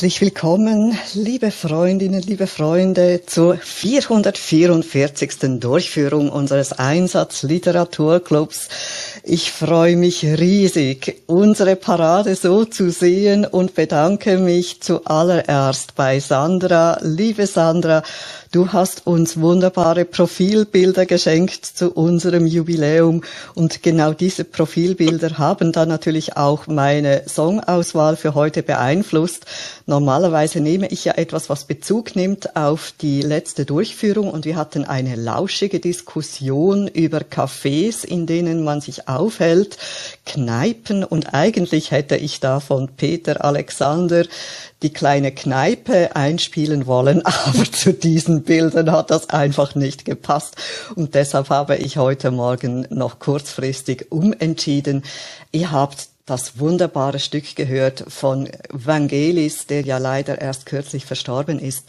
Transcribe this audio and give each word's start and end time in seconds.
Herzlich 0.00 0.22
willkommen, 0.22 0.96
liebe 1.12 1.50
Freundinnen, 1.50 2.22
liebe 2.22 2.46
Freunde, 2.46 3.20
zur 3.26 3.58
444. 3.58 5.60
Durchführung 5.60 6.30
unseres 6.30 6.72
Einsatzliteraturclubs. 6.72 8.70
Ich 9.22 9.52
freue 9.52 9.96
mich 9.96 10.24
riesig, 10.24 11.22
unsere 11.26 11.76
Parade 11.76 12.34
so 12.34 12.64
zu 12.64 12.90
sehen 12.90 13.44
und 13.44 13.74
bedanke 13.74 14.38
mich 14.38 14.80
zuallererst 14.80 15.94
bei 15.94 16.20
Sandra. 16.20 16.98
Liebe 17.02 17.46
Sandra, 17.46 18.02
Du 18.52 18.72
hast 18.72 19.06
uns 19.06 19.40
wunderbare 19.40 20.04
Profilbilder 20.04 21.06
geschenkt 21.06 21.64
zu 21.64 21.92
unserem 21.92 22.46
Jubiläum 22.46 23.22
und 23.54 23.84
genau 23.84 24.12
diese 24.12 24.42
Profilbilder 24.42 25.38
haben 25.38 25.70
dann 25.70 25.88
natürlich 25.88 26.36
auch 26.36 26.66
meine 26.66 27.22
Songauswahl 27.26 28.16
für 28.16 28.34
heute 28.34 28.64
beeinflusst. 28.64 29.46
Normalerweise 29.86 30.58
nehme 30.58 30.88
ich 30.88 31.04
ja 31.04 31.12
etwas, 31.12 31.48
was 31.48 31.64
Bezug 31.64 32.16
nimmt 32.16 32.56
auf 32.56 32.92
die 33.00 33.22
letzte 33.22 33.64
Durchführung 33.64 34.28
und 34.28 34.44
wir 34.44 34.56
hatten 34.56 34.84
eine 34.84 35.14
lauschige 35.14 35.78
Diskussion 35.78 36.88
über 36.88 37.18
Cafés, 37.18 38.04
in 38.04 38.26
denen 38.26 38.64
man 38.64 38.80
sich 38.80 39.06
aufhält, 39.16 39.78
Kneipen 40.26 41.04
und 41.04 41.34
eigentlich 41.34 41.90
hätte 41.90 42.16
ich 42.16 42.40
da 42.40 42.60
von 42.60 42.88
Peter 42.96 43.44
Alexander 43.44 44.24
die 44.82 44.92
kleine 44.92 45.32
Kneipe 45.32 46.14
einspielen 46.16 46.86
wollen, 46.86 47.22
aber 47.24 47.64
zu 47.70 47.92
diesen 47.92 48.42
Bildern 48.42 48.90
hat 48.90 49.10
das 49.10 49.30
einfach 49.30 49.74
nicht 49.74 50.04
gepasst. 50.04 50.56
Und 50.94 51.14
deshalb 51.14 51.50
habe 51.50 51.76
ich 51.76 51.96
heute 51.96 52.30
Morgen 52.30 52.86
noch 52.90 53.18
kurzfristig 53.18 54.06
umentschieden. 54.10 55.04
Ihr 55.52 55.70
habt 55.70 56.08
das 56.30 56.60
wunderbare 56.60 57.18
Stück 57.18 57.56
gehört 57.56 58.04
von 58.06 58.48
Vangelis, 58.70 59.66
der 59.66 59.82
ja 59.82 59.98
leider 59.98 60.40
erst 60.40 60.64
kürzlich 60.64 61.04
verstorben 61.04 61.58
ist. 61.58 61.88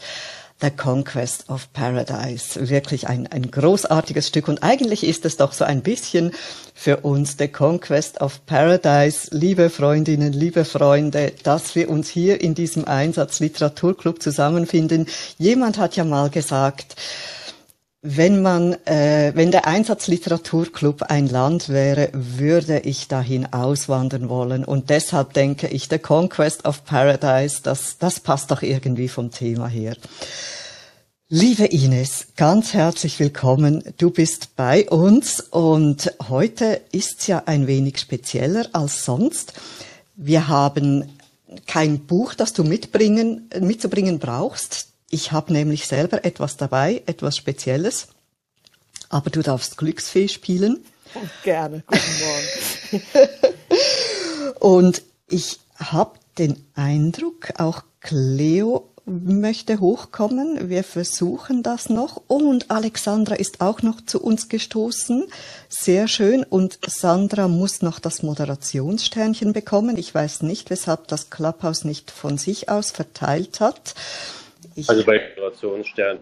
The 0.62 0.70
Conquest 0.70 1.50
of 1.50 1.72
Paradise. 1.72 2.70
Wirklich 2.70 3.08
ein, 3.08 3.26
ein 3.26 3.50
großartiges 3.50 4.28
Stück. 4.28 4.46
Und 4.46 4.62
eigentlich 4.62 5.02
ist 5.02 5.24
es 5.24 5.36
doch 5.36 5.52
so 5.52 5.64
ein 5.64 5.82
bisschen 5.82 6.30
für 6.72 6.98
uns 6.98 7.34
The 7.36 7.48
Conquest 7.48 8.20
of 8.20 8.46
Paradise, 8.46 9.28
liebe 9.32 9.70
Freundinnen, 9.70 10.32
liebe 10.32 10.64
Freunde, 10.64 11.32
dass 11.42 11.74
wir 11.74 11.90
uns 11.90 12.08
hier 12.08 12.40
in 12.40 12.54
diesem 12.54 12.86
Einsatz 12.86 13.40
Literaturclub 13.40 14.22
zusammenfinden. 14.22 15.06
Jemand 15.36 15.78
hat 15.78 15.96
ja 15.96 16.04
mal 16.04 16.30
gesagt, 16.30 16.94
wenn 18.02 18.42
man, 18.42 18.72
äh, 18.84 19.30
wenn 19.36 19.52
der 19.52 19.68
Einsatzliteraturclub 19.68 21.04
ein 21.04 21.28
Land 21.28 21.68
wäre, 21.68 22.10
würde 22.12 22.80
ich 22.80 23.06
dahin 23.06 23.52
auswandern 23.52 24.28
wollen. 24.28 24.64
Und 24.64 24.90
deshalb 24.90 25.34
denke 25.34 25.68
ich, 25.68 25.86
The 25.88 26.00
Conquest 26.00 26.64
of 26.64 26.84
Paradise, 26.84 27.60
das, 27.62 27.98
das 27.98 28.18
passt 28.18 28.50
doch 28.50 28.62
irgendwie 28.62 29.06
vom 29.06 29.30
Thema 29.30 29.68
her. 29.68 29.96
Liebe 31.28 31.64
Ines, 31.64 32.26
ganz 32.36 32.74
herzlich 32.74 33.20
willkommen. 33.20 33.84
Du 33.98 34.10
bist 34.10 34.56
bei 34.56 34.90
uns 34.90 35.38
und 35.38 36.12
heute 36.28 36.80
ist's 36.90 37.28
ja 37.28 37.44
ein 37.46 37.68
wenig 37.68 38.00
spezieller 38.00 38.66
als 38.72 39.04
sonst. 39.04 39.52
Wir 40.16 40.48
haben 40.48 41.08
kein 41.68 42.00
Buch, 42.00 42.34
das 42.34 42.52
du 42.52 42.64
mitbringen, 42.64 43.48
mitzubringen 43.60 44.18
brauchst. 44.18 44.91
Ich 45.14 45.30
habe 45.30 45.52
nämlich 45.52 45.86
selber 45.86 46.24
etwas 46.24 46.56
dabei, 46.56 47.02
etwas 47.04 47.36
Spezielles. 47.36 48.08
Aber 49.10 49.28
du 49.28 49.42
darfst 49.42 49.76
Glücksfee 49.76 50.26
spielen. 50.26 50.82
Oh, 51.14 51.20
gerne. 51.44 51.84
Guten 51.86 53.02
Morgen. 53.20 54.56
und 54.60 55.02
ich 55.28 55.60
habe 55.76 56.18
den 56.38 56.64
Eindruck, 56.74 57.60
auch 57.60 57.82
Cleo 58.00 58.88
möchte 59.04 59.80
hochkommen. 59.80 60.70
Wir 60.70 60.82
versuchen 60.82 61.62
das 61.62 61.90
noch. 61.90 62.22
Und 62.26 62.70
Alexandra 62.70 63.34
ist 63.34 63.60
auch 63.60 63.82
noch 63.82 64.00
zu 64.00 64.18
uns 64.18 64.48
gestoßen. 64.48 65.26
Sehr 65.68 66.08
schön. 66.08 66.42
Und 66.42 66.78
Sandra 66.86 67.48
muss 67.48 67.82
noch 67.82 67.98
das 67.98 68.22
Moderationssternchen 68.22 69.52
bekommen. 69.52 69.98
Ich 69.98 70.14
weiß 70.14 70.40
nicht, 70.40 70.70
weshalb 70.70 71.08
das 71.08 71.28
Clubhouse 71.28 71.84
nicht 71.84 72.10
von 72.10 72.38
sich 72.38 72.70
aus 72.70 72.92
verteilt 72.92 73.60
hat. 73.60 73.94
Ich 74.74 74.88
also 74.88 75.04
bei 75.04 75.20
Moderationsstern. 75.36 76.18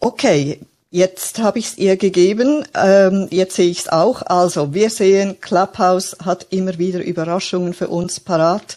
Okay, 0.00 0.60
Jetzt 0.92 1.38
habe 1.38 1.60
ich 1.60 1.66
es 1.66 1.78
ihr 1.78 1.96
gegeben, 1.96 2.66
ähm, 2.74 3.28
jetzt 3.30 3.54
sehe 3.54 3.70
ich 3.70 3.78
es 3.78 3.88
auch. 3.88 4.22
Also, 4.22 4.74
wir 4.74 4.90
sehen, 4.90 5.40
Clubhouse 5.40 6.16
hat 6.24 6.48
immer 6.50 6.78
wieder 6.78 7.00
Überraschungen 7.00 7.74
für 7.74 7.86
uns 7.86 8.18
parat. 8.18 8.76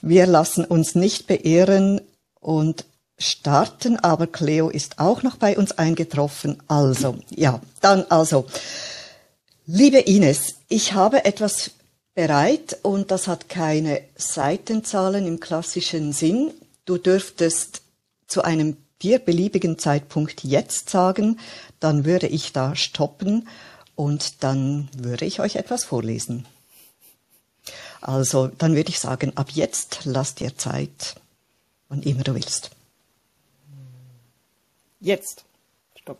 Wir 0.00 0.26
lassen 0.26 0.64
uns 0.64 0.94
nicht 0.94 1.26
beehren 1.26 2.00
und 2.40 2.86
starten, 3.18 3.98
aber 3.98 4.26
Cleo 4.26 4.70
ist 4.70 4.98
auch 4.98 5.22
noch 5.22 5.36
bei 5.36 5.58
uns 5.58 5.72
eingetroffen. 5.72 6.62
Also, 6.66 7.18
ja, 7.28 7.60
dann 7.82 8.06
also. 8.08 8.46
Liebe 9.66 9.98
Ines, 9.98 10.54
ich 10.68 10.94
habe 10.94 11.26
etwas 11.26 11.72
bereit 12.14 12.78
und 12.80 13.10
das 13.10 13.28
hat 13.28 13.50
keine 13.50 14.00
Seitenzahlen 14.16 15.26
im 15.26 15.40
klassischen 15.40 16.14
Sinn. 16.14 16.52
Du 16.88 16.96
dürftest 16.96 17.82
zu 18.28 18.40
einem 18.40 18.78
dir 19.02 19.18
beliebigen 19.18 19.78
Zeitpunkt 19.78 20.42
jetzt 20.42 20.88
sagen, 20.88 21.38
dann 21.80 22.06
würde 22.06 22.28
ich 22.28 22.54
da 22.54 22.74
stoppen 22.76 23.46
und 23.94 24.42
dann 24.42 24.88
würde 24.96 25.26
ich 25.26 25.40
euch 25.40 25.56
etwas 25.56 25.84
vorlesen. 25.84 26.46
Also 28.00 28.46
dann 28.46 28.74
würde 28.74 28.88
ich 28.88 29.00
sagen, 29.00 29.36
ab 29.36 29.50
jetzt 29.50 30.00
lass 30.04 30.34
dir 30.34 30.56
Zeit, 30.56 31.16
wann 31.90 32.02
immer 32.02 32.22
du 32.22 32.34
willst. 32.34 32.70
Jetzt. 34.98 35.44
Stopp. 35.94 36.18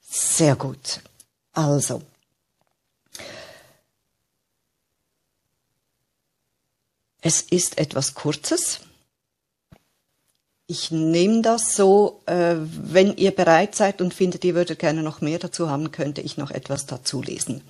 Sehr 0.00 0.56
gut. 0.56 1.00
Also. 1.52 2.02
Es 7.20 7.40
ist 7.42 7.78
etwas 7.78 8.14
Kurzes. 8.14 8.80
Ich 10.66 10.90
nehme 10.90 11.42
das 11.42 11.76
so, 11.76 12.22
äh, 12.26 12.56
wenn 12.56 13.16
ihr 13.16 13.32
bereit 13.32 13.74
seid 13.74 14.00
und 14.00 14.14
findet, 14.14 14.44
ihr 14.44 14.54
würdet 14.54 14.78
gerne 14.78 15.02
noch 15.02 15.20
mehr 15.20 15.38
dazu 15.38 15.68
haben, 15.68 15.90
könnte 15.90 16.20
ich 16.20 16.36
noch 16.36 16.50
etwas 16.50 16.86
dazu 16.86 17.20
lesen. 17.20 17.62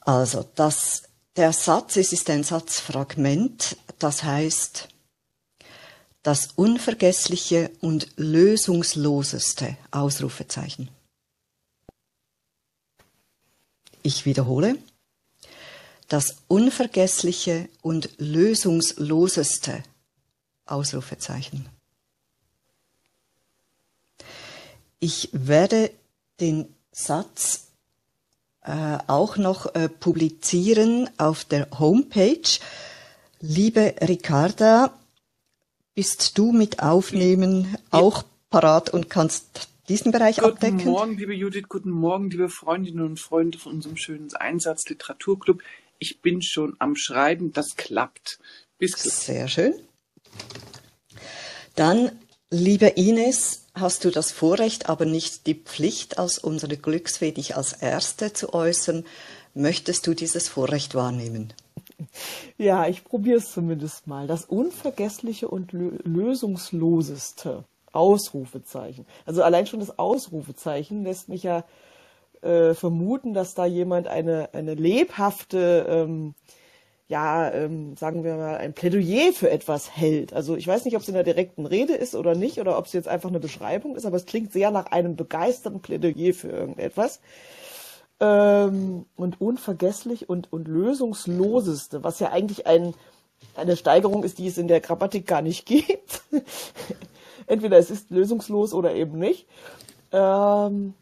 Also, 0.00 0.44
das 0.54 1.02
der 1.36 1.52
Satz, 1.52 1.96
es 1.96 2.12
ist 2.12 2.28
ein 2.28 2.42
Satzfragment, 2.42 3.76
das 3.98 4.24
heißt, 4.24 4.88
das 6.22 6.48
unvergessliche 6.56 7.70
und 7.80 8.08
lösungsloseste 8.16 9.76
Ausrufezeichen. 9.90 10.90
Ich 14.02 14.26
wiederhole. 14.26 14.76
Das 16.08 16.38
unvergessliche 16.48 17.68
und 17.82 18.10
lösungsloseste 18.18 19.82
Ausrufezeichen. 20.66 21.68
Ich 25.00 25.30
werde 25.32 25.90
den 26.40 26.74
Satz 26.92 27.68
äh, 28.62 28.98
auch 29.06 29.38
noch 29.38 29.74
äh, 29.74 29.88
publizieren 29.88 31.08
auf 31.16 31.46
der 31.46 31.68
Homepage. 31.78 32.58
Liebe 33.40 33.94
Ricarda, 34.02 34.92
bist 35.94 36.36
du 36.36 36.52
mit 36.52 36.82
Aufnehmen 36.82 37.72
ja. 37.72 37.78
auch 37.98 38.24
parat 38.50 38.90
und 38.90 39.08
kannst 39.08 39.70
diesen 39.88 40.12
Bereich 40.12 40.36
guten 40.36 40.50
abdecken? 40.50 40.78
Guten 40.78 40.90
Morgen, 40.90 41.16
liebe 41.16 41.34
Judith, 41.34 41.64
guten 41.70 41.90
Morgen, 41.90 42.28
liebe 42.28 42.50
Freundinnen 42.50 43.04
und 43.04 43.18
Freunde 43.18 43.58
von 43.58 43.72
unserem 43.72 43.96
schönen 43.96 44.34
Einsatz 44.34 44.86
Literaturclub. 44.86 45.62
Ich 45.98 46.20
bin 46.20 46.42
schon 46.42 46.76
am 46.78 46.94
Schreiben, 46.94 47.54
das 47.54 47.76
klappt. 47.76 48.38
Bis 48.76 49.02
gleich. 49.02 49.14
Sehr 49.14 49.48
schön. 49.48 49.74
Dann, 51.74 52.12
liebe 52.50 52.86
Ines, 52.86 53.59
hast 53.74 54.04
du 54.04 54.10
das 54.10 54.30
Vorrecht, 54.32 54.88
aber 54.88 55.04
nicht 55.04 55.46
die 55.46 55.54
Pflicht, 55.54 56.18
als 56.18 56.38
unsere 56.38 56.76
Glücksfee 56.76 57.32
dich 57.32 57.56
als 57.56 57.72
Erste 57.72 58.32
zu 58.32 58.52
äußern. 58.52 59.04
Möchtest 59.54 60.06
du 60.06 60.14
dieses 60.14 60.48
Vorrecht 60.48 60.94
wahrnehmen? 60.94 61.52
Ja, 62.56 62.86
ich 62.86 63.04
probiere 63.04 63.38
es 63.38 63.52
zumindest 63.52 64.06
mal. 64.06 64.26
Das 64.26 64.44
unvergessliche 64.44 65.48
und 65.48 65.72
lösungsloseste 65.72 67.64
Ausrufezeichen. 67.92 69.06
Also 69.26 69.42
allein 69.42 69.66
schon 69.66 69.80
das 69.80 69.98
Ausrufezeichen 69.98 71.04
lässt 71.04 71.28
mich 71.28 71.42
ja 71.42 71.64
äh, 72.42 72.74
vermuten, 72.74 73.34
dass 73.34 73.54
da 73.54 73.66
jemand 73.66 74.08
eine, 74.08 74.50
eine 74.54 74.74
lebhafte 74.74 75.86
ähm, 75.88 76.34
ja, 77.10 77.52
ähm, 77.52 77.96
sagen 77.96 78.22
wir 78.22 78.36
mal, 78.36 78.56
ein 78.58 78.72
Plädoyer 78.72 79.32
für 79.32 79.50
etwas 79.50 79.96
hält. 79.96 80.32
Also 80.32 80.54
ich 80.54 80.64
weiß 80.64 80.84
nicht, 80.84 80.94
ob 80.94 81.02
es 81.02 81.08
in 81.08 81.14
der 81.14 81.24
direkten 81.24 81.66
Rede 81.66 81.92
ist 81.92 82.14
oder 82.14 82.36
nicht, 82.36 82.60
oder 82.60 82.78
ob 82.78 82.86
es 82.86 82.92
jetzt 82.92 83.08
einfach 83.08 83.30
eine 83.30 83.40
Beschreibung 83.40 83.96
ist, 83.96 84.06
aber 84.06 84.16
es 84.16 84.26
klingt 84.26 84.52
sehr 84.52 84.70
nach 84.70 84.86
einem 84.86 85.16
begeisterten 85.16 85.80
Plädoyer 85.80 86.32
für 86.32 86.50
irgendetwas. 86.50 87.20
Ähm, 88.20 89.06
und 89.16 89.40
unvergesslich 89.40 90.28
und, 90.28 90.52
und 90.52 90.68
lösungsloseste, 90.68 92.04
was 92.04 92.20
ja 92.20 92.30
eigentlich 92.30 92.68
ein, 92.68 92.94
eine 93.56 93.76
Steigerung 93.76 94.22
ist, 94.22 94.38
die 94.38 94.46
es 94.46 94.56
in 94.56 94.68
der 94.68 94.80
Grammatik 94.80 95.26
gar 95.26 95.42
nicht 95.42 95.66
gibt. 95.66 96.22
Entweder 97.48 97.76
es 97.76 97.90
ist 97.90 98.10
lösungslos 98.10 98.72
oder 98.72 98.94
eben 98.94 99.18
nicht. 99.18 99.48
Ähm, 100.12 100.94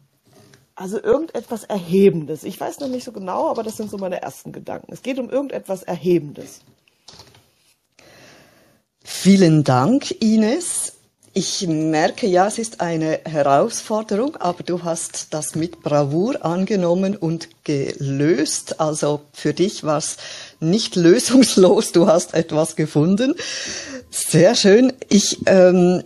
also 0.79 1.01
irgendetwas 1.01 1.65
Erhebendes. 1.65 2.43
Ich 2.43 2.59
weiß 2.59 2.79
noch 2.79 2.87
nicht 2.87 3.03
so 3.03 3.11
genau, 3.11 3.49
aber 3.49 3.63
das 3.63 3.75
sind 3.75 3.91
so 3.91 3.97
meine 3.97 4.21
ersten 4.21 4.53
Gedanken. 4.53 4.93
Es 4.93 5.01
geht 5.01 5.19
um 5.19 5.29
irgendetwas 5.29 5.83
Erhebendes. 5.83 6.61
Vielen 9.03 9.65
Dank, 9.65 10.09
Ines. 10.21 10.93
Ich 11.33 11.67
merke 11.67 12.27
ja, 12.27 12.47
es 12.47 12.57
ist 12.57 12.79
eine 12.79 13.19
Herausforderung, 13.25 14.37
aber 14.37 14.63
du 14.63 14.83
hast 14.83 15.33
das 15.33 15.53
mit 15.53 15.81
Bravour 15.81 16.45
angenommen 16.45 17.17
und 17.17 17.49
gelöst. 17.65 18.79
Also 18.79 19.21
für 19.33 19.53
dich 19.53 19.83
war 19.83 19.97
es 19.97 20.15
nicht 20.61 20.95
lösungslos, 20.95 21.91
du 21.91 22.07
hast 22.07 22.33
etwas 22.33 22.77
gefunden. 22.77 23.35
Sehr 24.09 24.55
schön. 24.55 24.93
Ich 25.09 25.39
ähm, 25.45 26.03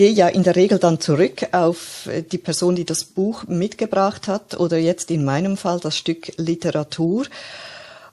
gehe 0.00 0.12
ja 0.12 0.28
in 0.28 0.44
der 0.44 0.56
Regel 0.56 0.78
dann 0.78 0.98
zurück 0.98 1.48
auf 1.52 2.08
die 2.32 2.38
Person, 2.38 2.74
die 2.74 2.86
das 2.86 3.04
Buch 3.04 3.44
mitgebracht 3.48 4.28
hat 4.28 4.58
oder 4.58 4.78
jetzt 4.78 5.10
in 5.10 5.26
meinem 5.26 5.58
Fall 5.58 5.78
das 5.78 5.94
Stück 5.94 6.32
Literatur. 6.38 7.26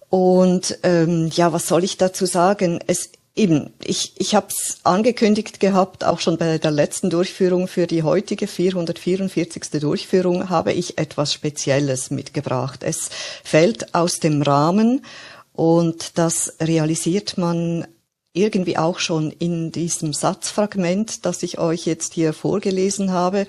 Und 0.09 0.79
ähm, 0.83 1.31
ja, 1.33 1.53
was 1.53 1.69
soll 1.69 1.85
ich 1.85 1.95
dazu 1.95 2.25
sagen? 2.25 2.81
Es 2.87 3.11
Eben, 3.37 3.69
ich, 3.85 4.13
ich 4.17 4.33
habe 4.33 4.47
es 4.49 4.79
angekündigt 4.83 5.59
gehabt, 5.59 6.03
auch 6.03 6.19
schon 6.19 6.37
bei 6.37 6.57
der 6.57 6.71
letzten 6.71 7.11
Durchführung 7.11 7.67
für 7.67 7.85
die 7.85 8.01
heutige 8.01 8.47
444. 8.47 9.79
Durchführung 9.79 10.49
habe 10.49 10.73
ich 10.73 10.97
etwas 10.97 11.33
Spezielles 11.33 12.09
mitgebracht. 12.09 12.79
Es 12.83 13.11
fällt 13.43 13.93
aus 13.93 14.19
dem 14.19 14.41
Rahmen 14.41 15.05
und 15.53 16.17
das 16.17 16.55
realisiert 16.59 17.37
man 17.37 17.85
irgendwie 18.33 18.77
auch 18.77 18.99
schon 18.99 19.31
in 19.31 19.71
diesem 19.71 20.13
Satzfragment, 20.13 21.25
das 21.25 21.43
ich 21.43 21.57
euch 21.59 21.85
jetzt 21.85 22.13
hier 22.13 22.33
vorgelesen 22.33 23.11
habe. 23.11 23.47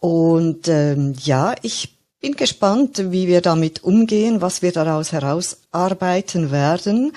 Und 0.00 0.68
ähm, 0.68 1.14
ja, 1.22 1.54
ich 1.62 1.96
bin 2.20 2.34
gespannt, 2.36 3.12
wie 3.12 3.26
wir 3.26 3.40
damit 3.40 3.84
umgehen, 3.84 4.40
was 4.40 4.62
wir 4.62 4.72
daraus 4.72 5.12
herausarbeiten 5.12 6.50
werden. 6.50 7.12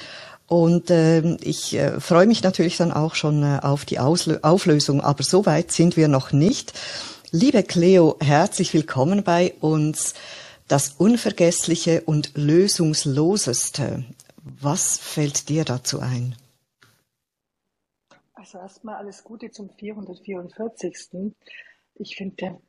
Und 0.48 0.92
äh, 0.92 1.36
ich 1.38 1.76
äh, 1.76 2.00
freue 2.00 2.28
mich 2.28 2.44
natürlich 2.44 2.78
dann 2.78 2.92
auch 2.92 3.16
schon 3.16 3.44
äh, 3.44 3.60
auf 3.62 3.86
die 3.86 4.00
Auslö 4.00 4.40
Auflösung, 4.42 5.02
aber 5.02 5.24
so 5.24 5.46
weit 5.46 5.72
sind 5.72 5.98
wir 5.98 6.08
noch 6.08 6.32
nicht. 6.32 6.74
Liebe 7.32 7.64
Cleo, 7.64 8.18
herzlich 8.20 8.74
willkommen 8.74 9.24
bei 9.24 9.54
uns. 9.60 10.14
Das 10.68 10.94
Unvergessliche 10.98 12.02
und 12.02 12.32
Lösungsloseste. 12.36 14.06
Was 14.44 14.98
fällt 14.98 15.50
dir 15.50 15.66
dazu 15.66 16.00
ein? 16.00 16.36
Erstmal 18.56 18.96
alles 18.96 19.24
Gute 19.24 19.52
zum 19.52 19.70
444. 19.70 21.34
Ich 21.96 22.16
finde, 22.16 22.60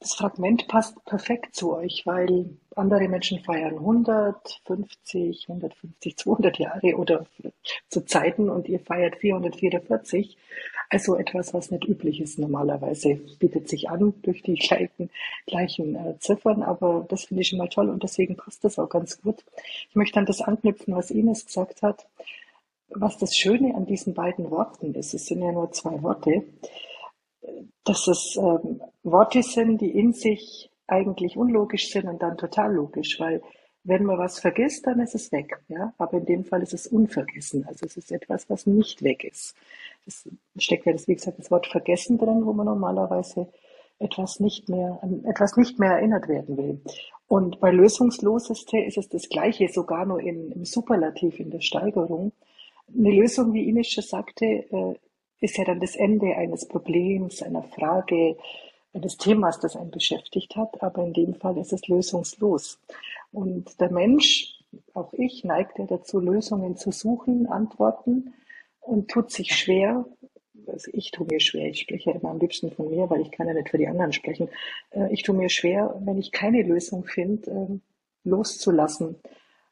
das 0.00 0.14
Fragment 0.14 0.68
passt 0.68 1.02
perfekt 1.04 1.54
zu 1.54 1.74
euch, 1.74 2.02
weil 2.04 2.56
andere 2.74 3.08
Menschen 3.08 3.40
feiern 3.40 3.74
150, 3.74 5.48
150, 5.48 6.16
200 6.16 6.58
Jahre 6.58 6.96
oder 6.96 7.26
zu 7.88 8.04
Zeiten 8.04 8.50
und 8.50 8.68
ihr 8.68 8.80
feiert 8.80 9.16
444. 9.16 10.36
Also 10.88 11.16
etwas, 11.16 11.52
was 11.52 11.70
nicht 11.70 11.84
üblich 11.84 12.20
ist 12.20 12.38
normalerweise. 12.38 13.16
Bietet 13.38 13.68
sich 13.68 13.88
an 13.88 14.14
durch 14.22 14.42
die 14.42 14.54
gleichen, 14.54 15.10
gleichen 15.46 15.96
äh, 15.96 16.18
Ziffern, 16.18 16.62
aber 16.62 17.06
das 17.08 17.24
finde 17.24 17.40
ich 17.40 17.48
schon 17.48 17.58
mal 17.58 17.68
toll 17.68 17.88
und 17.88 18.02
deswegen 18.02 18.36
passt 18.36 18.62
das 18.64 18.78
auch 18.78 18.88
ganz 18.88 19.20
gut. 19.20 19.44
Ich 19.88 19.96
möchte 19.96 20.18
an 20.20 20.26
das 20.26 20.42
anknüpfen, 20.42 20.94
was 20.94 21.10
Ines 21.10 21.46
gesagt 21.46 21.82
hat. 21.82 22.06
Was 22.88 23.18
das 23.18 23.36
Schöne 23.36 23.74
an 23.74 23.86
diesen 23.86 24.14
beiden 24.14 24.50
Worten 24.50 24.94
ist, 24.94 25.14
es 25.14 25.26
sind 25.26 25.42
ja 25.42 25.52
nur 25.52 25.72
zwei 25.72 26.02
Worte, 26.02 26.44
dass 27.84 28.06
es 28.08 28.36
ähm, 28.36 28.80
Worte 29.02 29.42
sind, 29.42 29.80
die 29.80 29.90
in 29.90 30.12
sich 30.12 30.70
eigentlich 30.86 31.36
unlogisch 31.36 31.90
sind 31.90 32.08
und 32.08 32.22
dann 32.22 32.36
total 32.36 32.74
logisch, 32.74 33.18
weil 33.18 33.42
wenn 33.86 34.04
man 34.04 34.18
was 34.18 34.40
vergisst, 34.40 34.86
dann 34.86 35.00
ist 35.00 35.14
es 35.14 35.30
weg. 35.30 35.60
Ja? 35.68 35.94
Aber 35.98 36.18
in 36.18 36.26
dem 36.26 36.44
Fall 36.44 36.62
ist 36.62 36.74
es 36.74 36.88
unvergessen. 36.88 37.64
Also 37.66 37.86
es 37.86 37.96
ist 37.96 38.10
etwas, 38.10 38.50
was 38.50 38.66
nicht 38.66 39.02
weg 39.02 39.24
ist. 39.24 39.54
Es 40.06 40.28
steckt 40.58 40.86
ja, 40.86 40.92
wie 41.06 41.14
gesagt, 41.14 41.38
das 41.38 41.50
Wort 41.50 41.66
vergessen 41.68 42.18
drin, 42.18 42.44
wo 42.44 42.52
man 42.52 42.66
normalerweise 42.66 43.48
etwas 43.98 44.40
nicht 44.40 44.68
mehr, 44.68 44.98
an 45.02 45.24
etwas 45.24 45.56
nicht 45.56 45.78
mehr 45.78 45.92
erinnert 45.92 46.28
werden 46.28 46.56
will. 46.56 46.80
Und 47.28 47.60
bei 47.60 47.70
Lösungsloseste 47.70 48.78
ist 48.78 48.98
es 48.98 49.08
das 49.08 49.28
Gleiche, 49.28 49.68
sogar 49.68 50.04
nur 50.04 50.20
in, 50.20 50.52
im 50.52 50.64
Superlativ, 50.64 51.40
in 51.40 51.50
der 51.50 51.60
Steigerung. 51.60 52.32
Eine 52.94 53.10
Lösung, 53.10 53.52
wie 53.52 53.68
Ines 53.68 53.88
schon 53.88 54.04
sagte, 54.04 54.44
äh, 54.44 54.94
ist 55.40 55.58
ja 55.58 55.64
dann 55.64 55.80
das 55.80 55.96
Ende 55.96 56.34
eines 56.36 56.66
Problems, 56.66 57.42
einer 57.42 57.62
Frage, 57.62 58.36
eines 58.94 59.16
Themas, 59.16 59.60
das 59.60 59.76
einen 59.76 59.90
beschäftigt 59.90 60.56
hat. 60.56 60.82
Aber 60.82 61.04
in 61.04 61.12
dem 61.12 61.34
Fall 61.34 61.58
ist 61.58 61.72
es 61.72 61.86
lösungslos. 61.88 62.80
Und 63.32 63.80
der 63.80 63.90
Mensch, 63.90 64.54
auch 64.94 65.12
ich, 65.12 65.44
neigt 65.44 65.78
ja 65.78 65.84
dazu, 65.86 66.20
Lösungen 66.20 66.76
zu 66.76 66.90
suchen, 66.90 67.46
Antworten 67.46 68.34
und 68.80 69.10
tut 69.10 69.30
sich 69.30 69.54
schwer. 69.54 70.06
Also 70.66 70.90
ich 70.94 71.10
tue 71.10 71.26
mir 71.26 71.38
schwer, 71.38 71.68
ich 71.68 71.80
spreche 71.80 72.10
ja 72.10 72.16
immer 72.16 72.30
am 72.30 72.40
liebsten 72.40 72.72
von 72.72 72.88
mir, 72.88 73.08
weil 73.10 73.20
ich 73.20 73.30
kann 73.30 73.46
ja 73.46 73.54
nicht 73.54 73.68
für 73.68 73.78
die 73.78 73.86
anderen 73.86 74.12
sprechen. 74.12 74.48
Äh, 74.90 75.12
ich 75.12 75.22
tue 75.22 75.34
mir 75.34 75.48
schwer, 75.48 76.00
wenn 76.04 76.18
ich 76.18 76.32
keine 76.32 76.62
Lösung 76.62 77.04
finde, 77.04 77.50
ähm, 77.50 77.82
loszulassen. 78.24 79.16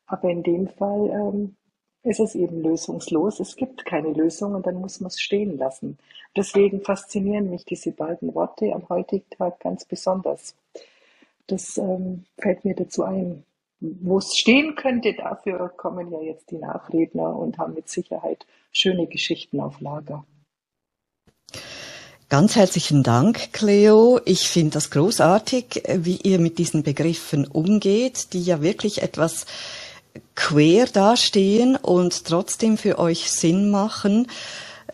Aber 0.07 0.31
in 0.31 0.43
dem 0.43 0.69
Fall 0.69 1.11
ähm, 1.11 1.57
ist 2.05 2.21
es 2.21 2.35
eben 2.35 2.63
lösungslos. 2.63 3.41
Es 3.41 3.57
gibt 3.57 3.85
keine 3.87 4.13
Lösung 4.13 4.55
und 4.55 4.67
dann 4.67 4.77
muss 4.77 5.01
man 5.01 5.09
es 5.09 5.21
stehen 5.21 5.57
lassen. 5.59 5.99
Deswegen 6.37 6.83
faszinieren 6.83 7.51
mich 7.51 7.65
diese 7.65 7.93
beiden 7.93 8.35
Worte 8.35 8.73
am 8.75 8.89
heutigen 8.89 9.29
Tag 9.31 9.61
ganz 9.61 9.85
besonders. 9.85 10.55
Das 11.47 11.79
ähm, 11.79 12.25
fällt 12.39 12.65
mir 12.65 12.75
dazu 12.75 13.05
ein. 13.05 13.45
Wo 13.81 14.19
es 14.19 14.37
stehen 14.37 14.77
könnte, 14.77 15.15
dafür 15.15 15.69
kommen 15.77 16.11
ja 16.11 16.21
jetzt 16.21 16.51
die 16.51 16.59
Nachredner 16.59 17.37
und 17.37 17.59
haben 17.59 17.75
mit 17.75 17.89
Sicherheit 17.89 18.47
schöne 18.71 19.07
Geschichten 19.07 19.61
auf 19.61 19.81
Lager. 19.81 20.25
Ganz 22.31 22.57
herzlichen 22.57 23.03
Dank, 23.03 23.53
Cleo. 23.53 24.21
Ich 24.25 24.49
finde 24.49 24.73
das 24.73 24.91
großartig, 24.91 25.83
wie 25.97 26.17
ihr 26.17 26.39
mit 26.39 26.59
diesen 26.59 26.83
Begriffen 26.83 27.47
umgeht, 27.47 28.33
die 28.33 28.43
ja 28.43 28.63
wirklich 28.63 29.03
etwas 29.03 29.47
quer 30.35 30.87
dastehen 30.87 31.77
und 31.77 32.25
trotzdem 32.25 32.77
für 32.79 32.99
euch 32.99 33.31
Sinn 33.31 33.71
machen. 33.71 34.27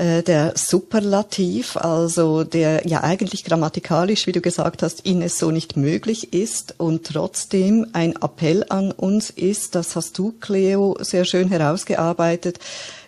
Äh, 0.01 0.23
der 0.23 0.55
Superlativ, 0.57 1.77
also 1.77 2.43
der 2.45 2.87
ja 2.87 3.03
eigentlich 3.03 3.45
grammatikalisch, 3.45 4.27
wie 4.27 4.33
du 4.33 4.41
gesagt 4.41 4.83
hast, 4.83 5.05
Ines 5.05 5.39
so 5.39 5.51
nicht 5.51 5.77
möglich 5.77 6.33
ist 6.33 6.75
und 6.79 7.07
trotzdem 7.07 7.87
ein 7.93 8.17
Appell 8.17 8.65
an 8.71 8.93
uns 8.93 9.29
ist, 9.29 9.75
das 9.75 9.97
hast 9.97 10.17
du, 10.17 10.33
Cleo, 10.41 10.97
sehr 11.01 11.27
schön 11.27 11.49
herausgearbeitet, 11.49 12.61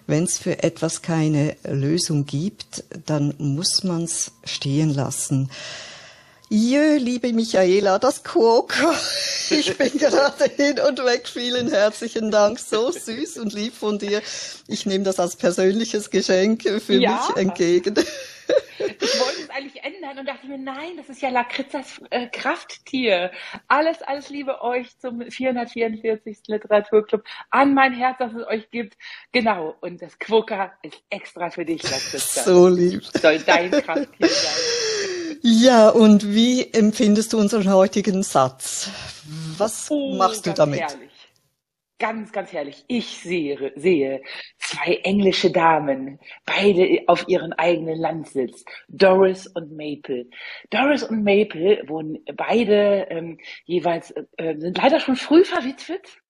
wenn 0.06 0.24
es 0.24 0.36
für 0.36 0.62
etwas 0.62 1.00
keine 1.00 1.56
Lösung 1.64 2.26
gibt, 2.26 2.84
dann 3.06 3.32
muss 3.38 3.84
man 3.84 4.04
es 4.04 4.32
stehen 4.44 4.92
lassen. 4.92 5.48
Jö, 6.54 6.96
liebe 6.98 7.32
Michaela, 7.32 7.98
das 7.98 8.22
Quokka. 8.22 8.92
Ich 9.50 9.76
bin 9.76 9.98
gerade 9.98 10.44
hin 10.56 10.80
und 10.80 11.04
weg. 11.04 11.28
Vielen 11.28 11.68
herzlichen 11.68 12.30
Dank. 12.30 12.58
So 12.58 12.90
süß 12.90 13.38
und 13.38 13.52
lieb 13.52 13.74
von 13.74 13.98
dir. 13.98 14.22
Ich 14.66 14.86
nehme 14.86 15.04
das 15.04 15.20
als 15.20 15.36
persönliches 15.36 16.08
Geschenk 16.08 16.62
für 16.62 16.94
ja. 16.94 17.28
mich 17.28 17.36
entgegen. 17.36 17.94
Ich 18.78 19.20
wollte 19.20 19.42
es 19.42 19.50
eigentlich 19.50 19.84
ändern 19.84 20.18
und 20.18 20.26
dachte 20.26 20.46
mir, 20.46 20.58
nein, 20.58 20.96
das 20.96 21.08
ist 21.08 21.20
ja 21.20 21.28
Lakritzas 21.28 22.00
äh, 22.10 22.28
Krafttier. 22.28 23.30
Alles, 23.68 24.00
alles 24.02 24.30
Liebe 24.30 24.62
euch 24.62 24.98
zum 24.98 25.30
444. 25.30 26.38
Literaturclub. 26.46 27.22
An 27.50 27.74
mein 27.74 27.92
Herz, 27.92 28.18
dass 28.18 28.32
es 28.32 28.46
euch 28.46 28.70
gibt. 28.70 28.96
Genau. 29.32 29.76
Und 29.80 30.00
das 30.00 30.18
Quokka 30.18 30.72
ist 30.82 31.02
extra 31.10 31.50
für 31.50 31.64
dich, 31.64 31.82
Lakritza. 31.82 32.42
So 32.42 32.68
lieb. 32.68 33.04
Soll 33.04 33.38
dein 33.40 33.70
Krafttier 33.70 34.28
sein. 34.28 34.81
Ja, 35.44 35.88
und 35.88 36.34
wie 36.34 36.72
empfindest 36.72 37.32
du 37.32 37.38
unseren 37.38 37.68
heutigen 37.72 38.22
Satz? 38.22 38.88
Was 39.58 39.90
oh, 39.90 40.14
machst 40.14 40.46
du 40.46 40.52
damit? 40.52 40.80
Herrlich. 40.80 41.10
Ganz, 41.98 42.32
ganz 42.32 42.52
herrlich. 42.52 42.84
Ich 42.86 43.06
sehe, 43.18 43.72
sehe 43.76 44.22
zwei 44.58 45.00
englische 45.02 45.50
Damen, 45.50 46.20
beide 46.44 47.00
auf 47.06 47.28
ihren 47.28 47.52
eigenen 47.52 47.98
Landsitz, 47.98 48.64
Doris 48.88 49.48
und 49.48 49.72
Maple. 49.76 50.26
Doris 50.70 51.02
und 51.02 51.24
Maple 51.24 51.82
wohnen 51.86 52.18
beide 52.36 53.06
ähm, 53.10 53.38
jeweils, 53.64 54.12
äh, 54.36 54.56
sind 54.58 54.78
leider 54.78 55.00
schon 55.00 55.16
früh 55.16 55.44
verwitwet, 55.44 56.21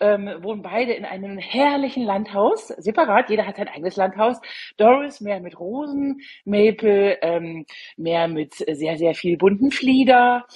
ähm, 0.00 0.30
wohnen 0.42 0.62
beide 0.62 0.92
in 0.92 1.04
einem 1.04 1.38
herrlichen 1.38 2.04
Landhaus, 2.04 2.68
separat, 2.68 3.30
jeder 3.30 3.46
hat 3.46 3.56
sein 3.56 3.68
eigenes 3.68 3.96
Landhaus. 3.96 4.40
Doris 4.76 5.20
mehr 5.20 5.40
mit 5.40 5.58
Rosen, 5.58 6.20
Maple 6.44 7.18
ähm, 7.22 7.66
mehr 7.96 8.28
mit 8.28 8.54
sehr, 8.54 8.96
sehr 8.98 9.14
viel 9.14 9.36
bunten 9.36 9.70
Flieder. 9.70 10.46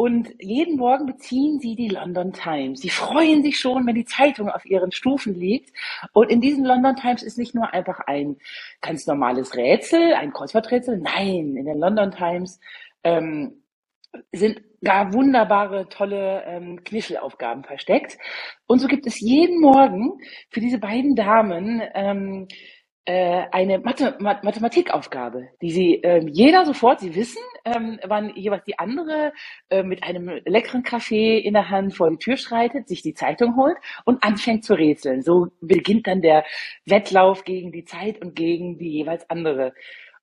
Und 0.00 0.30
jeden 0.40 0.78
Morgen 0.78 1.04
beziehen 1.04 1.60
sie 1.60 1.76
die 1.76 1.88
London 1.88 2.32
Times. 2.32 2.80
Sie 2.80 2.88
freuen 2.88 3.42
sich 3.42 3.58
schon, 3.58 3.86
wenn 3.86 3.94
die 3.94 4.06
Zeitung 4.06 4.48
auf 4.48 4.64
ihren 4.64 4.92
Stufen 4.92 5.34
liegt. 5.34 5.76
Und 6.14 6.30
in 6.30 6.40
diesen 6.40 6.64
London 6.64 6.96
Times 6.96 7.22
ist 7.22 7.36
nicht 7.36 7.54
nur 7.54 7.74
einfach 7.74 8.00
ein 8.06 8.38
ganz 8.80 9.06
normales 9.06 9.54
Rätsel, 9.54 10.14
ein 10.14 10.32
Kreuzworträtsel. 10.32 10.96
Nein, 10.96 11.54
in 11.54 11.66
den 11.66 11.78
London 11.78 12.12
Times 12.12 12.60
ähm, 13.04 13.59
sind 14.32 14.62
gar 14.82 15.12
wunderbare, 15.12 15.88
tolle 15.88 16.44
ähm, 16.46 16.82
Kniffelaufgaben 16.84 17.64
versteckt. 17.64 18.18
Und 18.66 18.78
so 18.78 18.88
gibt 18.88 19.06
es 19.06 19.20
jeden 19.20 19.60
Morgen 19.60 20.18
für 20.50 20.60
diese 20.60 20.78
beiden 20.78 21.14
Damen 21.14 21.82
ähm, 21.94 22.48
äh, 23.06 23.46
eine 23.50 23.78
Mathe 23.78 24.16
Mathematikaufgabe, 24.20 25.48
die 25.62 25.70
sie 25.70 25.94
ähm, 26.02 26.28
jeder 26.28 26.64
sofort, 26.64 27.00
sie 27.00 27.14
wissen, 27.14 27.42
ähm, 27.64 27.98
wann 28.06 28.34
jeweils 28.36 28.64
die 28.64 28.78
andere 28.78 29.32
äh, 29.70 29.82
mit 29.82 30.02
einem 30.02 30.40
leckeren 30.44 30.82
Kaffee 30.82 31.38
in 31.38 31.54
der 31.54 31.70
Hand 31.70 31.94
vor 31.96 32.10
die 32.10 32.18
Tür 32.18 32.36
schreitet, 32.36 32.88
sich 32.88 33.02
die 33.02 33.14
Zeitung 33.14 33.56
holt 33.56 33.76
und 34.04 34.22
anfängt 34.22 34.64
zu 34.64 34.74
rätseln. 34.74 35.22
So 35.22 35.48
beginnt 35.60 36.06
dann 36.06 36.22
der 36.22 36.44
Wettlauf 36.86 37.44
gegen 37.44 37.72
die 37.72 37.84
Zeit 37.84 38.20
und 38.20 38.36
gegen 38.36 38.78
die 38.78 38.90
jeweils 38.90 39.28
andere. 39.28 39.72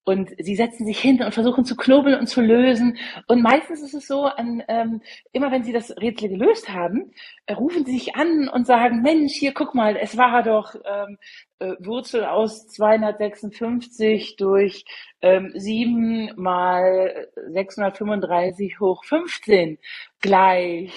Und 0.08 0.34
sie 0.40 0.56
setzen 0.56 0.86
sich 0.86 1.00
hin 1.02 1.22
und 1.22 1.34
versuchen 1.34 1.66
zu 1.66 1.76
knobeln 1.76 2.18
und 2.18 2.28
zu 2.28 2.40
lösen. 2.40 2.98
Und 3.28 3.42
meistens 3.42 3.82
ist 3.82 3.94
es 3.94 4.08
so, 4.08 4.24
an, 4.24 4.64
ähm, 4.70 5.02
immer 5.34 5.52
wenn 5.52 5.66
sie 5.66 5.74
das 5.74 5.92
Rätsel 5.98 6.30
gelöst 6.30 6.70
haben, 6.70 7.12
äh, 7.46 7.52
rufen 7.52 7.84
sie 7.86 7.92
sich 7.92 8.16
an 8.16 8.48
und 8.48 8.66
sagen, 8.66 9.02
Mensch, 9.02 9.34
hier, 9.34 9.54
guck 9.54 9.76
mal, 9.76 9.98
es 9.98 10.16
war 10.16 10.44
doch 10.44 10.76
ähm, 10.76 11.18
äh, 11.60 11.74
Wurzel 11.80 12.24
aus 12.24 12.70
256 12.70 14.38
durch 14.38 14.86
ähm, 15.22 15.52
7 15.54 16.32
mal 16.38 17.28
635 17.50 18.80
hoch 18.80 19.04
15 19.04 19.78
gleich 20.22 20.94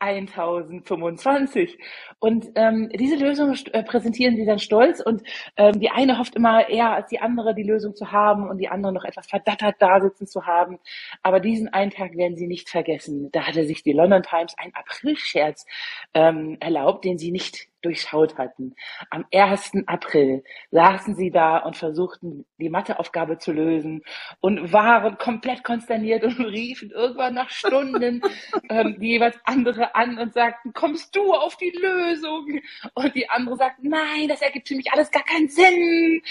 1025. 0.00 1.78
Und 2.18 2.46
ähm, 2.56 2.88
diese 2.90 3.16
Lösung 3.16 3.54
äh, 3.72 3.82
präsentieren 3.82 4.36
sie 4.36 4.44
dann 4.44 4.58
stolz 4.58 5.00
und 5.00 5.22
ähm, 5.56 5.78
die 5.78 5.90
eine 5.90 6.18
hofft 6.18 6.34
immer 6.34 6.68
eher 6.68 6.90
als 6.92 7.08
die 7.08 7.20
andere 7.20 7.54
die 7.54 7.62
Lösung 7.62 7.94
zu 7.94 8.10
haben 8.10 8.48
und 8.48 8.58
die 8.58 8.68
andere 8.68 8.92
noch 8.92 9.04
etwas 9.04 9.26
verdattert 9.26 9.76
da 9.78 10.00
sitzen 10.00 10.26
zu 10.26 10.46
haben. 10.46 10.78
Aber 11.22 11.40
diesen 11.40 11.68
einen 11.68 11.90
Tag 11.90 12.16
werden 12.16 12.36
sie 12.36 12.46
nicht 12.46 12.68
vergessen. 12.68 13.30
Da 13.32 13.46
hatte 13.46 13.64
sich 13.64 13.82
die 13.82 13.92
London 13.92 14.22
Times 14.22 14.54
einen 14.58 14.74
Aprilscherz 14.74 15.66
ähm, 16.14 16.56
erlaubt, 16.60 17.04
den 17.04 17.18
sie 17.18 17.30
nicht 17.30 17.69
durchschaut 17.82 18.38
hatten. 18.38 18.74
Am 19.10 19.24
1. 19.32 19.72
April 19.86 20.44
saßen 20.70 21.14
sie 21.14 21.30
da 21.30 21.58
und 21.58 21.76
versuchten, 21.76 22.44
die 22.58 22.68
Matheaufgabe 22.68 23.38
zu 23.38 23.52
lösen 23.52 24.02
und 24.40 24.72
waren 24.72 25.18
komplett 25.18 25.64
konsterniert 25.64 26.24
und 26.24 26.40
riefen 26.40 26.90
irgendwann 26.90 27.34
nach 27.34 27.50
Stunden 27.50 28.22
ähm, 28.70 28.96
die 28.98 29.12
jeweils 29.12 29.38
andere 29.44 29.94
an 29.94 30.18
und 30.18 30.32
sagten, 30.32 30.72
kommst 30.72 31.14
du 31.16 31.32
auf 31.32 31.56
die 31.56 31.70
Lösung? 31.70 32.60
Und 32.94 33.14
die 33.14 33.28
andere 33.28 33.56
sagt, 33.56 33.82
nein, 33.82 34.28
das 34.28 34.42
ergibt 34.42 34.68
für 34.68 34.76
mich 34.76 34.92
alles 34.92 35.10
gar 35.10 35.24
keinen 35.24 35.48
Sinn. 35.48 36.22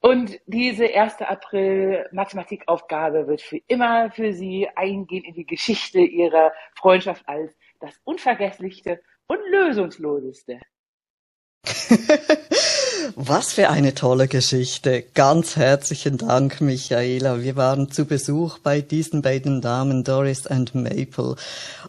Und 0.00 0.38
diese 0.46 0.92
1. 0.94 1.22
April 1.22 2.08
Mathematikaufgabe 2.12 3.26
wird 3.26 3.40
für 3.40 3.60
immer 3.68 4.10
für 4.10 4.32
sie 4.32 4.68
eingehen 4.74 5.24
in 5.24 5.34
die 5.34 5.46
Geschichte 5.46 6.00
ihrer 6.00 6.52
Freundschaft 6.74 7.28
als 7.28 7.56
das 7.80 8.00
unvergesslichste 8.04 9.00
und 9.26 9.38
lösungsloseste. 9.50 10.60
Was 13.16 13.52
für 13.52 13.68
eine 13.70 13.94
tolle 13.94 14.28
Geschichte. 14.28 15.04
Ganz 15.14 15.56
herzlichen 15.56 16.18
Dank, 16.18 16.60
Michaela. 16.60 17.42
Wir 17.42 17.56
waren 17.56 17.90
zu 17.90 18.06
Besuch 18.06 18.58
bei 18.58 18.80
diesen 18.80 19.22
beiden 19.22 19.60
Damen, 19.60 20.04
Doris 20.04 20.46
und 20.46 20.74
Maple, 20.74 21.36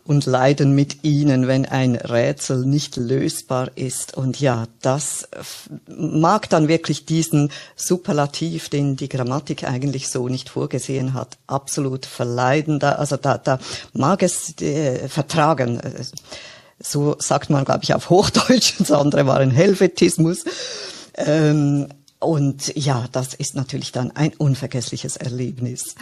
und 0.03 0.25
leiden 0.25 0.75
mit 0.75 1.03
ihnen, 1.03 1.47
wenn 1.47 1.65
ein 1.65 1.95
Rätsel 1.95 2.65
nicht 2.65 2.95
lösbar 2.97 3.71
ist. 3.75 4.15
Und 4.15 4.39
ja, 4.39 4.67
das 4.81 5.27
mag 5.87 6.49
dann 6.49 6.67
wirklich 6.67 7.05
diesen 7.05 7.51
Superlativ, 7.75 8.69
den 8.69 8.95
die 8.95 9.09
Grammatik 9.09 9.63
eigentlich 9.63 10.09
so 10.09 10.27
nicht 10.27 10.49
vorgesehen 10.49 11.13
hat, 11.13 11.37
absolut 11.47 12.05
verleiden. 12.05 12.79
Da, 12.79 12.93
also 12.93 13.17
da, 13.17 13.37
da 13.37 13.59
mag 13.93 14.21
es 14.21 14.59
äh, 14.61 15.07
vertragen 15.09 15.81
so 16.85 17.15
sagt 17.19 17.49
man, 17.49 17.65
glaube 17.65 17.83
ich, 17.83 17.93
auf 17.93 18.09
Hochdeutsch, 18.09 18.75
das 18.79 18.91
andere 18.91 19.25
war 19.27 19.37
ein 19.37 19.51
Helvetismus. 19.51 20.45
Ähm, 21.15 21.87
und 22.19 22.75
ja, 22.75 23.07
das 23.11 23.33
ist 23.33 23.55
natürlich 23.55 23.91
dann 23.91 24.11
ein 24.11 24.33
unvergessliches 24.33 25.17
Erlebnis. 25.17 25.95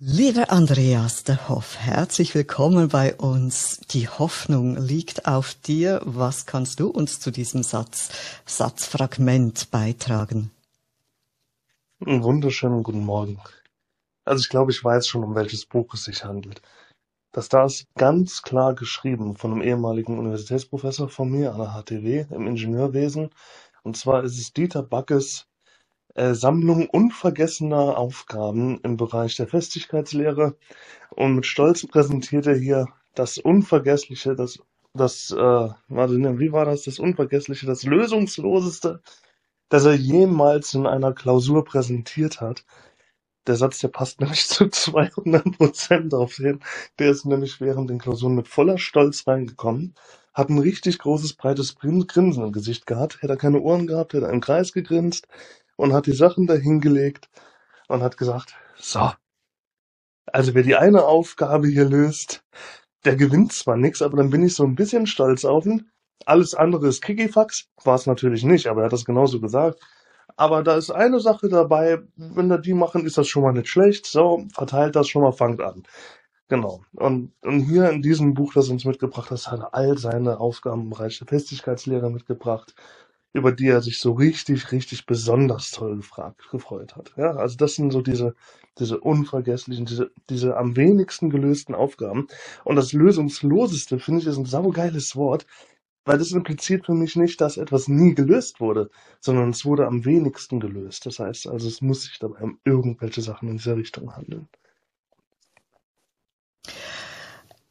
Lieber 0.00 0.52
Andreas 0.52 1.24
de 1.24 1.36
Hoff, 1.48 1.76
herzlich 1.78 2.34
willkommen 2.34 2.88
bei 2.88 3.16
uns. 3.16 3.80
Die 3.90 4.08
Hoffnung 4.08 4.76
liegt 4.76 5.26
auf 5.26 5.54
dir. 5.54 6.00
Was 6.04 6.46
kannst 6.46 6.78
du 6.78 6.88
uns 6.88 7.18
zu 7.18 7.32
diesem 7.32 7.64
Satz, 7.64 8.10
Satzfragment 8.46 9.72
beitragen? 9.72 10.52
Einen 12.06 12.22
wunderschönen 12.22 12.84
guten 12.84 13.04
Morgen. 13.04 13.40
Also 14.24 14.42
ich 14.42 14.48
glaube, 14.48 14.70
ich 14.70 14.84
weiß 14.84 15.08
schon, 15.08 15.24
um 15.24 15.34
welches 15.34 15.66
Buch 15.66 15.94
es 15.94 16.04
sich 16.04 16.24
handelt. 16.24 16.62
Das 17.32 17.48
da 17.48 17.66
ist 17.66 17.86
ganz 17.94 18.42
klar 18.42 18.74
geschrieben 18.74 19.36
von 19.36 19.52
einem 19.52 19.62
ehemaligen 19.62 20.18
Universitätsprofessor 20.18 21.08
von 21.08 21.30
mir 21.30 21.52
an 21.52 21.58
der 21.58 21.74
HTW 21.74 22.26
im 22.30 22.46
Ingenieurwesen. 22.46 23.30
Und 23.82 23.96
zwar 23.96 24.24
ist 24.24 24.38
es 24.38 24.52
Dieter 24.52 24.82
Backes 24.82 25.46
äh, 26.14 26.34
Sammlung 26.34 26.88
unvergessener 26.88 27.96
Aufgaben 27.98 28.80
im 28.82 28.96
Bereich 28.96 29.36
der 29.36 29.46
Festigkeitslehre. 29.46 30.56
Und 31.10 31.36
mit 31.36 31.46
Stolz 31.46 31.86
präsentiert 31.86 32.46
er 32.46 32.56
hier 32.56 32.86
das 33.14 33.38
Unvergessliche, 33.38 34.34
das, 34.34 34.58
das, 34.94 35.30
äh, 35.30 35.36
warte, 35.88 36.18
ne, 36.18 36.38
wie 36.38 36.52
war 36.52 36.64
das? 36.64 36.82
Das 36.84 36.98
Unvergessliche, 36.98 37.66
das 37.66 37.84
Lösungsloseste, 37.84 39.00
das 39.68 39.84
er 39.84 39.94
jemals 39.94 40.74
in 40.74 40.86
einer 40.86 41.12
Klausur 41.12 41.64
präsentiert 41.64 42.40
hat. 42.40 42.64
Der 43.48 43.56
Satz, 43.56 43.78
der 43.78 43.88
passt 43.88 44.20
nämlich 44.20 44.46
zu 44.46 44.68
200 44.68 45.56
Prozent 45.56 46.14
auf 46.14 46.36
den. 46.36 46.60
Der 46.98 47.10
ist 47.10 47.24
nämlich 47.24 47.60
während 47.60 47.90
den 47.90 47.98
Klausuren 47.98 48.34
mit 48.34 48.46
voller 48.46 48.78
Stolz 48.78 49.26
reingekommen, 49.26 49.94
hat 50.34 50.50
ein 50.50 50.58
richtig 50.58 50.98
großes, 50.98 51.32
breites 51.34 51.74
Grinsen 51.76 52.44
im 52.44 52.52
Gesicht 52.52 52.86
gehabt, 52.86 53.22
hätte 53.22 53.36
keine 53.36 53.60
Ohren 53.60 53.86
gehabt, 53.86 54.12
hätte 54.12 54.26
im 54.26 54.40
Kreis 54.40 54.72
gegrinst 54.72 55.26
und 55.76 55.92
hat 55.92 56.06
die 56.06 56.12
Sachen 56.12 56.46
dahingelegt 56.46 57.28
und 57.88 58.02
hat 58.02 58.18
gesagt, 58.18 58.54
so, 58.76 59.10
also 60.26 60.54
wer 60.54 60.62
die 60.62 60.76
eine 60.76 61.04
Aufgabe 61.04 61.68
hier 61.68 61.86
löst, 61.86 62.44
der 63.04 63.16
gewinnt 63.16 63.52
zwar 63.52 63.76
nichts, 63.76 64.02
aber 64.02 64.18
dann 64.18 64.30
bin 64.30 64.44
ich 64.44 64.54
so 64.54 64.64
ein 64.64 64.74
bisschen 64.74 65.06
stolz 65.06 65.44
auf 65.44 65.64
ihn. 65.66 65.90
Alles 66.26 66.54
andere 66.54 66.88
ist 66.88 67.00
Kikifax, 67.00 67.68
war 67.82 67.94
es 67.94 68.06
natürlich 68.06 68.44
nicht, 68.44 68.66
aber 68.66 68.82
er 68.82 68.86
hat 68.86 68.92
das 68.92 69.06
genauso 69.06 69.40
gesagt. 69.40 69.80
Aber 70.38 70.62
da 70.62 70.76
ist 70.76 70.92
eine 70.92 71.18
Sache 71.18 71.48
dabei, 71.48 71.98
wenn 72.16 72.46
wir 72.46 72.58
die 72.58 72.72
machen, 72.72 73.04
ist 73.04 73.18
das 73.18 73.26
schon 73.26 73.42
mal 73.42 73.52
nicht 73.52 73.68
schlecht. 73.68 74.06
So, 74.06 74.46
verteilt 74.54 74.94
das 74.94 75.08
schon 75.08 75.22
mal, 75.22 75.32
fangt 75.32 75.60
an. 75.60 75.82
Genau. 76.48 76.82
Und, 76.94 77.32
und 77.42 77.62
hier 77.62 77.90
in 77.90 78.02
diesem 78.02 78.34
Buch, 78.34 78.54
das 78.54 78.68
uns 78.68 78.84
mitgebracht 78.84 79.32
hat, 79.32 79.48
hat 79.48 79.60
er 79.60 79.74
all 79.74 79.98
seine 79.98 80.38
Aufgaben 80.38 80.82
im 80.82 80.90
Bereich 80.90 81.18
der 81.18 81.26
Festigkeitslehre 81.26 82.08
mitgebracht, 82.10 82.76
über 83.32 83.50
die 83.50 83.66
er 83.66 83.82
sich 83.82 83.98
so 83.98 84.12
richtig, 84.12 84.70
richtig 84.70 85.06
besonders 85.06 85.72
toll 85.72 85.96
gefragt, 85.96 86.48
gefreut 86.52 86.94
hat. 86.94 87.12
Ja, 87.16 87.32
also 87.32 87.56
das 87.56 87.74
sind 87.74 87.90
so 87.90 88.00
diese, 88.00 88.36
diese 88.78 89.00
unvergesslichen, 89.00 89.86
diese, 89.86 90.12
diese 90.30 90.56
am 90.56 90.76
wenigsten 90.76 91.30
gelösten 91.30 91.74
Aufgaben. 91.74 92.28
Und 92.64 92.76
das 92.76 92.92
lösungsloseste, 92.92 93.98
finde 93.98 94.20
ich, 94.20 94.28
ist 94.28 94.38
ein 94.38 94.46
saugeiles 94.46 95.16
Wort, 95.16 95.46
weil 96.08 96.18
das 96.18 96.32
impliziert 96.32 96.86
für 96.86 96.94
mich 96.94 97.16
nicht, 97.16 97.40
dass 97.42 97.58
etwas 97.58 97.86
nie 97.86 98.14
gelöst 98.14 98.60
wurde, 98.60 98.90
sondern 99.20 99.50
es 99.50 99.66
wurde 99.66 99.86
am 99.86 100.06
wenigsten 100.06 100.58
gelöst. 100.58 101.04
Das 101.04 101.18
heißt 101.18 101.46
also, 101.48 101.68
es 101.68 101.82
muss 101.82 102.04
sich 102.04 102.18
dabei 102.18 102.40
um 102.40 102.58
irgendwelche 102.64 103.20
Sachen 103.20 103.48
in 103.50 103.58
dieser 103.58 103.76
Richtung 103.76 104.16
handeln. 104.16 104.48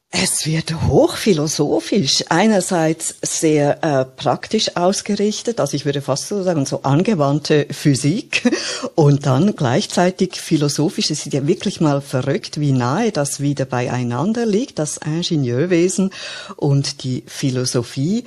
Es 0.10 0.46
wird 0.46 0.74
hochphilosophisch, 0.88 2.24
einerseits 2.30 3.16
sehr 3.22 3.84
äh, 3.84 4.06
praktisch 4.06 4.78
ausgerichtet, 4.78 5.60
also 5.60 5.76
ich 5.76 5.86
würde 5.86 6.02
fast 6.02 6.30
so 6.30 6.42
sagen, 6.44 6.66
so 6.66 6.84
angewandte 6.84 7.68
Physik 7.70 8.50
und 8.96 9.26
dann 9.26 9.56
gleichzeitig 9.58 10.40
philosophisch. 10.40 11.12
Es 11.12 11.26
ist 11.26 11.34
ja 11.34 11.46
wirklich 11.46 11.82
mal 11.82 12.00
verrückt, 12.00 12.58
wie 12.60 12.72
nahe 12.72 13.12
das 13.12 13.42
wieder 13.42 13.66
beieinander 13.66 14.46
liegt, 14.46 14.80
das 14.80 14.98
Ingenieurwesen 14.98 16.12
und 16.56 17.04
die 17.04 17.24
Philosophie 17.28 18.24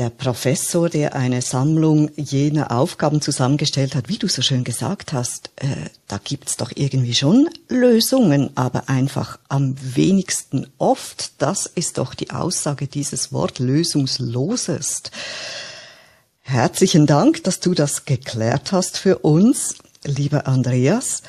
der 0.00 0.08
Professor, 0.08 0.88
der 0.88 1.14
eine 1.14 1.42
Sammlung 1.42 2.10
jener 2.16 2.70
Aufgaben 2.70 3.20
zusammengestellt 3.20 3.94
hat, 3.94 4.08
wie 4.08 4.16
du 4.16 4.28
so 4.28 4.40
schön 4.40 4.64
gesagt 4.64 5.12
hast, 5.12 5.50
äh, 5.56 5.66
da 6.08 6.18
gibt's 6.24 6.56
doch 6.56 6.72
irgendwie 6.74 7.12
schon 7.12 7.50
Lösungen, 7.68 8.48
aber 8.54 8.88
einfach 8.88 9.38
am 9.50 9.76
wenigsten 9.78 10.66
oft. 10.78 11.32
Das 11.36 11.66
ist 11.66 11.98
doch 11.98 12.14
die 12.14 12.30
Aussage 12.30 12.86
dieses 12.86 13.30
Wort 13.34 13.58
lösungslosest. 13.58 15.10
Herzlichen 16.40 17.06
Dank, 17.06 17.44
dass 17.44 17.60
du 17.60 17.74
das 17.74 18.06
geklärt 18.06 18.72
hast 18.72 18.96
für 18.96 19.18
uns, 19.18 19.74
lieber 20.04 20.46
Andreas. 20.46 21.22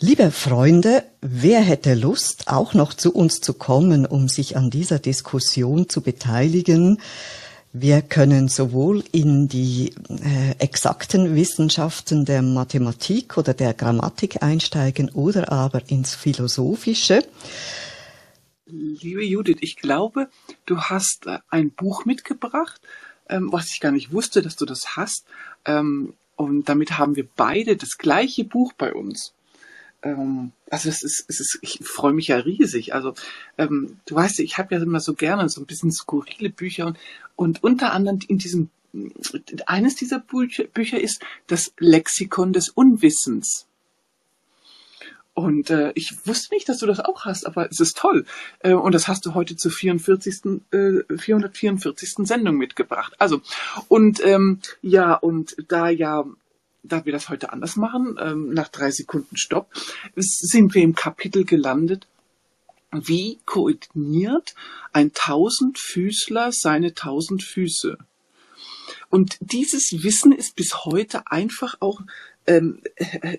Liebe 0.00 0.32
Freunde, 0.32 1.04
wer 1.20 1.60
hätte 1.60 1.94
Lust, 1.94 2.48
auch 2.48 2.74
noch 2.74 2.92
zu 2.92 3.14
uns 3.14 3.40
zu 3.40 3.54
kommen, 3.54 4.04
um 4.04 4.26
sich 4.26 4.56
an 4.56 4.68
dieser 4.68 4.98
Diskussion 4.98 5.88
zu 5.88 6.00
beteiligen? 6.00 6.98
Wir 7.72 8.02
können 8.02 8.48
sowohl 8.48 9.04
in 9.12 9.46
die 9.46 9.94
äh, 10.08 10.56
exakten 10.58 11.36
Wissenschaften 11.36 12.24
der 12.24 12.42
Mathematik 12.42 13.38
oder 13.38 13.54
der 13.54 13.74
Grammatik 13.74 14.42
einsteigen 14.42 15.08
oder 15.10 15.52
aber 15.52 15.88
ins 15.88 16.16
Philosophische. 16.16 17.24
Liebe 18.66 19.24
Judith, 19.24 19.58
ich 19.60 19.76
glaube, 19.76 20.28
du 20.66 20.80
hast 20.80 21.26
äh, 21.26 21.38
ein 21.48 21.70
Buch 21.70 22.04
mitgebracht, 22.04 22.80
ähm, 23.28 23.52
was 23.52 23.70
ich 23.72 23.78
gar 23.78 23.92
nicht 23.92 24.12
wusste, 24.12 24.42
dass 24.42 24.56
du 24.56 24.66
das 24.66 24.96
hast. 24.96 25.24
Ähm, 25.64 26.14
und 26.34 26.68
damit 26.68 26.98
haben 26.98 27.14
wir 27.14 27.28
beide 27.36 27.76
das 27.76 27.98
gleiche 27.98 28.42
Buch 28.42 28.72
bei 28.72 28.92
uns 28.92 29.32
ähm, 30.02 30.52
also 30.70 30.88
es 30.88 31.02
ist, 31.02 31.24
es 31.28 31.40
ist, 31.40 31.58
ich 31.62 31.80
freue 31.82 32.12
mich 32.12 32.28
ja 32.28 32.36
riesig. 32.36 32.94
Also 32.94 33.14
ähm, 33.58 33.98
du 34.06 34.14
weißt, 34.14 34.40
ich 34.40 34.58
habe 34.58 34.74
ja 34.74 34.82
immer 34.82 35.00
so 35.00 35.14
gerne 35.14 35.48
so 35.48 35.60
ein 35.60 35.66
bisschen 35.66 35.92
skurrile 35.92 36.50
Bücher 36.50 36.86
und, 36.86 36.98
und 37.36 37.62
unter 37.62 37.92
anderem 37.92 38.20
in 38.28 38.38
diesem 38.38 38.70
eines 39.66 39.94
dieser 39.94 40.18
Bücher, 40.18 40.64
Bücher 40.64 41.00
ist 41.00 41.22
das 41.46 41.72
Lexikon 41.78 42.52
des 42.52 42.70
Unwissens. 42.70 43.66
Und 45.32 45.70
äh, 45.70 45.92
ich 45.94 46.26
wusste 46.26 46.54
nicht, 46.54 46.68
dass 46.68 46.78
du 46.78 46.86
das 46.86 47.00
auch 47.00 47.24
hast, 47.24 47.46
aber 47.46 47.70
es 47.70 47.80
ist 47.80 47.96
toll. 47.96 48.26
Äh, 48.58 48.74
und 48.74 48.94
das 48.94 49.06
hast 49.06 49.24
du 49.24 49.34
heute 49.34 49.56
zur 49.56 49.70
44. 49.70 50.60
Äh, 50.72 51.16
444. 51.16 52.26
Sendung 52.26 52.56
mitgebracht. 52.56 53.14
Also, 53.18 53.40
und 53.88 54.24
ähm, 54.26 54.58
ja, 54.82 55.14
und 55.14 55.56
da 55.68 55.88
ja 55.88 56.26
da 56.82 57.04
wir 57.04 57.12
das 57.12 57.28
heute 57.28 57.52
anders 57.52 57.76
machen, 57.76 58.16
ähm, 58.20 58.52
nach 58.52 58.68
drei 58.68 58.90
Sekunden 58.90 59.36
Stopp, 59.36 59.70
sind 60.16 60.74
wir 60.74 60.82
im 60.82 60.94
Kapitel 60.94 61.44
gelandet, 61.44 62.06
wie 62.92 63.38
koordiniert 63.44 64.54
ein 64.92 65.12
Tausendfüßler 65.12 66.50
seine 66.52 66.94
tausend 66.94 67.42
Füße? 67.42 67.98
Und 69.08 69.36
dieses 69.40 70.02
Wissen 70.02 70.32
ist 70.32 70.56
bis 70.56 70.84
heute 70.84 71.30
einfach 71.30 71.76
auch 71.80 72.00
ähm, 72.46 72.80
äh, 72.96 73.38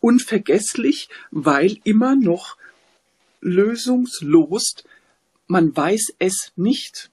unvergesslich, 0.00 1.08
weil 1.30 1.78
immer 1.84 2.16
noch 2.16 2.56
lösungslos, 3.40 4.84
man 5.46 5.74
weiß 5.74 6.14
es 6.18 6.52
nicht. 6.56 7.10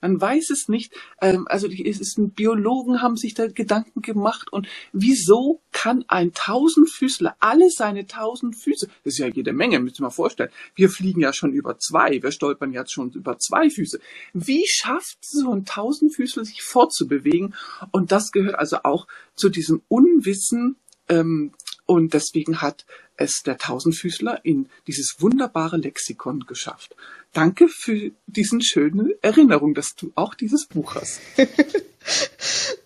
Man 0.00 0.20
weiß 0.20 0.50
es 0.50 0.68
nicht. 0.68 0.92
Ähm, 1.20 1.46
also 1.48 1.68
es 1.68 2.00
ist, 2.00 2.16
Biologen 2.34 3.02
haben 3.02 3.16
sich 3.16 3.34
da 3.34 3.46
Gedanken 3.46 4.02
gemacht 4.02 4.52
und 4.52 4.68
wieso 4.92 5.60
kann 5.72 6.04
ein 6.08 6.32
Tausendfüßler 6.32 7.36
alle 7.40 7.70
seine 7.70 8.06
tausend 8.06 8.56
Füße, 8.56 8.86
das 9.04 9.14
ist 9.14 9.18
ja 9.18 9.28
jede 9.28 9.52
Menge, 9.52 9.80
müsst 9.80 10.00
ihr 10.00 10.02
mal 10.02 10.10
vorstellen. 10.10 10.50
Wir 10.74 10.90
fliegen 10.90 11.20
ja 11.20 11.32
schon 11.32 11.52
über 11.52 11.78
zwei, 11.78 12.22
wir 12.22 12.32
stolpern 12.32 12.72
jetzt 12.72 12.92
schon 12.92 13.10
über 13.12 13.38
zwei 13.38 13.70
Füße. 13.70 14.00
Wie 14.32 14.64
schafft 14.66 15.18
so 15.20 15.52
ein 15.52 15.64
Tausendfüßler 15.64 16.44
sich 16.44 16.62
fortzubewegen? 16.62 17.54
Und 17.92 18.12
das 18.12 18.32
gehört 18.32 18.58
also 18.58 18.78
auch 18.84 19.06
zu 19.34 19.48
diesem 19.48 19.82
Unwissen 19.88 20.76
ähm, 21.08 21.52
und 21.88 22.12
deswegen 22.12 22.60
hat 22.60 22.84
es 23.16 23.42
der 23.42 23.56
Tausendfüßler 23.56 24.44
in 24.44 24.68
dieses 24.86 25.16
wunderbare 25.20 25.78
Lexikon 25.78 26.44
geschafft. 26.46 26.94
Danke 27.32 27.66
für 27.68 28.12
diesen 28.26 28.60
schöne 28.60 29.14
Erinnerung, 29.22 29.72
dass 29.72 29.94
du 29.96 30.12
auch 30.14 30.34
dieses 30.34 30.66
Buch 30.66 30.96
hast. 30.96 31.20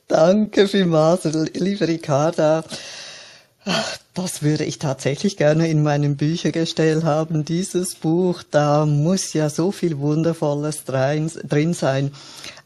Danke 0.09 0.69
vielmals, 0.69 1.25
liebe 1.25 1.89
Ricarda. 1.89 2.65
Das 4.15 4.43
würde 4.43 4.65
ich 4.65 4.79
tatsächlich 4.79 5.37
gerne 5.37 5.69
in 5.69 5.83
meinem 5.83 6.17
Büchergestell 6.17 7.03
haben. 7.03 7.45
Dieses 7.45 7.97
Buch, 7.97 8.45
da 8.49 8.87
muss 8.87 9.33
ja 9.33 9.51
so 9.51 9.73
viel 9.73 9.99
Wundervolles 9.99 10.85
drin 10.85 11.75
sein. 11.75 12.13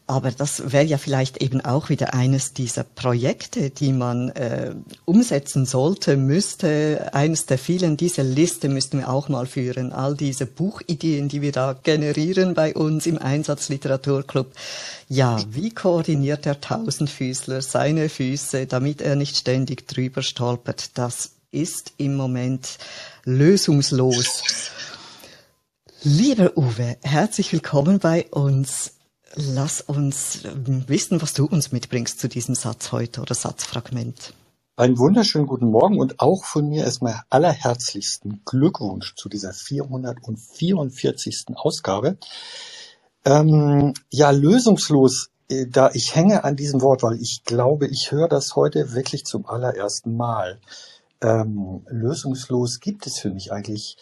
Aber 0.09 0.31
das 0.31 0.71
wäre 0.71 0.85
ja 0.85 0.97
vielleicht 0.97 1.43
eben 1.43 1.59
auch 1.59 1.89
wieder 1.89 2.13
eines 2.13 2.53
dieser 2.53 2.85
Projekte, 2.85 3.69
die 3.69 3.91
man 3.91 4.29
äh, 4.29 4.73
umsetzen 5.03 5.65
sollte, 5.65 6.15
müsste. 6.15 7.09
Eines 7.11 7.45
der 7.45 7.57
vielen, 7.57 7.97
diese 7.97 8.21
Liste 8.21 8.69
müssten 8.69 8.99
wir 8.99 9.09
auch 9.09 9.27
mal 9.27 9.45
führen. 9.45 9.91
All 9.91 10.15
diese 10.15 10.45
Buchideen, 10.45 11.27
die 11.27 11.41
wir 11.41 11.51
da 11.51 11.73
generieren 11.73 12.53
bei 12.53 12.73
uns 12.73 13.05
im 13.05 13.17
Einsatzliteraturclub. 13.17 14.53
Ja, 15.09 15.43
wie 15.49 15.71
koordiniert 15.71 16.45
der 16.45 16.61
Tausendfüßler 16.61 17.61
seine 17.61 18.07
Füße, 18.07 18.65
damit 18.65 19.01
er 19.01 19.17
nicht 19.17 19.35
ständig 19.35 19.89
drüber 19.89 20.21
stolpert? 20.21 20.91
Das 20.97 21.31
ist 21.51 21.91
im 21.97 22.15
Moment 22.15 22.77
lösungslos. 23.25 24.71
Lieber 26.03 26.55
Uwe, 26.55 26.95
herzlich 27.01 27.51
willkommen 27.51 27.99
bei 27.99 28.25
uns. 28.31 28.96
Lass 29.35 29.81
uns 29.81 30.45
ähm, 30.45 30.83
wissen, 30.87 31.21
was 31.21 31.33
du 31.33 31.45
uns 31.45 31.71
mitbringst 31.71 32.19
zu 32.19 32.27
diesem 32.27 32.55
Satz 32.55 32.91
heute 32.91 33.21
oder 33.21 33.35
Satzfragment. 33.35 34.33
Einen 34.75 34.97
wunderschönen 34.97 35.47
guten 35.47 35.71
Morgen 35.71 35.99
und 35.99 36.19
auch 36.19 36.45
von 36.45 36.69
mir 36.69 36.83
erstmal 36.83 37.21
allerherzlichsten 37.29 38.41
Glückwunsch 38.45 39.15
zu 39.15 39.27
dieser 39.27 39.51
444. 39.53 41.45
Ausgabe. 41.55 42.17
Ähm, 43.25 43.93
ja, 44.11 44.29
lösungslos, 44.31 45.29
äh, 45.49 45.65
da 45.67 45.89
ich 45.93 46.15
hänge 46.15 46.43
an 46.43 46.55
diesem 46.55 46.81
Wort, 46.81 47.03
weil 47.03 47.19
ich 47.21 47.43
glaube, 47.43 47.87
ich 47.87 48.11
höre 48.11 48.27
das 48.27 48.55
heute 48.55 48.93
wirklich 48.93 49.25
zum 49.25 49.45
allerersten 49.47 50.15
Mal. 50.15 50.59
Ähm, 51.21 51.81
lösungslos 51.87 52.79
gibt 52.79 53.07
es 53.07 53.17
für 53.17 53.31
mich 53.31 53.51
eigentlich 53.51 53.97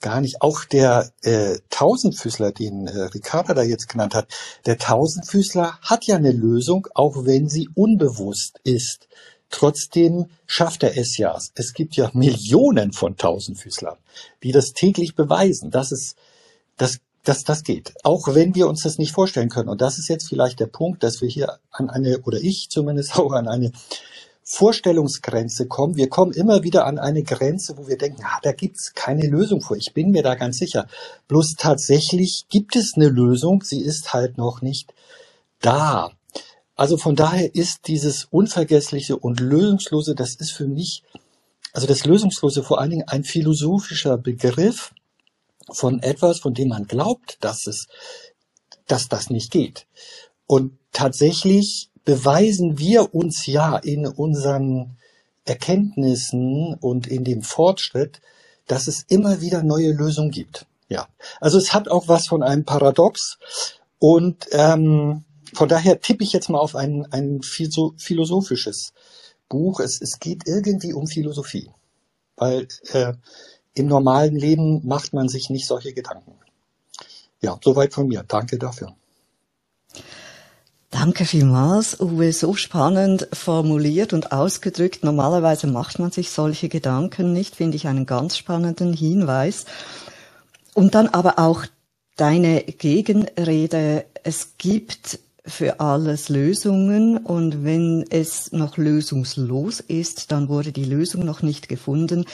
gar 0.00 0.20
nicht. 0.20 0.42
Auch 0.42 0.64
der 0.64 1.12
äh, 1.22 1.58
Tausendfüßler, 1.70 2.52
den 2.52 2.86
äh, 2.86 3.04
Ricarda 3.04 3.54
da 3.54 3.62
jetzt 3.62 3.88
genannt 3.88 4.14
hat, 4.14 4.28
der 4.66 4.78
Tausendfüßler 4.78 5.78
hat 5.82 6.04
ja 6.04 6.16
eine 6.16 6.32
Lösung, 6.32 6.86
auch 6.94 7.24
wenn 7.24 7.48
sie 7.48 7.68
unbewusst 7.74 8.60
ist. 8.64 9.08
Trotzdem 9.50 10.26
schafft 10.46 10.82
er 10.82 10.96
es 10.98 11.16
ja. 11.16 11.38
Es 11.54 11.72
gibt 11.72 11.96
ja 11.96 12.10
Millionen 12.12 12.92
von 12.92 13.16
Tausendfüßlern, 13.16 13.96
die 14.42 14.52
das 14.52 14.72
täglich 14.72 15.14
beweisen, 15.14 15.70
dass 15.70 15.90
es, 15.90 16.16
dass, 16.76 16.98
dass 17.24 17.44
das 17.44 17.62
geht. 17.64 17.94
Auch 18.04 18.34
wenn 18.34 18.54
wir 18.54 18.68
uns 18.68 18.82
das 18.82 18.98
nicht 18.98 19.12
vorstellen 19.12 19.48
können. 19.48 19.70
Und 19.70 19.80
das 19.80 19.98
ist 19.98 20.08
jetzt 20.08 20.28
vielleicht 20.28 20.60
der 20.60 20.66
Punkt, 20.66 21.02
dass 21.02 21.22
wir 21.22 21.28
hier 21.28 21.58
an 21.70 21.88
eine, 21.88 22.20
oder 22.20 22.38
ich 22.38 22.68
zumindest 22.68 23.16
auch 23.18 23.32
an 23.32 23.48
eine 23.48 23.72
Vorstellungsgrenze 24.50 25.66
kommen. 25.68 25.96
Wir 25.96 26.08
kommen 26.08 26.32
immer 26.32 26.62
wieder 26.62 26.86
an 26.86 26.98
eine 26.98 27.22
Grenze, 27.22 27.76
wo 27.76 27.86
wir 27.86 27.98
denken, 27.98 28.22
ah, 28.24 28.38
da 28.42 28.52
gibt's 28.52 28.94
keine 28.94 29.26
Lösung 29.26 29.60
vor. 29.60 29.76
Ich 29.76 29.92
bin 29.92 30.10
mir 30.10 30.22
da 30.22 30.36
ganz 30.36 30.56
sicher. 30.56 30.88
Bloß 31.28 31.56
tatsächlich 31.58 32.46
gibt 32.48 32.74
es 32.74 32.94
eine 32.96 33.10
Lösung, 33.10 33.62
sie 33.62 33.82
ist 33.82 34.14
halt 34.14 34.38
noch 34.38 34.62
nicht 34.62 34.94
da. 35.60 36.12
Also 36.76 36.96
von 36.96 37.14
daher 37.14 37.54
ist 37.54 37.88
dieses 37.88 38.24
Unvergessliche 38.24 39.18
und 39.18 39.38
Lösungslose, 39.38 40.14
das 40.14 40.34
ist 40.36 40.52
für 40.52 40.66
mich, 40.66 41.02
also 41.74 41.86
das 41.86 42.06
Lösungslose 42.06 42.62
vor 42.62 42.80
allen 42.80 42.90
Dingen 42.90 43.08
ein 43.08 43.24
philosophischer 43.24 44.16
Begriff 44.16 44.94
von 45.70 46.02
etwas, 46.02 46.40
von 46.40 46.54
dem 46.54 46.68
man 46.68 46.86
glaubt, 46.86 47.36
dass 47.42 47.66
es, 47.66 47.86
dass 48.86 49.08
das 49.08 49.28
nicht 49.28 49.50
geht. 49.50 49.86
Und 50.46 50.78
tatsächlich 50.92 51.87
beweisen 52.08 52.78
wir 52.78 53.14
uns 53.14 53.44
ja 53.44 53.76
in 53.76 54.06
unseren 54.06 54.96
Erkenntnissen 55.44 56.72
und 56.80 57.06
in 57.06 57.22
dem 57.22 57.42
Fortschritt, 57.42 58.22
dass 58.66 58.88
es 58.88 59.04
immer 59.08 59.42
wieder 59.42 59.62
neue 59.62 59.92
Lösungen 59.92 60.30
gibt. 60.30 60.64
Ja, 60.88 61.06
also 61.38 61.58
es 61.58 61.74
hat 61.74 61.86
auch 61.86 62.08
was 62.08 62.26
von 62.26 62.42
einem 62.42 62.64
Paradox 62.64 63.38
und 63.98 64.46
ähm, 64.52 65.26
von 65.52 65.68
daher 65.68 66.00
tippe 66.00 66.24
ich 66.24 66.32
jetzt 66.32 66.48
mal 66.48 66.60
auf 66.60 66.76
ein, 66.76 67.06
ein 67.10 67.42
philosophisches 67.42 68.94
Buch. 69.50 69.78
Es, 69.78 70.00
es 70.00 70.18
geht 70.18 70.48
irgendwie 70.48 70.94
um 70.94 71.08
Philosophie, 71.08 71.70
weil 72.36 72.68
äh, 72.92 73.12
im 73.74 73.86
normalen 73.86 74.34
Leben 74.34 74.80
macht 74.86 75.12
man 75.12 75.28
sich 75.28 75.50
nicht 75.50 75.66
solche 75.66 75.92
Gedanken. 75.92 76.32
Ja, 77.42 77.60
soweit 77.62 77.92
von 77.92 78.08
mir. 78.08 78.24
Danke 78.26 78.56
dafür. 78.56 78.94
Danke 80.90 81.26
vielmals, 81.26 82.00
Uwe. 82.00 82.32
So 82.32 82.54
spannend 82.54 83.28
formuliert 83.32 84.14
und 84.14 84.32
ausgedrückt. 84.32 85.04
Normalerweise 85.04 85.66
macht 85.66 85.98
man 85.98 86.10
sich 86.10 86.30
solche 86.30 86.70
Gedanken 86.70 87.32
nicht, 87.32 87.56
finde 87.56 87.76
ich 87.76 87.86
einen 87.86 88.06
ganz 88.06 88.38
spannenden 88.38 88.94
Hinweis. 88.94 89.66
Und 90.72 90.94
dann 90.94 91.08
aber 91.08 91.38
auch 91.38 91.66
deine 92.16 92.62
Gegenrede. 92.62 94.06
Es 94.24 94.54
gibt 94.56 95.20
für 95.44 95.80
alles 95.80 96.28
Lösungen 96.28 97.18
und 97.18 97.64
wenn 97.64 98.04
es 98.10 98.52
noch 98.52 98.76
lösungslos 98.76 99.80
ist, 99.80 100.30
dann 100.32 100.48
wurde 100.48 100.72
die 100.72 100.84
Lösung 100.84 101.24
noch 101.24 101.42
nicht 101.42 101.68
gefunden. 101.68 102.24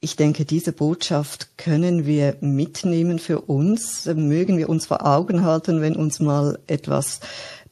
Ich 0.00 0.14
denke, 0.14 0.44
diese 0.44 0.72
Botschaft 0.72 1.56
können 1.58 2.06
wir 2.06 2.36
mitnehmen 2.40 3.18
für 3.18 3.40
uns, 3.40 4.04
mögen 4.04 4.58
wir 4.58 4.68
uns 4.68 4.86
vor 4.86 5.04
Augen 5.06 5.42
halten, 5.42 5.80
wenn 5.80 5.96
uns 5.96 6.20
mal 6.20 6.58
etwas 6.66 7.20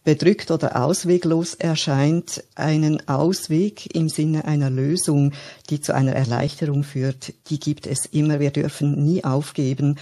bedrückt 0.05 0.51
oder 0.51 0.83
ausweglos 0.83 1.55
erscheint, 1.55 2.45
einen 2.55 3.09
Ausweg 3.09 3.95
im 3.95 4.09
Sinne 4.09 4.45
einer 4.45 4.71
Lösung, 4.71 5.33
die 5.71 5.81
zu 5.81 5.95
einer 5.95 6.13
Erleichterung 6.13 6.85
führt, 6.85 7.33
die 7.49 7.59
gibt 7.59 7.87
es 7.87 8.07
immer. 8.07 8.39
Wir 8.39 8.51
dürfen 8.51 9.05
nie 9.05 9.25
aufgeben. 9.25 9.97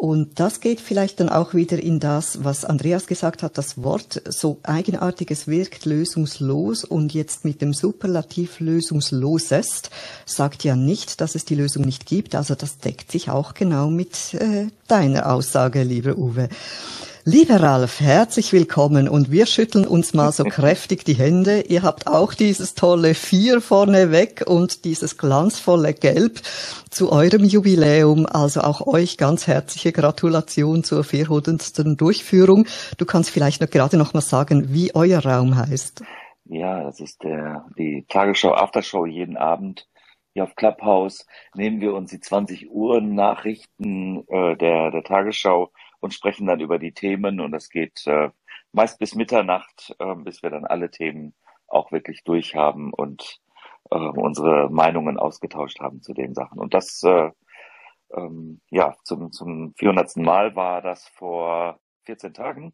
Und 0.00 0.40
das 0.40 0.60
geht 0.60 0.80
vielleicht 0.80 1.20
dann 1.20 1.28
auch 1.28 1.52
wieder 1.52 1.78
in 1.78 2.00
das, 2.00 2.42
was 2.42 2.64
Andreas 2.64 3.06
gesagt 3.06 3.42
hat, 3.42 3.58
das 3.58 3.82
Wort 3.82 4.22
so 4.26 4.58
eigenartiges 4.62 5.46
wirkt 5.46 5.84
lösungslos 5.84 6.84
und 6.84 7.12
jetzt 7.12 7.44
mit 7.44 7.60
dem 7.60 7.74
Superlativ 7.74 8.60
lösungslosest 8.60 9.90
sagt 10.24 10.64
ja 10.64 10.74
nicht, 10.74 11.20
dass 11.20 11.34
es 11.34 11.44
die 11.44 11.54
Lösung 11.54 11.84
nicht 11.84 12.06
gibt. 12.06 12.34
Also 12.34 12.54
das 12.54 12.78
deckt 12.78 13.12
sich 13.12 13.28
auch 13.28 13.52
genau 13.52 13.90
mit 13.90 14.32
äh, 14.32 14.68
deiner 14.88 15.30
Aussage, 15.30 15.82
lieber 15.82 16.16
Uwe. 16.16 16.48
Lieber 17.24 17.60
Ralf, 17.60 18.00
herzlich 18.00 18.50
willkommen 18.54 19.06
und 19.06 19.30
wir 19.30 19.44
schütteln 19.44 19.86
uns 19.86 20.14
mal 20.14 20.32
so 20.32 20.42
kräftig 20.48 21.04
die 21.04 21.12
Hände. 21.12 21.60
Ihr 21.68 21.82
habt 21.82 22.06
auch 22.06 22.32
dieses 22.32 22.74
tolle 22.74 23.12
Vier 23.12 23.60
vorne 23.60 24.10
weg 24.10 24.44
und 24.46 24.86
dieses 24.86 25.18
glanzvolle 25.18 25.92
Gelb 25.92 26.40
zu 26.88 27.12
eurem 27.12 27.44
Jubiläum. 27.44 28.24
Also 28.24 28.62
auch 28.62 28.86
euch 28.86 29.18
ganz 29.18 29.46
herzliche 29.46 29.92
Gratulation 29.92 30.82
zur 30.82 31.04
400. 31.04 32.00
Durchführung. 32.00 32.66
Du 32.96 33.04
kannst 33.04 33.28
vielleicht 33.28 33.60
noch 33.60 33.68
gerade 33.68 33.98
noch 33.98 34.14
mal 34.14 34.22
sagen, 34.22 34.72
wie 34.72 34.94
euer 34.94 35.22
Raum 35.22 35.56
heißt. 35.56 36.02
Ja, 36.46 36.84
das 36.84 37.00
ist 37.00 37.22
der, 37.22 37.66
die 37.76 38.06
Tagesschau 38.08 38.54
Aftershow 38.54 39.04
jeden 39.04 39.36
Abend 39.36 39.86
hier 40.32 40.44
auf 40.44 40.54
Clubhouse. 40.54 41.26
Nehmen 41.54 41.82
wir 41.82 41.92
uns 41.92 42.10
die 42.10 42.20
20 42.20 42.70
Uhr 42.70 43.02
Nachrichten 43.02 44.24
äh, 44.28 44.56
der, 44.56 44.90
der 44.90 45.02
Tagesschau 45.02 45.70
und 46.00 46.14
sprechen 46.14 46.46
dann 46.46 46.60
über 46.60 46.78
die 46.78 46.92
Themen 46.92 47.40
und 47.40 47.52
das 47.52 47.68
geht 47.68 48.06
äh, 48.06 48.30
meist 48.72 48.98
bis 48.98 49.14
Mitternacht, 49.14 49.94
äh, 49.98 50.14
bis 50.16 50.42
wir 50.42 50.50
dann 50.50 50.64
alle 50.64 50.90
Themen 50.90 51.34
auch 51.66 51.92
wirklich 51.92 52.24
durchhaben 52.24 52.92
und 52.92 53.40
äh, 53.90 53.96
unsere 53.96 54.70
Meinungen 54.70 55.18
ausgetauscht 55.18 55.80
haben 55.80 56.02
zu 56.02 56.14
den 56.14 56.34
Sachen. 56.34 56.58
Und 56.58 56.74
das, 56.74 57.02
äh, 57.02 57.30
ähm, 58.14 58.60
ja, 58.70 58.96
zum, 59.04 59.32
zum 59.32 59.74
400. 59.76 60.16
Mal 60.16 60.56
war 60.56 60.82
das 60.82 61.06
vor 61.08 61.80
14 62.04 62.34
Tagen. 62.34 62.72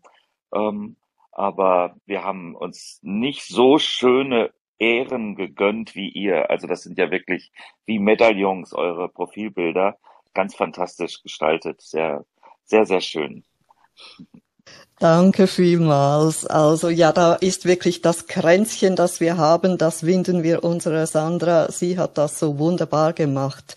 Ähm, 0.54 0.96
aber 1.32 1.96
wir 2.06 2.24
haben 2.24 2.54
uns 2.54 2.98
nicht 3.02 3.42
so 3.44 3.78
schöne 3.78 4.52
Ehren 4.78 5.34
gegönnt 5.36 5.94
wie 5.94 6.08
ihr. 6.08 6.50
Also 6.50 6.66
das 6.66 6.82
sind 6.82 6.98
ja 6.98 7.10
wirklich 7.10 7.52
wie 7.84 7.98
Medaillons, 7.98 8.72
eure 8.72 9.08
Profilbilder. 9.08 9.98
Ganz 10.34 10.54
fantastisch 10.54 11.22
gestaltet, 11.22 11.80
sehr 11.80 12.24
sehr, 12.66 12.84
sehr 12.84 13.00
schön. 13.00 13.44
Danke 14.98 15.46
vielmals. 15.46 16.46
Also 16.46 16.88
ja, 16.88 17.12
da 17.12 17.34
ist 17.34 17.66
wirklich 17.66 18.00
das 18.00 18.28
Kränzchen, 18.28 18.96
das 18.96 19.20
wir 19.20 19.36
haben, 19.36 19.76
das 19.76 20.06
winden 20.06 20.42
wir 20.42 20.64
unserer 20.64 21.06
Sandra. 21.06 21.70
Sie 21.70 21.98
hat 21.98 22.16
das 22.16 22.38
so 22.38 22.58
wunderbar 22.58 23.12
gemacht. 23.12 23.76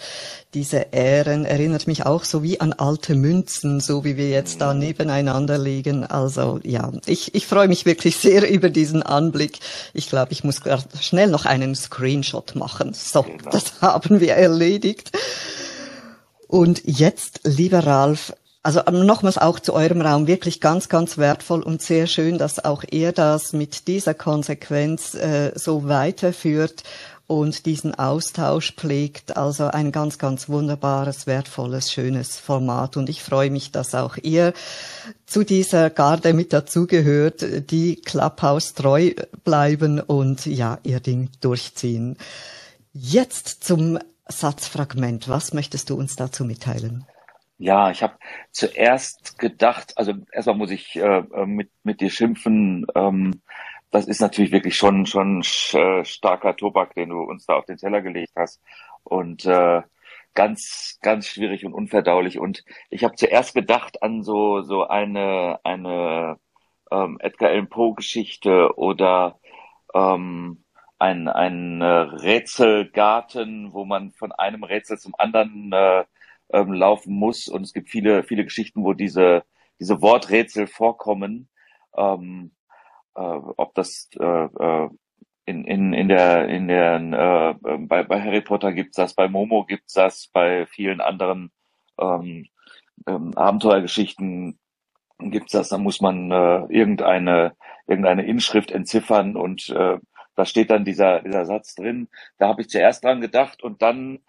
Diese 0.54 0.94
Ähren 0.94 1.44
erinnert 1.44 1.88
mich 1.88 2.06
auch 2.06 2.24
so 2.24 2.42
wie 2.42 2.62
an 2.62 2.72
alte 2.72 3.16
Münzen, 3.16 3.82
so 3.82 4.06
wie 4.06 4.16
wir 4.16 4.30
jetzt 4.30 4.62
da 4.62 4.74
mhm. 4.74 4.80
nebeneinander 4.80 5.58
liegen. 5.58 6.06
Also 6.06 6.62
ja, 6.64 6.90
ich, 7.06 7.36
ich 7.36 7.46
freue 7.46 7.68
mich 7.68 7.86
wirklich 7.86 8.16
sehr 8.16 8.50
über 8.50 8.70
diesen 8.70 9.04
Anblick. 9.04 9.60
Ich 9.94 10.08
glaube, 10.08 10.32
ich 10.32 10.46
muss 10.46 10.62
schnell 11.02 11.30
noch 11.30 11.44
einen 11.44 11.76
Screenshot 11.76 12.56
machen. 12.56 12.94
So, 12.94 13.24
genau. 13.24 13.50
das 13.52 13.82
haben 13.82 14.22
wir 14.22 14.36
erledigt. 14.36 15.12
Und 16.48 16.82
jetzt, 16.86 17.42
lieber 17.44 17.86
Ralf, 17.86 18.34
also 18.62 18.82
ähm, 18.86 19.06
nochmals 19.06 19.38
auch 19.38 19.60
zu 19.60 19.74
eurem 19.74 20.02
Raum 20.02 20.28
wirklich 20.28 20.60
ganz, 20.60 20.90
ganz 20.90 21.18
wertvoll 21.18 21.62
und 21.62 21.82
sehr 21.82 22.08
schön, 22.08 22.38
dass 22.38 22.64
auch 22.64 22.84
ihr 22.90 23.12
das 23.12 23.54
mit 23.54 23.88
dieser 23.88 24.14
Konsequenz 24.14 25.14
äh, 25.14 25.52
so 25.56 25.88
weiterführt 25.88 26.84
und 27.30 27.68
diesen 27.68 27.94
Austausch 27.94 28.74
pflegt. 28.74 29.38
Also 29.38 29.68
ein 29.68 29.92
ganz, 29.92 30.18
ganz 30.18 30.50
wunderbares, 30.50 31.28
wertvolles, 31.28 31.92
schönes 31.92 32.40
Format. 32.40 32.98
Und 32.98 33.08
ich 33.08 33.22
freue 33.22 33.52
mich, 33.52 33.72
dass 33.72 33.94
auch 33.94 34.18
ihr 34.18 34.54
zu 35.28 35.44
dieser 35.44 35.92
Garde 35.92 36.34
mit 36.34 36.52
dazugehört, 36.52 37.46
die 37.70 37.98
Clubhouse 37.98 38.74
treu 38.74 39.12
bleiben 39.44 40.00
und 40.02 40.48
ja, 40.48 40.80
ihr 40.84 41.00
Ding 41.00 41.30
durchziehen. 41.40 42.18
Jetzt 42.94 43.64
zum 43.64 44.00
Satzfragment. 44.28 45.30
Was 45.30 45.54
möchtest 45.54 45.92
du 45.92 45.96
uns 45.96 46.16
dazu 46.16 46.44
mitteilen? 46.44 47.06
Ja, 47.62 47.92
ich 47.92 48.02
habe 48.04 48.18
zuerst 48.52 49.38
gedacht, 49.38 49.98
also 49.98 50.14
erstmal 50.32 50.56
muss 50.56 50.72
ich 50.72 50.96
äh, 50.96 51.02
äh, 51.20 51.46
mit, 51.46 51.70
mit 51.84 52.00
dir 52.00 52.10
schimpfen. 52.10 52.86
Ähm, 52.96 53.42
das 53.92 54.08
ist 54.08 54.22
natürlich 54.22 54.52
wirklich 54.54 54.78
schon 54.78 55.06
schon 55.06 55.42
äh, 55.74 56.06
starker 56.06 56.56
Tobak, 56.56 56.94
den 56.96 57.10
du 57.10 57.22
uns 57.22 57.46
da 57.46 57.56
auf 57.56 57.66
den 57.66 57.78
Teller 57.78 58.02
gelegt 58.02 58.32
hast 58.38 58.62
und 59.04 59.46
äh, 59.46 59.82
ganz 60.36 61.00
ganz 61.02 61.28
schwierig 61.28 61.66
und 61.66 61.74
unverdaulich. 61.74 62.40
Und 62.40 62.64
ich 62.90 63.04
habe 63.04 63.16
zuerst 63.16 63.54
gedacht 63.56 64.04
an 64.04 64.24
so 64.24 64.62
so 64.62 64.88
eine 64.88 65.60
eine 65.64 66.38
ähm, 66.92 67.18
Edgar 67.22 67.50
Allan 67.52 67.68
Poe 67.70 67.94
Geschichte 67.96 68.78
oder 68.78 69.40
ähm, 69.94 70.64
ein 71.00 71.28
ein 71.28 71.82
äh, 71.82 71.86
Rätselgarten, 71.86 73.74
wo 73.74 73.86
man 73.86 74.12
von 74.12 74.32
einem 74.32 74.64
Rätsel 74.64 74.98
zum 75.00 75.14
anderen 75.18 75.72
äh, 75.74 76.06
ähm, 76.52 76.74
laufen 76.74 77.14
muss. 77.14 77.48
Und 77.48 77.64
es 77.64 77.74
gibt 77.74 77.90
viele, 77.90 78.24
viele 78.24 78.44
Geschichten, 78.44 78.84
wo 78.84 78.94
diese, 78.94 79.44
diese 79.80 80.02
Worträtsel 80.02 80.68
vorkommen. 80.68 81.50
Ähm, 81.98 82.52
äh, 83.16 83.22
ob 83.22 83.74
das 83.76 84.10
äh, 84.20 84.46
äh, 84.46 84.90
in, 85.46 85.66
in, 85.66 85.94
in 85.94 86.08
der, 86.08 86.48
in 86.48 86.68
der 86.68 87.58
äh, 87.64 87.78
bei, 87.80 88.04
bei 88.04 88.22
Harry 88.22 88.42
Potter 88.42 88.72
gibt's 88.72 88.96
das, 88.96 89.16
bei 89.16 89.28
Momo 89.28 89.66
gibt's 89.66 89.94
das, 89.94 90.28
bei 90.32 90.68
vielen 90.68 91.02
anderen 91.02 91.52
ähm, 92.00 92.46
ähm, 93.08 93.34
Abenteuergeschichten 93.36 94.60
gibt's 95.20 95.52
das, 95.52 95.70
da 95.70 95.78
muss 95.78 96.02
man 96.02 96.32
äh, 96.32 96.66
irgendeine, 96.70 97.56
irgendeine 97.88 98.26
Inschrift 98.26 98.72
entziffern 98.72 99.36
und 99.36 99.70
äh, 99.70 99.98
da 100.36 100.46
steht 100.46 100.70
dann 100.70 100.86
dieser, 100.86 101.22
dieser 101.22 101.46
Satz 101.46 101.76
drin. 101.76 102.08
Da 102.38 102.48
habe 102.48 102.62
ich 102.62 102.70
zuerst 102.70 103.04
dran 103.04 103.20
gedacht 103.20 103.62
und 103.62 103.82
dann 103.82 104.20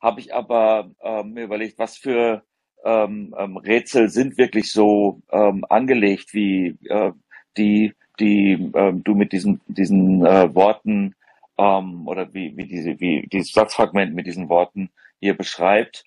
habe 0.00 0.20
ich 0.20 0.34
aber 0.34 0.90
ähm, 1.02 1.32
mir 1.32 1.44
überlegt, 1.44 1.78
was 1.78 1.96
für 1.96 2.42
ähm, 2.84 3.34
ähm, 3.38 3.56
Rätsel 3.56 4.08
sind 4.08 4.38
wirklich 4.38 4.72
so 4.72 5.20
ähm, 5.30 5.64
angelegt, 5.68 6.32
wie 6.32 6.78
äh, 6.88 7.12
die, 7.56 7.94
die 8.20 8.70
ähm, 8.74 9.02
du 9.04 9.14
mit 9.14 9.32
diesen, 9.32 9.60
diesen 9.66 10.24
äh, 10.24 10.54
Worten 10.54 11.14
ähm, 11.58 12.06
oder 12.06 12.32
wie, 12.32 12.56
wie, 12.56 12.66
diese, 12.66 13.00
wie 13.00 13.26
dieses 13.32 13.52
Satzfragment 13.52 14.14
mit 14.14 14.26
diesen 14.26 14.48
Worten 14.48 14.90
hier 15.20 15.36
beschreibt 15.36 16.04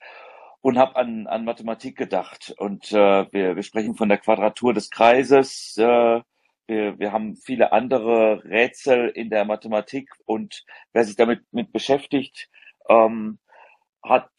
und 0.61 0.77
habe 0.77 0.95
an, 0.95 1.27
an 1.27 1.43
Mathematik 1.43 1.97
gedacht. 1.97 2.53
Und 2.57 2.91
äh, 2.91 3.31
wir, 3.31 3.55
wir 3.55 3.63
sprechen 3.63 3.95
von 3.95 4.09
der 4.09 4.19
Quadratur 4.19 4.73
des 4.73 4.89
Kreises. 4.89 5.75
Äh, 5.77 6.21
wir, 6.67 6.99
wir 6.99 7.11
haben 7.11 7.35
viele 7.35 7.73
andere 7.73 8.43
Rätsel 8.45 9.09
in 9.09 9.29
der 9.29 9.43
Mathematik 9.43 10.09
und 10.25 10.63
wer 10.93 11.03
sich 11.03 11.15
damit 11.17 11.41
mit 11.51 11.73
beschäftigt, 11.73 12.49
ähm, 12.87 13.39
hat, 14.03 14.29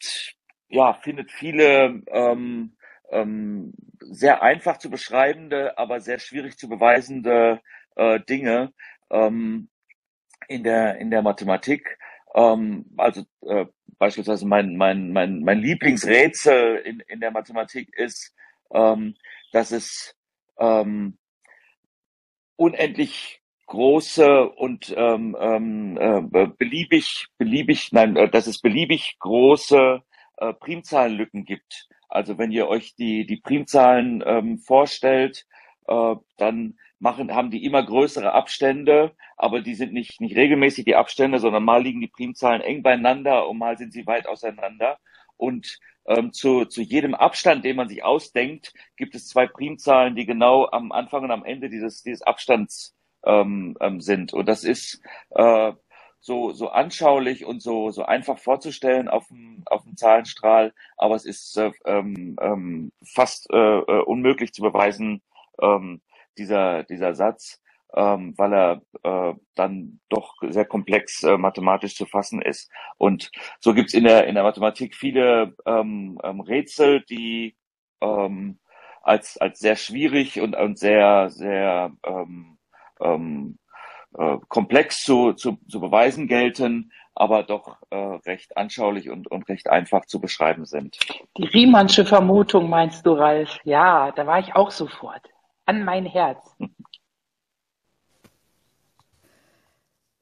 ja, 0.68 0.94
findet 0.94 1.31
viele 1.31 2.03
ähm, 2.09 2.77
ähm, 3.11 3.75
sehr 4.01 4.42
einfach 4.42 4.79
zu 4.79 4.90
beschreibende, 4.90 5.79
aber 5.79 6.01
sehr 6.01 6.18
schwierig 6.18 6.57
zu 6.59 6.68
beweisende 6.68 7.61
äh, 7.96 8.20
Dinge 8.20 8.72
ähm, 9.11 9.68
in 10.48 10.64
der 10.64 10.98
in 10.98 11.11
der 11.11 11.22
Mathematik. 11.22 11.98
Ähm, 12.35 12.87
also 12.96 13.22
äh, 13.42 13.66
beispielsweise 13.98 14.46
mein 14.46 14.77
mein 14.77 15.12
mein 15.12 15.42
mein 15.42 15.59
Lieblingsrätsel 15.61 16.77
in 16.79 17.01
in 17.01 17.20
der 17.20 17.31
Mathematik 17.31 17.94
ist, 17.96 18.35
ähm, 18.72 19.14
dass 19.53 19.70
es 19.70 20.16
ähm, 20.59 21.18
unendlich 22.57 23.41
große 23.72 24.50
und 24.50 24.94
ähm, 24.98 25.35
ähm, 25.40 25.96
äh, 25.98 26.46
beliebig, 26.58 27.28
beliebig, 27.38 27.88
nein, 27.92 28.16
äh, 28.16 28.28
dass 28.28 28.46
es 28.46 28.61
beliebig 28.61 29.16
große 29.18 30.02
äh, 30.37 30.52
Primzahlenlücken 30.52 31.46
gibt. 31.46 31.88
Also 32.11 32.37
wenn 32.37 32.52
ihr 32.52 32.68
euch 32.68 32.94
die, 32.96 33.24
die 33.24 33.38
Primzahlen 33.38 34.22
ähm, 34.26 34.58
vorstellt, 34.58 35.46
äh, 35.88 36.16
dann 36.37 36.78
machen, 36.98 37.35
haben 37.35 37.50
die 37.50 37.64
immer 37.64 37.82
größere 37.82 38.32
Abstände, 38.32 39.12
aber 39.38 39.62
die 39.62 39.74
sind 39.74 39.94
nicht, 39.94 40.20
nicht 40.20 40.37
regelmäßig 40.37 40.85
die 40.85 40.96
Abstände, 40.96 41.38
sondern 41.38 41.64
mal 41.64 41.82
liegen 41.82 42.02
die 42.02 42.08
Primzahlen 42.08 42.61
eng 42.61 42.82
beieinander 42.82 43.48
und 43.48 43.56
mal 43.56 43.78
sind 43.78 43.94
sie 43.94 44.06
weit 44.06 44.26
auseinander. 44.28 44.98
Und 45.38 45.78
ähm, 46.06 46.30
zu, 46.35 46.66
zu 46.66 46.82
jedem 46.82 47.14
Abstand, 47.14 47.64
den 47.64 47.76
man 47.76 47.88
sich 47.88 48.04
ausdenkt, 48.04 48.74
gibt 48.98 49.14
es 49.14 49.28
zwei 49.28 49.46
Primzahlen, 49.46 50.14
die 50.14 50.26
genau 50.26 50.66
am 50.66 50.92
Anfang 50.92 51.24
und 51.24 51.30
am 51.30 51.44
Ende 51.46 51.70
dieses, 51.70 52.02
dieses 52.02 52.20
Abstands 52.20 52.94
ähm, 53.24 53.76
ähm, 53.80 54.00
sind. 54.00 54.32
Und 54.32 54.46
das 54.46 54.64
ist 54.64 55.00
äh, 55.30 55.72
so, 56.20 56.52
so 56.52 56.68
anschaulich 56.70 57.44
und 57.44 57.61
so, 57.62 57.90
so 57.90 58.04
einfach 58.04 58.38
vorzustellen 58.38 59.08
auf 59.08 59.26
dem, 59.28 59.62
auf 59.66 59.82
dem 59.82 59.96
Zahlenstrahl, 59.96 60.72
aber 60.96 61.16
es 61.16 61.24
ist 61.26 61.56
äh, 61.58 61.72
ähm, 61.85 62.37
ähm, 62.40 62.92
fast 63.04 63.50
äh, 63.52 63.56
äh, 63.56 64.02
unmöglich 64.04 64.52
zu 64.54 64.62
beweisen, 64.62 65.20
ähm, 65.61 66.00
dieser, 66.38 66.85
dieser 66.85 67.14
Satz, 67.14 67.61
ähm, 67.94 68.35
weil 68.38 68.52
er 68.54 68.82
äh, 69.02 69.35
dann 69.56 70.00
doch 70.08 70.37
sehr 70.42 70.64
komplex 70.64 71.24
äh, 71.24 71.37
mathematisch 71.37 71.96
zu 71.96 72.06
fassen 72.06 72.40
ist. 72.40 72.70
Und 72.98 73.30
so 73.61 73.74
gibt's 73.74 73.92
in 73.94 74.04
der, 74.04 74.26
in 74.28 74.35
der 74.37 74.44
Mathematik 74.44 74.94
viele 74.94 75.54
ähm, 75.66 76.18
ähm, 76.22 76.40
Rätsel, 76.40 77.02
die 77.02 77.56
ähm, 78.00 78.61
als, 79.02 79.37
als 79.38 79.58
sehr 79.58 79.76
schwierig 79.76 80.40
und, 80.40 80.54
und 80.54 80.78
sehr, 80.78 81.30
sehr 81.30 81.92
ähm, 82.06 82.58
ähm, 83.03 83.59
äh, 84.17 84.37
komplex 84.49 85.03
zu, 85.03 85.33
zu, 85.33 85.59
zu 85.69 85.81
beweisen 85.81 86.29
gelten, 86.29 86.93
aber 87.15 87.43
doch 87.43 87.77
äh, 87.91 87.97
recht 87.97 88.57
anschaulich 88.57 89.11
und, 89.11 89.31
und 89.31 89.49
recht 89.49 89.69
einfach 89.69 90.07
zu 90.07 90.21
beschreiben 90.21 90.65
sind. 90.65 90.99
Die 91.37 91.45
Riemannsche 91.45 92.05
Vermutung 92.05 92.69
meinst 92.69 93.07
du, 93.07 93.12
Ralf? 93.12 93.59
Ja, 93.65 94.12
da 94.12 94.27
war 94.27 94.38
ich 94.38 94.55
auch 94.55 94.71
sofort. 94.71 95.23
An 95.67 95.85
mein 95.85 96.07
Herz. 96.07 96.38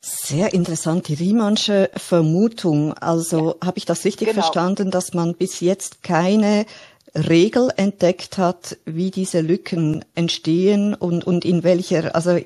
Sehr 0.03 0.55
interessant, 0.55 1.09
die 1.09 1.15
Riemannsche 1.15 1.91
Vermutung. 1.97 2.95
Also 2.95 3.57
ja. 3.61 3.67
habe 3.67 3.79
ich 3.79 3.85
das 3.85 4.05
richtig 4.05 4.29
genau. 4.29 4.41
verstanden, 4.41 4.91
dass 4.91 5.13
man 5.15 5.35
bis 5.35 5.61
jetzt 5.61 6.03
keine 6.03 6.67
Regel 7.15 7.71
entdeckt 7.77 8.39
hat, 8.39 8.77
wie 8.85 9.11
diese 9.11 9.41
Lücken 9.41 10.05
entstehen 10.15 10.95
und, 10.95 11.27
und 11.27 11.45
in 11.45 11.65
welcher, 11.65 12.15
also 12.15 12.39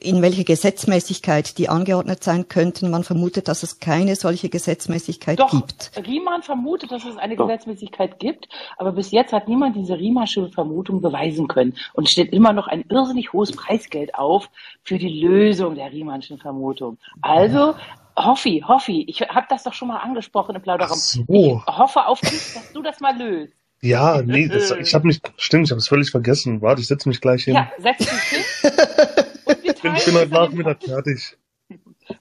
in 0.00 0.22
welcher 0.22 0.44
Gesetzmäßigkeit 0.44 1.58
die 1.58 1.68
angeordnet 1.68 2.24
sein 2.24 2.48
könnten. 2.48 2.90
Man 2.90 3.04
vermutet, 3.04 3.48
dass 3.48 3.62
es 3.62 3.78
keine 3.78 4.16
solche 4.16 4.48
Gesetzmäßigkeit 4.48 5.38
Doch, 5.38 5.50
gibt. 5.50 5.92
Riemann 6.06 6.42
vermutet, 6.42 6.90
dass 6.90 7.04
es 7.04 7.16
eine 7.16 7.36
Doch. 7.36 7.46
Gesetzmäßigkeit 7.46 8.18
gibt, 8.18 8.48
aber 8.78 8.92
bis 8.92 9.10
jetzt 9.10 9.32
hat 9.32 9.48
niemand 9.48 9.76
diese 9.76 9.96
Riemannsche 9.96 10.48
Vermutung 10.50 11.00
beweisen 11.00 11.48
können. 11.48 11.74
Und 11.92 12.04
es 12.04 12.10
steht 12.10 12.32
immer 12.32 12.52
noch 12.52 12.66
ein 12.66 12.84
irrsinnig 12.88 13.32
hohes 13.32 13.52
Preisgeld 13.52 14.14
auf 14.14 14.48
für 14.82 14.98
die 14.98 15.20
Lösung 15.20 15.74
der 15.74 15.92
Riemannschen 15.92 16.38
Vermutung. 16.38 16.98
Also 17.22 17.74
Hoffi, 18.16 18.64
Hoffi, 18.66 19.04
ich 19.08 19.20
habe 19.22 19.46
das 19.48 19.62
doch 19.62 19.72
schon 19.72 19.88
mal 19.88 19.98
angesprochen 19.98 20.56
im 20.56 20.62
Plauderraum. 20.62 20.98
So. 20.98 21.24
Ich 21.28 21.66
hoffe 21.66 22.06
auf 22.06 22.20
dich, 22.20 22.54
dass 22.54 22.72
du 22.72 22.82
das 22.82 23.00
mal 23.00 23.16
löst. 23.16 23.59
Ja, 23.82 24.20
nee, 24.22 24.46
das, 24.46 24.70
ich 24.72 24.94
habe 24.94 25.06
mich, 25.06 25.20
stimmt, 25.36 25.66
ich 25.66 25.70
habe 25.70 25.78
es 25.78 25.88
völlig 25.88 26.10
vergessen. 26.10 26.60
Warte, 26.60 26.82
ich 26.82 26.88
setze 26.88 27.08
mich 27.08 27.20
gleich 27.20 27.44
hin. 27.44 27.54
Ja, 27.54 27.70
setz 27.78 27.98
dich 27.98 28.10
hin. 28.10 28.44
ich 29.62 30.04
bin, 30.04 30.14
heute 30.14 30.32
Nachmittag 30.32 30.82
fertig. 30.82 31.38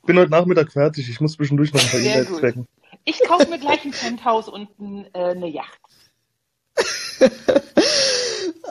Bin 0.06 0.18
heute 0.18 0.32
Nachmittag 0.32 0.72
fertig. 0.72 1.10
Ich 1.10 1.20
muss 1.20 1.34
zwischendurch 1.34 1.74
noch 1.74 1.82
ein 1.82 1.90
paar 1.90 2.00
E-Mails 2.00 2.40
checken. 2.40 2.68
Ich 3.04 3.20
kaufe 3.28 3.50
mir 3.50 3.60
gleich 3.60 3.84
ein 3.84 3.92
Penthouse 3.92 4.48
und 4.48 4.70
ein, 4.80 5.06
äh, 5.14 5.32
eine 5.32 5.48
Yacht. 5.48 5.80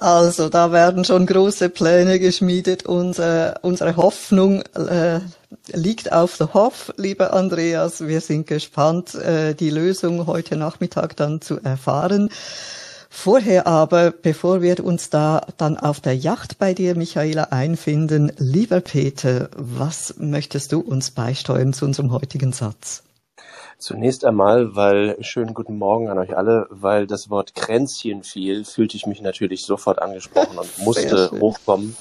Also, 0.01 0.49
da 0.49 0.71
werden 0.71 1.05
schon 1.05 1.27
große 1.27 1.71
Pläne 1.71 2.21
geschmiedet. 2.21 2.87
Unsere, 2.87 3.59
unsere 3.63 3.97
Hoffnung 3.97 4.63
äh, 4.77 5.21
liegt 5.73 6.13
auf 6.13 6.37
der 6.37 6.55
Hoff, 6.55 6.93
lieber 6.97 7.33
Andreas. 7.33 8.07
Wir 8.07 8.21
sind 8.21 8.47
gespannt, 8.47 9.15
äh, 9.15 9.55
die 9.55 9.71
Lösung 9.71 10.27
heute 10.27 10.57
Nachmittag 10.57 11.17
dann 11.17 11.41
zu 11.41 11.61
erfahren. 11.61 12.31
Vorher 13.11 13.67
aber, 13.67 14.11
bevor 14.11 14.61
wir 14.61 14.85
uns 14.85 15.11
da 15.11 15.47
dann 15.57 15.79
auf 15.79 16.01
der 16.01 16.15
Yacht 16.15 16.59
bei 16.59 16.75
dir, 16.75 16.95
Michaela, 16.95 17.45
einfinden, 17.45 18.31
lieber 18.37 18.81
Peter, 18.81 19.49
was 19.57 20.15
möchtest 20.19 20.73
du 20.73 20.81
uns 20.81 21.11
beisteuern 21.11 21.73
zu 21.73 21.87
unserem 21.87 22.13
heutigen 22.13 22.53
Satz? 22.53 23.03
Zunächst 23.79 24.25
einmal, 24.25 24.75
weil 24.77 25.17
schönen 25.21 25.55
guten 25.55 25.79
Morgen 25.79 26.09
an 26.09 26.19
euch 26.19 26.37
alle, 26.37 26.67
weil 26.71 27.07
das 27.07 27.31
Wort 27.31 27.55
Kränzchen 27.55 28.25
fiel, 28.25 28.65
fühlte 28.65 28.97
ich 28.97 29.07
mich 29.07 29.23
natürlich 29.23 29.65
sofort 29.65 30.03
angesprochen 30.03 30.59
und 30.59 30.79
musste 30.79 31.31
hochkommen 31.31 31.97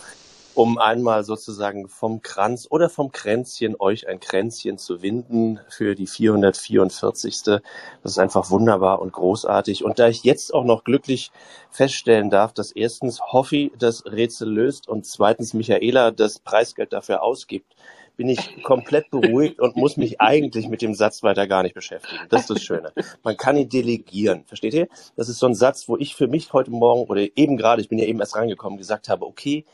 um 0.58 0.80
einmal 0.80 1.24
sozusagen 1.24 1.88
vom 1.88 2.24
Kranz 2.24 2.68
oder 2.72 2.90
vom 2.90 3.12
Kränzchen 3.12 3.76
euch 3.78 4.08
ein 4.08 4.20
Kränzchen 4.20 4.80
zu 4.80 5.04
winden 5.04 5.60
für 5.70 5.94
die 5.94 6.08
444. 6.08 7.44
Das 7.44 7.62
ist 8.04 8.18
einfach 8.18 8.50
wunderbar 8.50 9.00
und 9.00 9.14
großartig. 9.14 9.86
Und 9.86 10.00
da 10.00 10.08
ich 10.08 10.24
jetzt 10.24 10.52
auch 10.52 10.64
noch 10.64 10.84
glücklich 10.84 11.32
feststellen 11.70 12.32
darf, 12.32 12.54
dass 12.54 12.72
erstens 12.72 13.22
Hoffi 13.22 13.72
das 13.78 14.06
Rätsel 14.08 14.50
löst 14.50 14.88
und 14.88 15.06
zweitens 15.06 15.54
Michaela 15.54 16.10
das 16.10 16.40
Preisgeld 16.40 16.92
dafür 16.92 17.22
ausgibt, 17.22 17.76
bin 18.16 18.28
ich 18.28 18.64
komplett 18.64 19.10
beruhigt 19.12 19.60
und 19.60 19.76
muss 19.76 19.96
mich 19.96 20.20
eigentlich 20.20 20.68
mit 20.68 20.82
dem 20.82 20.96
Satz 20.96 21.22
weiter 21.22 21.46
gar 21.46 21.62
nicht 21.62 21.76
beschäftigen. 21.76 22.24
Das 22.30 22.42
ist 22.42 22.50
das 22.50 22.64
Schöne. 22.64 22.92
Man 23.22 23.38
kann 23.38 23.58
ihn 23.58 23.70
delegieren. 23.70 24.44
Versteht 24.46 24.74
ihr? 24.74 24.88
Das 25.16 25.30
ist 25.30 25.38
so 25.38 25.46
ein 25.46 25.54
Satz, 25.54 25.88
wo 25.88 25.98
ich 25.98 26.16
für 26.16 26.28
mich 26.28 26.52
heute 26.52 26.72
Morgen 26.72 27.04
oder 27.04 27.22
eben 27.38 27.58
gerade, 27.58 27.82
ich 27.82 27.90
bin 27.90 28.00
ja 28.00 28.06
eben 28.06 28.20
erst 28.20 28.36
reingekommen, 28.36 28.80
gesagt 28.80 29.08
habe, 29.08 29.26
okay, 29.26 29.66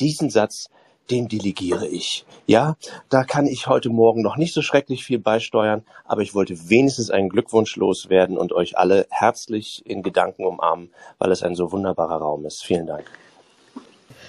diesen 0.00 0.30
Satz, 0.30 0.68
den 1.10 1.28
delegiere 1.28 1.86
ich. 1.86 2.24
Ja, 2.46 2.76
da 3.08 3.24
kann 3.24 3.46
ich 3.46 3.66
heute 3.66 3.90
Morgen 3.90 4.22
noch 4.22 4.36
nicht 4.36 4.54
so 4.54 4.62
schrecklich 4.62 5.04
viel 5.04 5.18
beisteuern, 5.18 5.84
aber 6.04 6.22
ich 6.22 6.34
wollte 6.34 6.70
wenigstens 6.70 7.10
einen 7.10 7.28
Glückwunsch 7.28 7.76
loswerden 7.76 8.38
und 8.38 8.52
euch 8.52 8.78
alle 8.78 9.06
herzlich 9.10 9.82
in 9.84 10.02
Gedanken 10.02 10.44
umarmen, 10.44 10.90
weil 11.18 11.32
es 11.32 11.42
ein 11.42 11.54
so 11.54 11.72
wunderbarer 11.72 12.16
Raum 12.16 12.46
ist. 12.46 12.64
Vielen 12.64 12.86
Dank. 12.86 13.04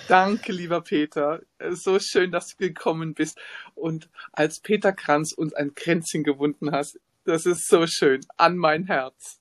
Danke, 0.07 0.51
lieber 0.51 0.81
Peter. 0.81 1.41
So 1.71 1.99
schön, 1.99 2.31
dass 2.31 2.49
du 2.49 2.57
gekommen 2.57 3.13
bist 3.13 3.39
und 3.75 4.09
als 4.33 4.59
Peter 4.59 4.91
Kranz 4.91 5.31
uns 5.31 5.53
ein 5.53 5.75
Kränzchen 5.75 6.23
gewunden 6.23 6.71
hast. 6.71 6.99
Das 7.23 7.45
ist 7.45 7.69
so 7.69 7.87
schön. 7.87 8.19
An 8.35 8.57
mein 8.57 8.83
Herz. 8.83 9.39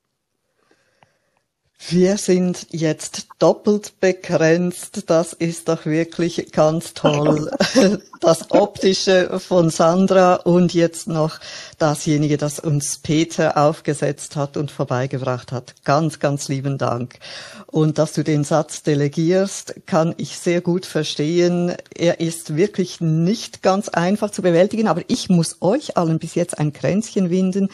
Wir 1.89 2.17
sind 2.17 2.69
jetzt 2.71 3.27
doppelt 3.39 3.95
begrenzt. 3.99 5.11
Das 5.11 5.33
ist 5.33 5.69
doch 5.69 5.85
wirklich 5.85 6.53
ganz 6.53 6.95
toll. 6.95 7.51
Das 8.23 8.53
Optische 8.53 9.41
von 9.41 9.71
Sandra 9.71 10.37
und 10.37 10.73
jetzt 10.75 11.09
noch 11.09 11.41
dasjenige, 11.79 12.37
das 12.37 12.61
uns 12.61 12.99
Peter 12.99 13.57
aufgesetzt 13.57 14.37
hat 14.37 14.57
und 14.57 14.71
vorbeigebracht 14.71 15.51
hat. 15.51 15.75
Ganz, 15.83 16.21
ganz 16.21 16.47
lieben 16.47 16.79
Dank. 16.79 17.19
Und 17.67 17.99
dass 17.99 18.13
du 18.13 18.23
den 18.23 18.45
Satz 18.45 18.85
delegierst, 18.85 19.75
kann 19.87 20.15
ich 20.19 20.39
sehr 20.39 20.61
gut 20.61 20.87
verstehen. 20.87 21.75
Er 21.93 22.21
ist 22.21 22.55
wirklich 22.55 23.01
nicht 23.01 23.61
ganz 23.61 23.89
einfach 23.89 24.31
zu 24.31 24.41
bewältigen, 24.41 24.87
aber 24.87 25.03
ich 25.09 25.29
muss 25.29 25.57
euch 25.61 25.97
allen 25.97 26.21
bis 26.21 26.37
jetzt 26.37 26.61
ein 26.61 26.73
Kränzchen 26.73 27.29
winden 27.29 27.71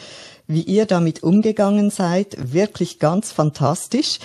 wie 0.49 0.63
ihr 0.63 0.85
damit 0.85 1.23
umgegangen 1.23 1.91
seid. 1.91 2.35
Wirklich 2.53 2.99
ganz 2.99 3.31
fantastisch. 3.31 4.19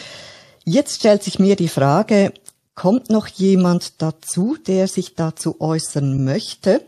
Jetzt 0.64 0.96
stellt 0.96 1.22
sich 1.22 1.38
mir 1.38 1.54
die 1.54 1.68
Frage, 1.68 2.32
kommt 2.74 3.10
noch 3.10 3.28
jemand 3.28 4.00
dazu, 4.00 4.56
der 4.66 4.88
sich 4.88 5.14
dazu 5.14 5.60
äußern 5.60 6.24
möchte? 6.24 6.80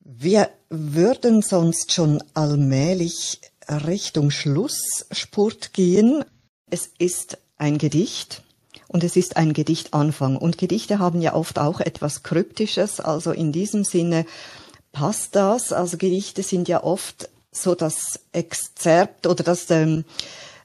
Wir 0.00 0.50
würden 0.68 1.42
sonst 1.42 1.92
schon 1.92 2.22
allmählich 2.34 3.40
Richtung 3.68 4.32
Schlussspurt 4.32 5.72
gehen. 5.72 6.24
Es 6.70 6.90
ist 6.98 7.38
ein 7.56 7.78
Gedicht 7.78 8.42
und 8.88 9.04
es 9.04 9.14
ist 9.14 9.36
ein 9.36 9.52
Gedichtanfang. 9.52 10.36
Und 10.36 10.58
Gedichte 10.58 10.98
haben 10.98 11.22
ja 11.22 11.34
oft 11.34 11.60
auch 11.60 11.78
etwas 11.78 12.24
Kryptisches. 12.24 12.98
Also 12.98 13.30
in 13.30 13.52
diesem 13.52 13.84
Sinne 13.84 14.26
passt 14.90 15.36
das. 15.36 15.72
Also 15.72 15.98
Gedichte 15.98 16.42
sind 16.42 16.66
ja 16.66 16.82
oft 16.82 17.28
so 17.52 17.74
das 17.74 18.18
Exzerpt 18.32 19.26
oder 19.26 19.44
das 19.44 19.70
ähm, 19.70 20.04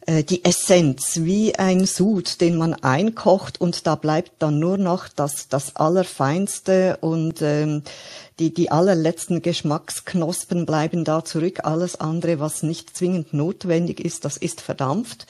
äh, 0.07 0.23
die 0.23 0.43
Essenz, 0.45 1.19
wie 1.23 1.55
ein 1.55 1.85
Sud, 1.85 2.39
den 2.41 2.57
man 2.57 2.73
einkocht 2.73 3.59
und 3.61 3.85
da 3.85 3.95
bleibt 3.95 4.31
dann 4.39 4.57
nur 4.57 4.77
noch 4.77 5.09
das, 5.09 5.49
das 5.49 5.75
Allerfeinste 5.75 6.97
und 7.01 7.41
ähm, 7.41 7.83
die, 8.39 8.53
die 8.53 8.71
allerletzten 8.71 9.41
Geschmacksknospen 9.41 10.65
bleiben 10.65 11.03
da 11.03 11.25
zurück. 11.25 11.65
Alles 11.65 11.99
andere, 11.99 12.39
was 12.39 12.63
nicht 12.63 12.95
zwingend 12.95 13.33
notwendig 13.33 13.99
ist, 13.99 14.23
das 14.25 14.37
ist 14.37 14.61
verdampft. 14.61 15.27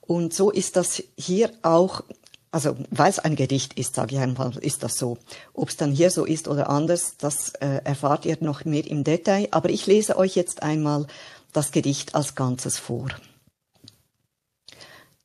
Und 0.00 0.34
so 0.34 0.50
ist 0.50 0.76
das 0.76 1.02
hier 1.16 1.50
auch 1.62 2.02
also 2.50 2.76
weil 2.90 3.10
es 3.10 3.18
ein 3.18 3.36
Gedicht 3.36 3.74
ist, 3.78 3.94
sage 3.94 4.16
ich 4.16 4.20
einmal, 4.20 4.56
ist 4.58 4.82
das 4.82 4.96
so. 4.96 5.18
Ob 5.52 5.68
es 5.68 5.76
dann 5.76 5.92
hier 5.92 6.10
so 6.10 6.24
ist 6.24 6.48
oder 6.48 6.70
anders, 6.70 7.16
das 7.18 7.50
äh, 7.60 7.82
erfahrt 7.84 8.24
ihr 8.24 8.38
noch 8.40 8.64
mehr 8.64 8.86
im 8.86 9.04
Detail. 9.04 9.48
Aber 9.50 9.70
ich 9.70 9.86
lese 9.86 10.16
euch 10.16 10.34
jetzt 10.34 10.62
einmal 10.62 11.06
das 11.52 11.72
Gedicht 11.72 12.14
als 12.14 12.34
Ganzes 12.34 12.78
vor. 12.78 13.08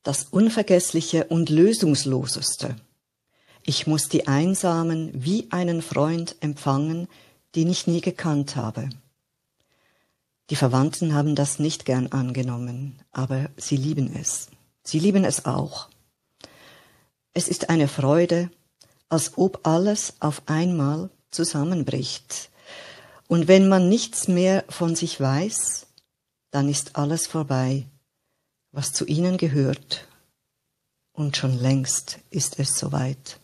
Das 0.04 0.26
Unvergessliche 0.26 1.26
und 1.26 1.50
Lösungsloseste. 1.50 2.76
Ich 3.66 3.88
muss 3.88 4.10
die 4.10 4.28
Einsamen 4.28 5.12
wie 5.14 5.48
einen 5.52 5.82
Freund 5.82 6.36
empfangen, 6.42 7.08
den 7.56 7.70
ich 7.70 7.88
nie 7.88 8.02
gekannt 8.02 8.58
habe. 8.58 8.90
Die 10.50 10.58
Verwandten 10.58 11.14
haben 11.14 11.36
das 11.36 11.60
nicht 11.60 11.86
gern 11.86 12.12
angenommen, 12.12 13.00
aber 13.14 13.50
sie 13.56 13.78
lieben 13.78 14.14
es. 14.14 14.48
Sie 14.84 15.00
lieben 15.00 15.24
es 15.24 15.46
auch. 15.46 15.88
Es 17.34 17.48
ist 17.48 17.70
eine 17.70 17.88
Freude, 17.88 18.52
als 19.10 19.38
ob 19.38 19.66
alles 19.66 20.14
auf 20.20 20.44
einmal 20.46 21.10
zusammenbricht. 21.32 22.50
Und 23.28 23.48
wenn 23.48 23.68
man 23.68 23.90
nichts 23.90 24.28
mehr 24.28 24.64
von 24.70 24.96
sich 24.96 25.20
weiß, 25.20 25.88
dann 26.52 26.70
ist 26.70 26.96
alles 26.96 27.26
vorbei, 27.26 27.88
was 28.72 28.94
zu 28.94 29.06
ihnen 29.06 29.38
gehört. 29.38 30.08
Und 31.12 31.36
schon 31.36 31.58
längst 31.60 32.20
ist 32.30 32.60
es 32.60 32.78
soweit. 32.78 33.40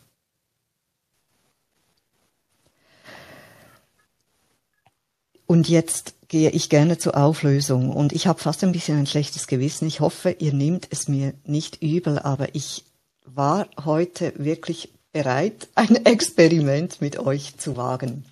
Und 5.46 5.68
jetzt 5.68 6.14
gehe 6.28 6.50
ich 6.50 6.68
gerne 6.68 6.98
zur 6.98 7.16
Auflösung. 7.16 7.90
Und 7.90 8.12
ich 8.12 8.28
habe 8.28 8.38
fast 8.38 8.62
ein 8.62 8.70
bisschen 8.70 8.98
ein 8.98 9.06
schlechtes 9.06 9.48
Gewissen. 9.48 9.88
Ich 9.88 9.98
hoffe, 9.98 10.30
ihr 10.30 10.52
nehmt 10.52 10.86
es 10.90 11.08
mir 11.08 11.34
nicht 11.44 11.82
übel, 11.82 12.20
aber 12.20 12.54
ich 12.54 12.84
war 13.34 13.68
heute 13.84 14.32
wirklich 14.36 14.92
bereit, 15.12 15.68
ein 15.74 15.96
Experiment 16.06 17.00
mit 17.00 17.18
euch 17.18 17.56
zu 17.58 17.76
wagen. 17.76 18.24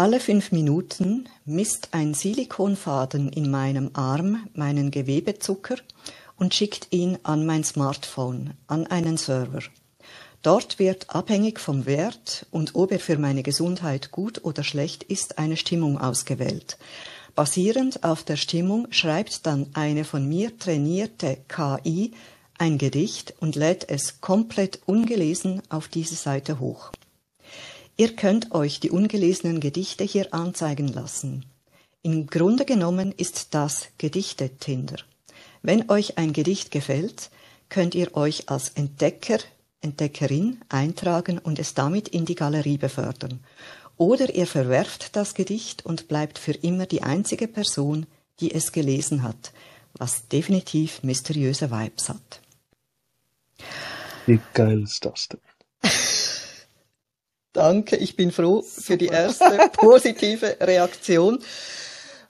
Alle 0.00 0.18
fünf 0.18 0.50
Minuten 0.50 1.28
misst 1.44 1.88
ein 1.90 2.14
Silikonfaden 2.14 3.28
in 3.28 3.50
meinem 3.50 3.90
Arm 3.92 4.48
meinen 4.54 4.90
Gewebezucker 4.90 5.76
und 6.38 6.54
schickt 6.54 6.86
ihn 6.90 7.18
an 7.22 7.44
mein 7.44 7.64
Smartphone, 7.64 8.54
an 8.66 8.86
einen 8.86 9.18
Server. 9.18 9.60
Dort 10.40 10.78
wird 10.78 11.14
abhängig 11.14 11.60
vom 11.60 11.84
Wert 11.84 12.46
und 12.50 12.76
ob 12.76 12.92
er 12.92 12.98
für 12.98 13.18
meine 13.18 13.42
Gesundheit 13.42 14.10
gut 14.10 14.42
oder 14.42 14.64
schlecht 14.64 15.02
ist, 15.02 15.36
eine 15.36 15.58
Stimmung 15.58 15.98
ausgewählt. 15.98 16.78
Basierend 17.34 18.02
auf 18.02 18.22
der 18.22 18.36
Stimmung 18.36 18.86
schreibt 18.88 19.44
dann 19.44 19.66
eine 19.74 20.04
von 20.04 20.26
mir 20.26 20.58
trainierte 20.58 21.36
KI 21.46 22.12
ein 22.56 22.78
Gedicht 22.78 23.34
und 23.38 23.54
lädt 23.54 23.90
es 23.90 24.22
komplett 24.22 24.80
ungelesen 24.86 25.60
auf 25.68 25.88
diese 25.88 26.14
Seite 26.14 26.58
hoch. 26.58 26.90
Ihr 28.00 28.16
könnt 28.16 28.52
euch 28.52 28.80
die 28.80 28.88
ungelesenen 28.88 29.60
Gedichte 29.60 30.04
hier 30.04 30.32
anzeigen 30.32 30.88
lassen. 30.88 31.44
Im 32.00 32.28
Grunde 32.28 32.64
genommen 32.64 33.12
ist 33.14 33.48
das 33.52 33.88
Gedichte-Tinder. 33.98 34.96
Wenn 35.60 35.90
euch 35.90 36.16
ein 36.16 36.32
Gedicht 36.32 36.70
gefällt, 36.70 37.28
könnt 37.68 37.94
ihr 37.94 38.16
euch 38.16 38.48
als 38.48 38.70
Entdecker 38.70 39.40
Entdeckerin 39.82 40.62
eintragen 40.70 41.36
und 41.38 41.58
es 41.58 41.74
damit 41.74 42.08
in 42.08 42.24
die 42.24 42.36
Galerie 42.36 42.78
befördern. 42.78 43.40
Oder 43.98 44.34
ihr 44.34 44.46
verwerft 44.46 45.14
das 45.14 45.34
Gedicht 45.34 45.84
und 45.84 46.08
bleibt 46.08 46.38
für 46.38 46.52
immer 46.52 46.86
die 46.86 47.02
einzige 47.02 47.48
Person, 47.48 48.06
die 48.40 48.50
es 48.54 48.72
gelesen 48.72 49.22
hat, 49.24 49.52
was 49.92 50.26
definitiv 50.26 51.02
mysteriöse 51.02 51.70
Vibes 51.70 52.08
hat. 52.08 52.40
Wie 54.24 54.40
geil 54.54 54.84
ist 54.84 55.04
das 55.04 55.28
denn? 55.28 55.40
Danke, 57.52 57.96
ich 57.96 58.16
bin 58.16 58.30
froh 58.30 58.62
für 58.62 58.96
die 58.96 59.08
erste 59.08 59.70
positive 59.72 60.56
Reaktion 60.60 61.40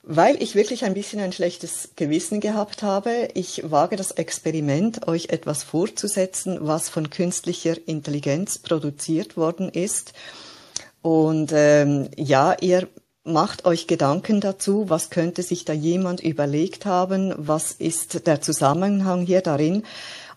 weil 0.02 0.42
ich 0.42 0.54
wirklich 0.54 0.84
ein 0.84 0.94
bisschen 0.94 1.20
ein 1.20 1.32
schlechtes 1.32 1.90
Gewissen 1.96 2.40
gehabt 2.40 2.82
habe. 2.82 3.28
Ich 3.34 3.70
wage 3.70 3.96
das 3.96 4.12
Experiment, 4.12 5.06
euch 5.06 5.28
etwas 5.28 5.62
vorzusetzen, 5.62 6.58
was 6.62 6.88
von 6.88 7.10
künstlicher 7.10 7.76
Intelligenz 7.86 8.58
produziert 8.58 9.36
worden 9.36 9.68
ist. 9.68 10.12
Und 11.02 11.52
ähm, 11.54 12.08
ja, 12.16 12.56
ihr 12.60 12.88
macht 13.24 13.66
euch 13.66 13.86
Gedanken 13.86 14.40
dazu, 14.40 14.88
was 14.88 15.10
könnte 15.10 15.42
sich 15.42 15.64
da 15.64 15.74
jemand 15.74 16.20
überlegt 16.20 16.86
haben, 16.86 17.34
was 17.36 17.72
ist 17.72 18.26
der 18.26 18.40
Zusammenhang 18.40 19.22
hier 19.22 19.42
darin. 19.42 19.84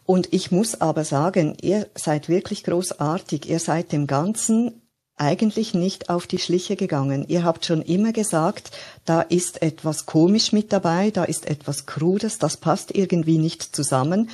Und 0.05 0.33
ich 0.33 0.51
muss 0.51 0.81
aber 0.81 1.05
sagen, 1.05 1.55
ihr 1.61 1.87
seid 1.95 2.29
wirklich 2.29 2.63
großartig. 2.63 3.49
Ihr 3.49 3.59
seid 3.59 3.91
dem 3.91 4.07
Ganzen 4.07 4.81
eigentlich 5.15 5.73
nicht 5.73 6.09
auf 6.09 6.27
die 6.27 6.39
Schliche 6.39 6.75
gegangen. 6.75 7.25
Ihr 7.27 7.43
habt 7.43 7.65
schon 7.65 7.81
immer 7.81 8.11
gesagt, 8.11 8.71
da 9.05 9.21
ist 9.21 9.61
etwas 9.61 10.05
komisch 10.05 10.51
mit 10.51 10.73
dabei, 10.73 11.11
da 11.11 11.23
ist 11.23 11.47
etwas 11.47 11.85
Krudes, 11.85 12.39
das 12.39 12.57
passt 12.57 12.95
irgendwie 12.95 13.37
nicht 13.37 13.75
zusammen. 13.75 14.29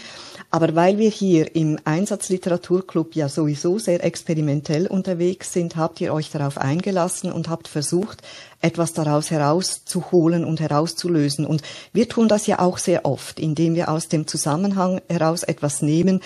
Aber 0.52 0.74
weil 0.74 0.98
wir 0.98 1.12
hier 1.12 1.56
im 1.56 1.78
Einsatzliteraturclub 1.84 3.16
ja 3.16 3.30
sowieso 3.30 3.78
sehr 3.78 4.04
experimentell 4.04 4.88
unterwegs 4.88 5.54
sind, 5.54 5.76
habt 5.76 6.02
ihr 6.02 6.12
euch 6.12 6.32
darauf 6.32 6.58
eingelassen 6.58 7.32
und 7.32 7.50
habt 7.50 7.68
versucht, 7.68 8.24
etwas 8.60 8.94
daraus 8.94 9.30
herauszuholen 9.30 10.44
und 10.44 10.60
herauszulösen. 10.60 11.46
Und 11.46 11.62
wir 11.94 12.10
tun 12.10 12.28
das 12.28 12.48
ja 12.48 12.60
auch 12.60 12.80
sehr 12.80 13.06
oft, 13.06 13.40
indem 13.40 13.76
wir 13.76 13.90
aus 13.90 14.08
dem 14.08 14.26
Zusammenhang 14.26 15.02
heraus 15.08 15.44
etwas 15.44 15.84
nehmen, 15.84 16.20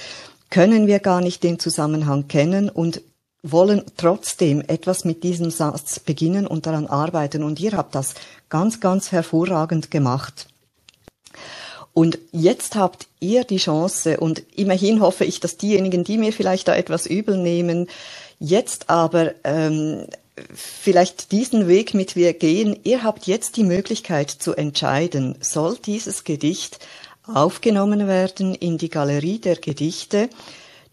können 0.50 0.88
wir 0.88 1.00
gar 1.00 1.20
nicht 1.20 1.44
den 1.44 1.60
Zusammenhang 1.60 2.30
kennen 2.30 2.70
und 2.70 3.02
wollen 3.42 3.84
trotzdem 3.98 4.62
etwas 4.62 5.04
mit 5.04 5.24
diesem 5.24 5.52
Satz 5.52 6.00
beginnen 6.00 6.48
und 6.48 6.66
daran 6.66 6.88
arbeiten. 6.88 7.44
Und 7.44 7.60
ihr 7.60 7.74
habt 7.74 7.94
das 7.94 8.14
ganz, 8.48 8.80
ganz 8.80 9.12
hervorragend 9.12 9.92
gemacht. 9.92 10.48
Und 11.94 12.18
jetzt 12.32 12.76
habt 12.76 13.08
ihr 13.20 13.44
die 13.44 13.58
Chance, 13.58 14.20
und 14.20 14.44
immerhin 14.56 15.00
hoffe 15.00 15.26
ich, 15.26 15.40
dass 15.40 15.58
diejenigen, 15.58 16.04
die 16.04 16.18
mir 16.18 16.34
vielleicht 16.34 16.68
da 16.68 16.76
etwas 16.76 17.06
übel 17.06 17.38
nehmen, 17.38 17.88
jetzt 18.40 18.90
aber 18.90 19.34
ähm, 19.44 20.08
vielleicht 20.54 21.32
diesen 21.32 21.68
Weg 21.68 21.94
mit 21.94 22.16
mir 22.16 22.34
gehen, 22.34 22.80
ihr 22.84 23.04
habt 23.04 23.28
jetzt 23.28 23.58
die 23.58 23.64
Möglichkeit 23.64 24.32
zu 24.32 24.56
entscheiden, 24.56 25.36
soll 25.40 25.78
dieses 25.78 26.24
Gedicht 26.24 26.80
aufgenommen 27.26 28.08
werden 28.08 28.56
in 28.56 28.78
die 28.78 28.90
Galerie 28.90 29.40
der 29.40 29.56
Gedichte, 29.56 30.30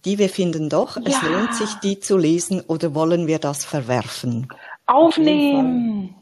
die 0.05 0.18
wir 0.18 0.28
finden 0.28 0.68
doch, 0.68 0.96
ja. 0.96 1.03
es 1.07 1.22
lohnt 1.22 1.55
sich, 1.55 1.74
die 1.76 2.01
zu 2.01 2.16
lesen 2.16 2.61
oder 2.61 2.94
wollen 2.94 3.26
wir 3.26 3.38
das 3.38 3.64
verwerfen? 3.64 4.48
Aufnehmen. 4.86 6.14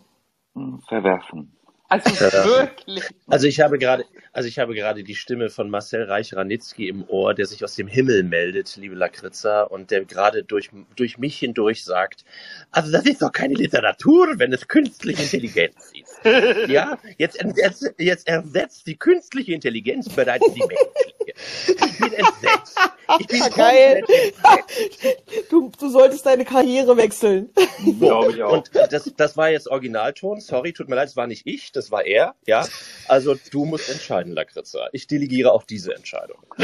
Verwerfen. 0.88 1.57
Also 1.88 2.10
wirklich. 2.20 3.02
Also 3.28 3.46
ich 3.46 3.60
habe 3.60 3.78
gerade, 3.78 4.04
also 4.34 4.46
ich 4.46 4.58
habe 4.58 4.74
gerade 4.74 5.02
die 5.02 5.14
Stimme 5.14 5.48
von 5.48 5.70
Marcel 5.70 6.02
Reich-Ranitzky 6.04 6.86
im 6.86 7.08
Ohr, 7.08 7.32
der 7.32 7.46
sich 7.46 7.64
aus 7.64 7.76
dem 7.76 7.88
Himmel 7.88 8.24
meldet, 8.24 8.76
liebe 8.76 8.94
Lakritza, 8.94 9.62
und 9.62 9.90
der 9.90 10.04
gerade 10.04 10.44
durch, 10.44 10.68
durch 10.96 11.16
mich 11.16 11.38
hindurch 11.38 11.84
sagt, 11.84 12.26
also 12.72 12.92
das 12.92 13.06
ist 13.06 13.22
doch 13.22 13.32
keine 13.32 13.54
Literatur, 13.54 14.34
wenn 14.36 14.52
es 14.52 14.68
künstliche 14.68 15.22
Intelligenz 15.22 15.92
ist. 15.98 16.20
ja, 16.68 16.98
jetzt, 17.16 17.42
jetzt, 17.56 17.94
jetzt 17.96 18.28
ersetzt 18.28 18.86
die 18.86 18.96
künstliche 18.96 19.54
Intelligenz 19.54 20.10
bereits 20.10 20.44
die 20.52 20.60
menschliche. 20.60 21.87
Bin 22.10 22.18
entsetzt. 22.18 22.76
Ich 23.20 23.26
bin 23.26 23.40
Geil. 23.54 24.02
Entsetzt. 24.06 24.38
Du, 25.50 25.70
du 25.78 25.88
solltest 25.88 26.26
deine 26.26 26.44
Karriere 26.44 26.96
wechseln. 26.96 27.50
Glaube 27.98 28.32
ich 28.32 28.42
auch. 28.42 28.52
Und 28.52 28.70
das, 28.90 29.10
das 29.16 29.36
war 29.36 29.48
jetzt 29.50 29.68
Originalton, 29.68 30.40
sorry, 30.40 30.72
tut 30.72 30.88
mir 30.88 30.96
leid, 30.96 31.08
es 31.08 31.16
war 31.16 31.26
nicht 31.26 31.46
ich, 31.46 31.72
das 31.72 31.90
war 31.90 32.04
er, 32.04 32.34
ja. 32.46 32.66
Also 33.06 33.34
du 33.50 33.64
musst 33.64 33.88
entscheiden, 33.88 34.32
Lakritza. 34.32 34.88
Ich 34.92 35.06
delegiere 35.06 35.52
auch 35.52 35.62
diese 35.62 35.94
Entscheidung. 35.94 36.38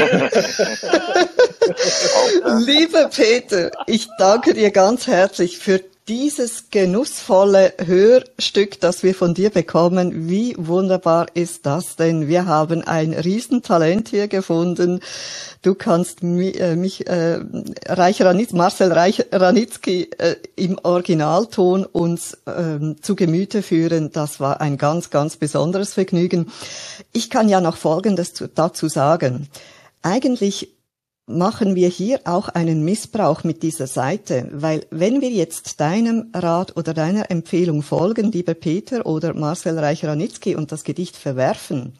Liebe 2.65 3.09
Peter, 3.13 3.71
ich 3.87 4.07
danke 4.17 4.53
dir 4.53 4.71
ganz 4.71 5.07
herzlich 5.07 5.57
für 5.57 5.81
dieses 6.07 6.69
genussvolle 6.69 7.73
Hörstück, 7.83 8.79
das 8.79 9.01
wir 9.01 9.15
von 9.15 9.33
dir 9.33 9.49
bekommen. 9.49 10.29
Wie 10.29 10.55
wunderbar 10.57 11.27
ist 11.33 11.65
das 11.65 11.95
denn? 11.95 12.27
Wir 12.27 12.45
haben 12.45 12.83
ein 12.83 13.13
Riesentalent 13.13 14.09
hier 14.09 14.27
gefunden. 14.27 14.99
Du 15.63 15.73
kannst 15.73 16.21
mich, 16.21 16.59
äh, 16.59 16.75
mich 16.75 17.07
äh, 17.07 17.39
Reich 17.87 18.21
Ranitz, 18.21 18.53
Marcel 18.53 18.91
Reich 18.91 19.25
Ranitzky 19.31 20.11
äh, 20.19 20.35
im 20.55 20.77
Originalton 20.83 21.85
uns 21.85 22.37
äh, 22.45 22.95
zu 23.01 23.15
Gemüte 23.15 23.63
führen. 23.63 24.11
Das 24.11 24.39
war 24.39 24.61
ein 24.61 24.77
ganz, 24.77 25.09
ganz 25.09 25.37
besonderes 25.37 25.95
Vergnügen. 25.95 26.51
Ich 27.13 27.31
kann 27.31 27.49
ja 27.49 27.61
noch 27.61 27.77
Folgendes 27.77 28.33
dazu 28.53 28.89
sagen. 28.89 29.49
Eigentlich 30.03 30.74
machen 31.27 31.75
wir 31.75 31.87
hier 31.87 32.21
auch 32.25 32.49
einen 32.49 32.85
Missbrauch 32.85 33.43
mit 33.43 33.63
dieser 33.63 33.87
Seite, 33.87 34.47
weil 34.51 34.85
wenn 34.91 35.21
wir 35.21 35.29
jetzt 35.29 35.79
deinem 35.79 36.29
Rat 36.33 36.77
oder 36.77 36.93
deiner 36.93 37.31
Empfehlung 37.31 37.81
folgen, 37.81 38.31
lieber 38.31 38.53
Peter 38.53 39.05
oder 39.05 39.33
Marcel 39.33 39.79
Reich-Ranitzky 39.79 40.55
und 40.55 40.71
das 40.71 40.83
Gedicht 40.83 41.15
verwerfen, 41.15 41.93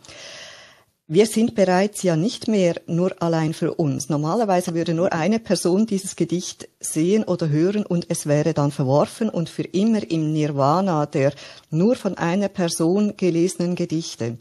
wir 1.08 1.28
sind 1.28 1.54
bereits 1.54 2.02
ja 2.02 2.16
nicht 2.16 2.48
mehr 2.48 2.82
nur 2.88 3.22
allein 3.22 3.54
für 3.54 3.76
uns. 3.76 4.10
Normalerweise 4.10 4.74
würde 4.74 4.96
nur 4.96 5.14
eine 5.14 5.38
Person 5.38 5.86
dieses 5.86 6.16
Gedicht 6.16 6.68
sehen 6.80 7.24
oder 7.24 7.48
hören 7.48 7.86
und 7.86 8.08
es 8.10 8.26
wäre 8.26 8.56
dann 8.56 8.72
verworfen 8.72 9.30
und 9.30 9.48
für 9.48 9.62
immer 9.62 10.02
im 10.10 10.34
Nirvana 10.34 11.06
der 11.06 11.32
nur 11.70 11.96
von 11.96 12.18
einer 12.18 12.48
Person 12.48 13.18
gelesenen 13.18 13.76
Gedichte. 13.76 14.40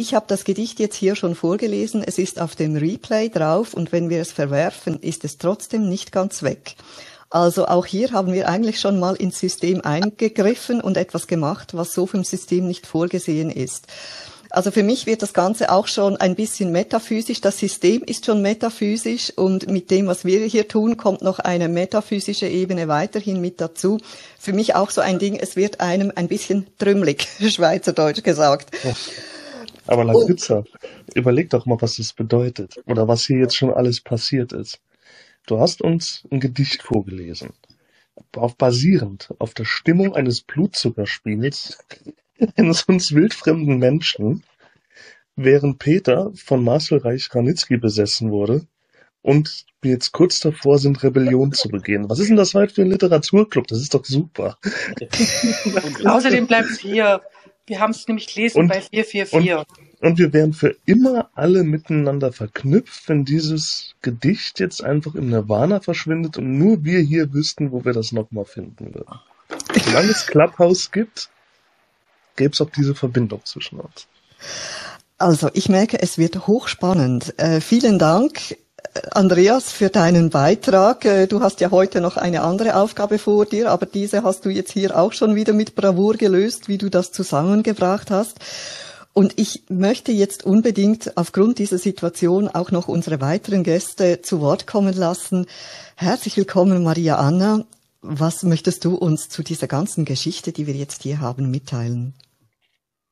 Ich 0.00 0.14
habe 0.14 0.24
das 0.26 0.44
Gedicht 0.44 0.80
jetzt 0.80 0.96
hier 0.96 1.14
schon 1.14 1.34
vorgelesen, 1.34 2.02
es 2.02 2.16
ist 2.16 2.40
auf 2.40 2.56
dem 2.56 2.74
Replay 2.74 3.28
drauf 3.28 3.74
und 3.74 3.92
wenn 3.92 4.08
wir 4.08 4.22
es 4.22 4.32
verwerfen, 4.32 4.98
ist 4.98 5.26
es 5.26 5.36
trotzdem 5.36 5.90
nicht 5.90 6.10
ganz 6.10 6.42
weg. 6.42 6.76
Also 7.28 7.66
auch 7.66 7.84
hier 7.84 8.12
haben 8.12 8.32
wir 8.32 8.48
eigentlich 8.48 8.80
schon 8.80 8.98
mal 8.98 9.14
ins 9.14 9.38
System 9.38 9.82
eingegriffen 9.82 10.80
und 10.80 10.96
etwas 10.96 11.26
gemacht, 11.26 11.74
was 11.74 11.92
so 11.92 12.06
vom 12.06 12.24
System 12.24 12.66
nicht 12.66 12.86
vorgesehen 12.86 13.50
ist. 13.50 13.88
Also 14.48 14.70
für 14.70 14.82
mich 14.82 15.04
wird 15.04 15.20
das 15.20 15.34
Ganze 15.34 15.70
auch 15.70 15.86
schon 15.86 16.16
ein 16.16 16.34
bisschen 16.34 16.72
metaphysisch. 16.72 17.42
Das 17.42 17.58
System 17.58 18.02
ist 18.02 18.24
schon 18.24 18.40
metaphysisch 18.40 19.30
und 19.36 19.68
mit 19.68 19.90
dem, 19.90 20.06
was 20.06 20.24
wir 20.24 20.40
hier 20.46 20.66
tun, 20.66 20.96
kommt 20.96 21.20
noch 21.20 21.40
eine 21.40 21.68
metaphysische 21.68 22.48
Ebene 22.48 22.88
weiterhin 22.88 23.42
mit 23.42 23.60
dazu. 23.60 23.98
Für 24.38 24.54
mich 24.54 24.74
auch 24.74 24.88
so 24.88 25.02
ein 25.02 25.18
Ding, 25.18 25.36
es 25.36 25.56
wird 25.56 25.80
einem 25.80 26.10
ein 26.16 26.26
bisschen 26.26 26.68
trümmelig, 26.78 27.28
Schweizerdeutsch 27.46 28.22
gesagt. 28.22 28.70
Aber 29.86 30.04
Laritza, 30.04 30.64
überleg 31.14 31.50
doch 31.50 31.66
mal, 31.66 31.80
was 31.80 31.96
das 31.96 32.12
bedeutet 32.12 32.76
oder 32.86 33.08
was 33.08 33.26
hier 33.26 33.38
jetzt 33.38 33.56
schon 33.56 33.72
alles 33.72 34.00
passiert 34.00 34.52
ist. 34.52 34.80
Du 35.46 35.58
hast 35.58 35.82
uns 35.82 36.24
ein 36.30 36.40
Gedicht 36.40 36.82
vorgelesen, 36.82 37.50
auf 38.36 38.56
basierend 38.56 39.34
auf 39.38 39.54
der 39.54 39.64
Stimmung 39.64 40.14
eines 40.14 40.42
Blutzuckerspiegels 40.42 41.78
eines 42.56 42.82
uns 42.84 43.12
wildfremden 43.14 43.78
Menschen, 43.78 44.44
während 45.36 45.78
Peter 45.78 46.30
von 46.34 46.62
Marcel 46.62 46.98
Reich-Ranitzky 46.98 47.76
besessen 47.78 48.30
wurde 48.30 48.66
und 49.22 49.66
wir 49.82 49.92
jetzt 49.92 50.12
kurz 50.12 50.40
davor 50.40 50.78
sind, 50.78 51.02
Rebellion 51.02 51.52
zu 51.52 51.68
begehen. 51.68 52.08
Was 52.08 52.18
ist 52.18 52.28
denn 52.28 52.36
das 52.36 52.54
heute 52.54 52.74
für 52.74 52.82
ein 52.82 52.90
Literaturclub? 52.90 53.66
Das 53.66 53.80
ist 53.80 53.94
doch 53.94 54.04
super. 54.04 54.58
Außerdem 56.04 56.46
bleibt 56.46 56.70
es 56.70 56.78
hier. 56.78 57.20
Wir 57.70 57.78
haben 57.78 57.92
es 57.92 58.08
nämlich 58.08 58.34
gelesen 58.34 58.62
Und- 58.62 58.68
bei 58.68 58.80
444. 58.80 59.54
Und, 60.00 60.08
und 60.10 60.18
wir 60.18 60.32
wären 60.32 60.52
für 60.52 60.74
immer 60.86 61.30
alle 61.34 61.62
miteinander 61.62 62.32
verknüpft, 62.32 63.08
wenn 63.08 63.24
dieses 63.24 63.94
Gedicht 64.02 64.58
jetzt 64.58 64.82
einfach 64.82 65.14
im 65.14 65.30
Nirvana 65.30 65.78
verschwindet 65.80 66.36
und 66.36 66.58
nur 66.58 66.84
wir 66.84 66.98
hier 66.98 67.32
wüssten, 67.32 67.70
wo 67.70 67.84
wir 67.84 67.92
das 67.92 68.10
nochmal 68.10 68.44
finden 68.44 68.92
würden. 68.92 69.20
Solange 69.84 70.08
es 70.10 70.26
Clubhouse 70.26 70.90
gibt, 70.90 71.30
gäbe 72.34 72.52
es 72.54 72.60
auch 72.60 72.70
diese 72.70 72.96
Verbindung 72.96 73.40
zwischen 73.44 73.78
uns. 73.78 74.08
Also 75.18 75.48
ich 75.54 75.68
merke, 75.68 76.02
es 76.02 76.18
wird 76.18 76.48
hochspannend. 76.48 77.38
Äh, 77.38 77.60
vielen 77.60 78.00
Dank, 78.00 78.56
Andreas, 79.12 79.70
für 79.70 79.88
deinen 79.88 80.30
Beitrag. 80.30 81.04
Äh, 81.04 81.26
du 81.26 81.40
hast 81.40 81.60
ja 81.60 81.70
heute 81.70 82.00
noch 82.00 82.16
eine 82.16 82.42
andere 82.42 82.74
Aufgabe 82.74 83.18
vor 83.18 83.46
dir, 83.46 83.70
aber 83.70 83.86
diese 83.86 84.24
hast 84.24 84.44
du 84.44 84.50
jetzt 84.50 84.72
hier 84.72 84.98
auch 84.98 85.12
schon 85.12 85.36
wieder 85.36 85.52
mit 85.52 85.74
Bravour 85.74 86.14
gelöst, 86.14 86.68
wie 86.68 86.78
du 86.78 86.88
das 86.88 87.12
zusammengebracht 87.12 88.10
hast. 88.10 88.38
Und 89.12 89.38
ich 89.38 89.64
möchte 89.68 90.12
jetzt 90.12 90.44
unbedingt 90.44 91.16
aufgrund 91.16 91.58
dieser 91.58 91.78
Situation 91.78 92.48
auch 92.48 92.70
noch 92.70 92.88
unsere 92.88 93.20
weiteren 93.20 93.64
Gäste 93.64 94.22
zu 94.22 94.40
Wort 94.40 94.66
kommen 94.66 94.94
lassen. 94.94 95.46
Herzlich 95.96 96.36
willkommen, 96.36 96.82
Maria 96.82 97.16
Anna. 97.16 97.64
Was 98.02 98.42
möchtest 98.42 98.84
du 98.84 98.94
uns 98.94 99.28
zu 99.28 99.42
dieser 99.42 99.66
ganzen 99.66 100.04
Geschichte, 100.04 100.52
die 100.52 100.66
wir 100.66 100.74
jetzt 100.74 101.02
hier 101.02 101.20
haben, 101.20 101.50
mitteilen? 101.50 102.14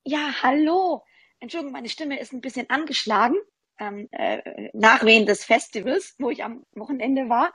Ja, 0.03 0.29
hallo. 0.41 1.03
Entschuldigung, 1.39 1.73
meine 1.73 1.89
Stimme 1.89 2.19
ist 2.19 2.33
ein 2.33 2.41
bisschen 2.41 2.69
angeschlagen. 2.69 3.35
Ähm, 3.79 4.09
äh, 4.11 4.69
Nachwehen 4.73 5.25
des 5.25 5.45
Festivals, 5.45 6.15
wo 6.19 6.29
ich 6.29 6.43
am 6.43 6.65
Wochenende 6.73 7.29
war. 7.29 7.53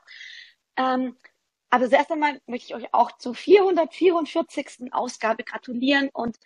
Ähm, 0.76 1.16
aber 1.70 1.88
zuerst 1.88 2.10
einmal 2.12 2.40
möchte 2.46 2.68
ich 2.68 2.74
euch 2.74 2.94
auch 2.94 3.12
zur 3.18 3.34
444. 3.34 4.92
Ausgabe 4.92 5.44
gratulieren 5.44 6.08
und 6.12 6.38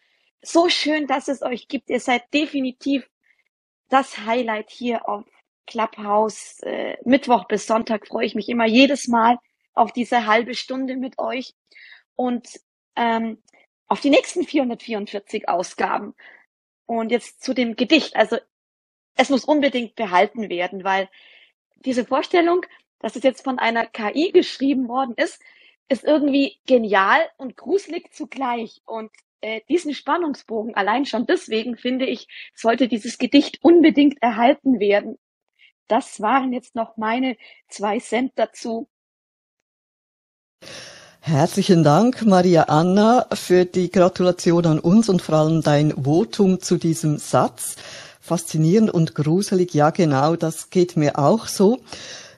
so 0.42 0.68
schön, 0.68 1.06
dass 1.06 1.28
es 1.28 1.42
euch 1.42 1.68
gibt. 1.68 1.90
Ihr 1.90 2.00
seid 2.00 2.32
definitiv 2.32 3.08
das 3.88 4.18
Highlight 4.24 4.70
hier 4.70 5.08
auf 5.08 5.24
Clubhouse. 5.66 6.60
Äh, 6.62 6.96
Mittwoch 7.04 7.46
bis 7.46 7.66
Sonntag 7.66 8.06
freue 8.06 8.26
ich 8.26 8.34
mich 8.34 8.48
immer 8.48 8.66
jedes 8.66 9.08
Mal 9.08 9.38
auf 9.74 9.92
diese 9.92 10.26
halbe 10.26 10.54
Stunde 10.54 10.96
mit 10.96 11.18
euch 11.18 11.54
und 12.16 12.48
ähm, 12.96 13.42
auf 13.86 14.00
die 14.00 14.10
nächsten 14.10 14.44
444 14.44 15.48
Ausgaben. 15.48 16.14
Und 16.86 17.10
jetzt 17.10 17.42
zu 17.42 17.54
dem 17.54 17.76
Gedicht. 17.76 18.16
Also 18.16 18.38
es 19.18 19.28
muss 19.28 19.44
unbedingt 19.44 19.96
behalten 19.96 20.48
werden, 20.48 20.84
weil 20.84 21.08
diese 21.84 22.06
Vorstellung, 22.06 22.64
dass 23.00 23.16
es 23.16 23.24
jetzt 23.24 23.44
von 23.44 23.58
einer 23.58 23.84
KI 23.84 24.30
geschrieben 24.32 24.88
worden 24.88 25.14
ist, 25.16 25.42
ist 25.88 26.04
irgendwie 26.04 26.58
genial 26.66 27.20
und 27.36 27.56
gruselig 27.56 28.12
zugleich. 28.12 28.80
Und 28.86 29.10
äh, 29.40 29.60
diesen 29.68 29.92
Spannungsbogen 29.92 30.74
allein 30.74 31.04
schon 31.04 31.26
deswegen 31.26 31.76
finde 31.76 32.06
ich, 32.06 32.28
sollte 32.54 32.88
dieses 32.88 33.18
Gedicht 33.18 33.58
unbedingt 33.60 34.22
erhalten 34.22 34.78
werden. 34.78 35.18
Das 35.88 36.20
waren 36.20 36.52
jetzt 36.52 36.74
noch 36.74 36.96
meine 36.96 37.36
zwei 37.68 37.98
Cent 37.98 38.32
dazu. 38.36 38.88
Herzlichen 41.20 41.82
Dank, 41.82 42.24
Maria 42.24 42.64
Anna, 42.64 43.26
für 43.32 43.64
die 43.64 43.90
Gratulation 43.90 44.64
an 44.66 44.78
uns 44.78 45.08
und 45.08 45.22
vor 45.22 45.34
allem 45.34 45.62
dein 45.62 46.04
Votum 46.04 46.60
zu 46.60 46.76
diesem 46.76 47.18
Satz. 47.18 47.76
Faszinierend 48.28 48.90
und 48.90 49.14
gruselig, 49.14 49.72
ja 49.72 49.88
genau, 49.88 50.36
das 50.36 50.68
geht 50.68 50.98
mir 50.98 51.18
auch 51.18 51.46
so. 51.46 51.80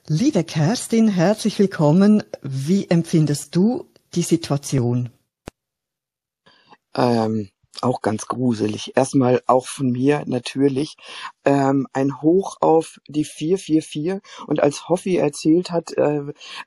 Liebe 0.06 0.44
Kerstin, 0.44 1.08
herzlich 1.08 1.58
willkommen. 1.58 2.22
Wie 2.42 2.88
empfindest 2.88 3.56
du 3.56 3.88
die 4.14 4.22
Situation? 4.22 5.10
Ähm, 6.94 7.48
auch 7.82 8.02
ganz 8.02 8.26
gruselig. 8.26 8.96
Erstmal 8.96 9.42
auch 9.46 9.66
von 9.66 9.90
mir 9.90 10.24
natürlich 10.26 10.96
ähm, 11.44 11.86
ein 11.92 12.20
Hoch 12.20 12.56
auf 12.60 13.00
die 13.08 13.24
444 13.24 14.20
und 14.46 14.60
als 14.60 14.88
Hoffi 14.88 15.16
erzählt 15.16 15.70
hat, 15.70 15.96
äh, 15.96 16.22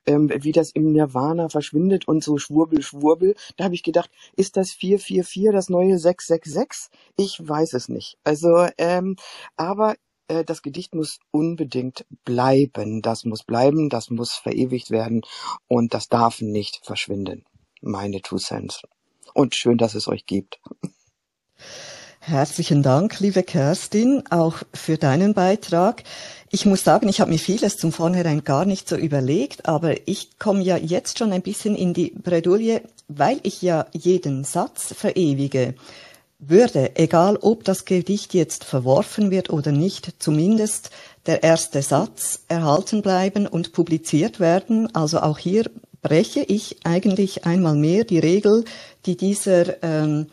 ähm, 0.05 0.31
wie 0.33 0.51
das 0.51 0.71
im 0.71 0.91
Nirvana 0.91 1.49
verschwindet 1.49 2.07
und 2.07 2.23
so 2.23 2.37
Schwurbel, 2.37 2.81
Schwurbel, 2.81 3.35
da 3.57 3.65
habe 3.65 3.75
ich 3.75 3.83
gedacht, 3.83 4.09
ist 4.35 4.57
das 4.57 4.71
444 4.71 5.51
das 5.51 5.69
neue 5.69 5.99
666? 5.99 6.89
Ich 7.17 7.37
weiß 7.39 7.73
es 7.73 7.89
nicht. 7.89 8.17
Also, 8.23 8.67
ähm, 8.77 9.17
aber 9.55 9.95
äh, 10.27 10.43
das 10.43 10.61
Gedicht 10.61 10.95
muss 10.95 11.19
unbedingt 11.31 12.05
bleiben. 12.25 13.01
Das 13.01 13.25
muss 13.25 13.43
bleiben, 13.43 13.89
das 13.89 14.09
muss 14.09 14.33
verewigt 14.33 14.89
werden 14.91 15.21
und 15.67 15.93
das 15.93 16.09
darf 16.09 16.41
nicht 16.41 16.81
verschwinden. 16.83 17.45
Meine 17.81 18.21
Two 18.21 18.37
Cents. 18.37 18.81
Und 19.33 19.55
schön, 19.55 19.77
dass 19.77 19.95
es 19.95 20.07
euch 20.07 20.25
gibt. 20.25 20.59
Herzlichen 22.19 22.83
Dank, 22.83 23.19
liebe 23.19 23.43
Kerstin, 23.43 24.23
auch 24.29 24.59
für 24.73 24.97
deinen 24.97 25.33
Beitrag. 25.33 26.03
Ich 26.49 26.65
muss 26.65 26.83
sagen, 26.83 27.09
ich 27.09 27.19
habe 27.19 27.31
mir 27.31 27.37
vieles 27.37 27.77
zum 27.77 27.91
Vornherein 27.91 28.45
gar 28.45 28.63
nicht 28.63 28.87
so 28.87 28.95
überlegt, 28.95 29.67
aber 29.67 30.07
ich 30.07 30.39
komme 30.39 30.63
ja 30.63 30.77
jetzt 30.77 31.17
schon 31.17 31.33
ein 31.33 31.41
bisschen 31.41 31.75
in 31.75 31.93
die 31.93 32.11
Bredouille, 32.11 32.81
weil 33.09 33.41
ich 33.43 33.61
ja 33.61 33.87
jeden 33.91 34.45
Satz 34.45 34.93
verewige. 34.93 35.75
Würde, 36.39 36.95
egal 36.95 37.37
ob 37.37 37.65
das 37.65 37.83
Gedicht 37.83 38.33
jetzt 38.33 38.63
verworfen 38.63 39.29
wird 39.29 39.49
oder 39.49 39.73
nicht, 39.73 40.13
zumindest 40.19 40.91
der 41.25 41.43
erste 41.43 41.81
Satz 41.81 42.41
erhalten 42.47 43.01
bleiben 43.01 43.47
und 43.47 43.73
publiziert 43.73 44.39
werden. 44.39 44.93
Also 44.95 45.19
auch 45.19 45.37
hier 45.37 45.69
breche 46.03 46.41
ich 46.41 46.77
eigentlich 46.83 47.45
einmal 47.45 47.75
mehr 47.75 48.03
die 48.03 48.19
Regel, 48.19 48.65
die 49.07 49.17
dieser 49.17 49.81
ähm, 49.81 50.27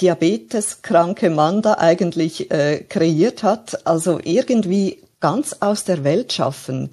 diabeteskranke 0.00 1.30
Mann 1.30 1.62
da 1.62 1.74
eigentlich 1.78 2.50
äh, 2.52 2.84
kreiert 2.88 3.42
hat. 3.42 3.86
Also 3.86 4.20
irgendwie 4.22 5.02
ganz 5.20 5.56
aus 5.60 5.84
der 5.84 6.04
Welt 6.04 6.32
schaffen 6.32 6.90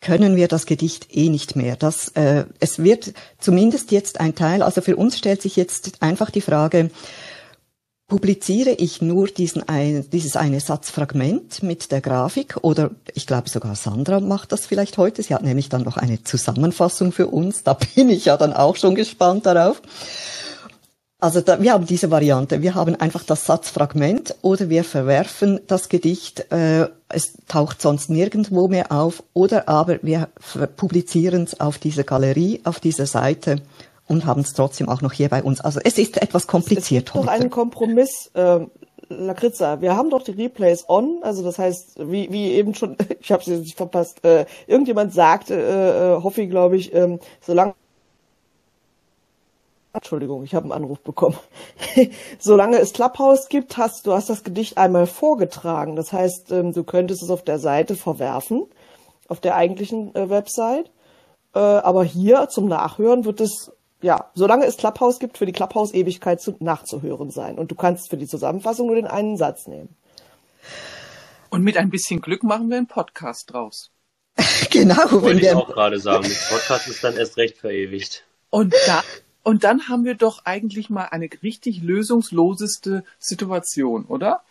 können 0.00 0.36
wir 0.36 0.48
das 0.48 0.66
Gedicht 0.66 1.16
eh 1.16 1.30
nicht 1.30 1.56
mehr. 1.56 1.76
Das, 1.76 2.08
äh, 2.08 2.44
es 2.60 2.82
wird 2.82 3.14
zumindest 3.38 3.90
jetzt 3.90 4.20
ein 4.20 4.34
Teil, 4.34 4.62
also 4.62 4.82
für 4.82 4.96
uns 4.96 5.16
stellt 5.16 5.40
sich 5.40 5.56
jetzt 5.56 6.02
einfach 6.02 6.30
die 6.30 6.42
Frage, 6.42 6.90
publiziere 8.14 8.70
ich 8.70 9.02
nur 9.02 9.26
diesen 9.26 9.68
ein, 9.68 10.08
dieses 10.12 10.36
eine 10.36 10.60
Satzfragment 10.60 11.64
mit 11.64 11.90
der 11.90 12.00
Grafik 12.00 12.56
oder 12.62 12.92
ich 13.12 13.26
glaube 13.26 13.48
sogar 13.48 13.74
Sandra 13.74 14.20
macht 14.20 14.52
das 14.52 14.66
vielleicht 14.66 14.98
heute. 14.98 15.20
Sie 15.20 15.34
hat 15.34 15.42
nämlich 15.42 15.68
dann 15.68 15.82
noch 15.82 15.96
eine 15.96 16.22
Zusammenfassung 16.22 17.10
für 17.10 17.26
uns. 17.26 17.64
Da 17.64 17.76
bin 17.96 18.08
ich 18.10 18.26
ja 18.26 18.36
dann 18.36 18.52
auch 18.52 18.76
schon 18.76 18.94
gespannt 18.94 19.46
darauf. 19.46 19.82
Also 21.18 21.40
da, 21.40 21.60
wir 21.60 21.72
haben 21.72 21.86
diese 21.86 22.12
Variante. 22.12 22.62
Wir 22.62 22.76
haben 22.76 22.94
einfach 22.94 23.24
das 23.24 23.46
Satzfragment 23.46 24.36
oder 24.42 24.68
wir 24.68 24.84
verwerfen 24.84 25.58
das 25.66 25.88
Gedicht. 25.88 26.52
Äh, 26.52 26.90
es 27.08 27.32
taucht 27.48 27.82
sonst 27.82 28.10
nirgendwo 28.10 28.68
mehr 28.68 28.92
auf 28.92 29.24
oder 29.32 29.68
aber 29.68 29.98
wir 30.02 30.28
publizieren 30.76 31.42
es 31.42 31.58
auf 31.58 31.78
dieser 31.78 32.04
Galerie, 32.04 32.60
auf 32.62 32.78
dieser 32.78 33.06
Seite 33.06 33.56
und 34.06 34.26
haben 34.26 34.42
es 34.42 34.52
trotzdem 34.52 34.88
auch 34.88 35.00
noch 35.00 35.12
hier 35.12 35.28
bei 35.28 35.42
uns. 35.42 35.60
Also 35.60 35.80
es 35.82 35.98
ist 35.98 36.20
etwas 36.20 36.46
kompliziert 36.46 37.08
es 37.08 37.12
gibt 37.12 37.14
heute. 37.14 37.26
noch 37.26 37.32
einen 37.32 37.50
Kompromiss, 37.50 38.30
äh, 38.34 38.60
Lakritza, 39.08 39.80
wir 39.80 39.96
haben 39.96 40.10
doch 40.10 40.22
die 40.22 40.32
Replays 40.32 40.88
on, 40.88 41.18
also 41.22 41.42
das 41.42 41.58
heißt, 41.58 42.10
wie, 42.10 42.30
wie 42.32 42.52
eben 42.52 42.74
schon, 42.74 42.96
ich 43.20 43.32
habe 43.32 43.42
jetzt 43.44 43.60
nicht 43.60 43.76
verpasst, 43.76 44.24
äh, 44.24 44.46
irgendjemand 44.66 45.12
sagte, 45.12 45.54
äh, 45.54 46.14
äh, 46.16 46.22
Hoffi, 46.22 46.46
glaube 46.46 46.76
ich, 46.76 46.94
ähm, 46.94 47.20
solange 47.40 47.74
Entschuldigung, 49.92 50.42
ich 50.42 50.56
habe 50.56 50.64
einen 50.64 50.72
Anruf 50.72 50.98
bekommen. 51.02 51.36
Solange 52.40 52.78
es 52.78 52.92
Clubhouse 52.94 53.48
gibt, 53.48 53.76
hast 53.76 54.08
du 54.08 54.12
hast 54.12 54.28
das 54.28 54.42
Gedicht 54.42 54.76
einmal 54.76 55.06
vorgetragen. 55.06 55.94
Das 55.94 56.12
heißt, 56.12 56.50
ähm, 56.50 56.72
du 56.72 56.82
könntest 56.82 57.22
es 57.22 57.30
auf 57.30 57.44
der 57.44 57.60
Seite 57.60 57.94
verwerfen, 57.94 58.66
auf 59.28 59.38
der 59.38 59.54
eigentlichen 59.54 60.12
äh, 60.16 60.28
Website. 60.28 60.90
Äh, 61.54 61.60
aber 61.60 62.02
hier 62.02 62.48
zum 62.48 62.66
Nachhören 62.66 63.24
wird 63.24 63.40
es 63.40 63.70
ja, 64.04 64.30
solange 64.34 64.66
es 64.66 64.76
Clubhouse 64.76 65.18
gibt, 65.18 65.38
für 65.38 65.46
die 65.46 65.52
Clubhouse-Ewigkeit 65.52 66.38
zu, 66.38 66.54
nachzuhören 66.60 67.30
sein. 67.30 67.58
Und 67.58 67.70
du 67.70 67.74
kannst 67.74 68.10
für 68.10 68.18
die 68.18 68.26
Zusammenfassung 68.26 68.86
nur 68.88 68.96
den 68.96 69.06
einen 69.06 69.38
Satz 69.38 69.66
nehmen. 69.66 69.96
Und 71.48 71.62
mit 71.62 71.78
ein 71.78 71.88
bisschen 71.88 72.20
Glück 72.20 72.42
machen 72.42 72.68
wir 72.68 72.76
einen 72.76 72.86
Podcast 72.86 73.50
draus. 73.50 73.90
genau. 74.70 75.10
Wollte 75.10 75.40
ich 75.40 75.52
auch 75.52 75.68
gerade 75.68 75.98
sagen. 75.98 76.28
Mit 76.28 76.38
Podcast 76.50 76.86
ist 76.86 77.02
dann 77.02 77.16
erst 77.16 77.38
recht 77.38 77.56
verewigt. 77.56 78.26
Und 78.50 78.74
da, 78.86 79.02
und 79.42 79.64
dann 79.64 79.88
haben 79.88 80.04
wir 80.04 80.16
doch 80.16 80.44
eigentlich 80.44 80.90
mal 80.90 81.06
eine 81.06 81.30
richtig 81.42 81.82
lösungsloseste 81.82 83.04
Situation, 83.18 84.04
oder? 84.04 84.42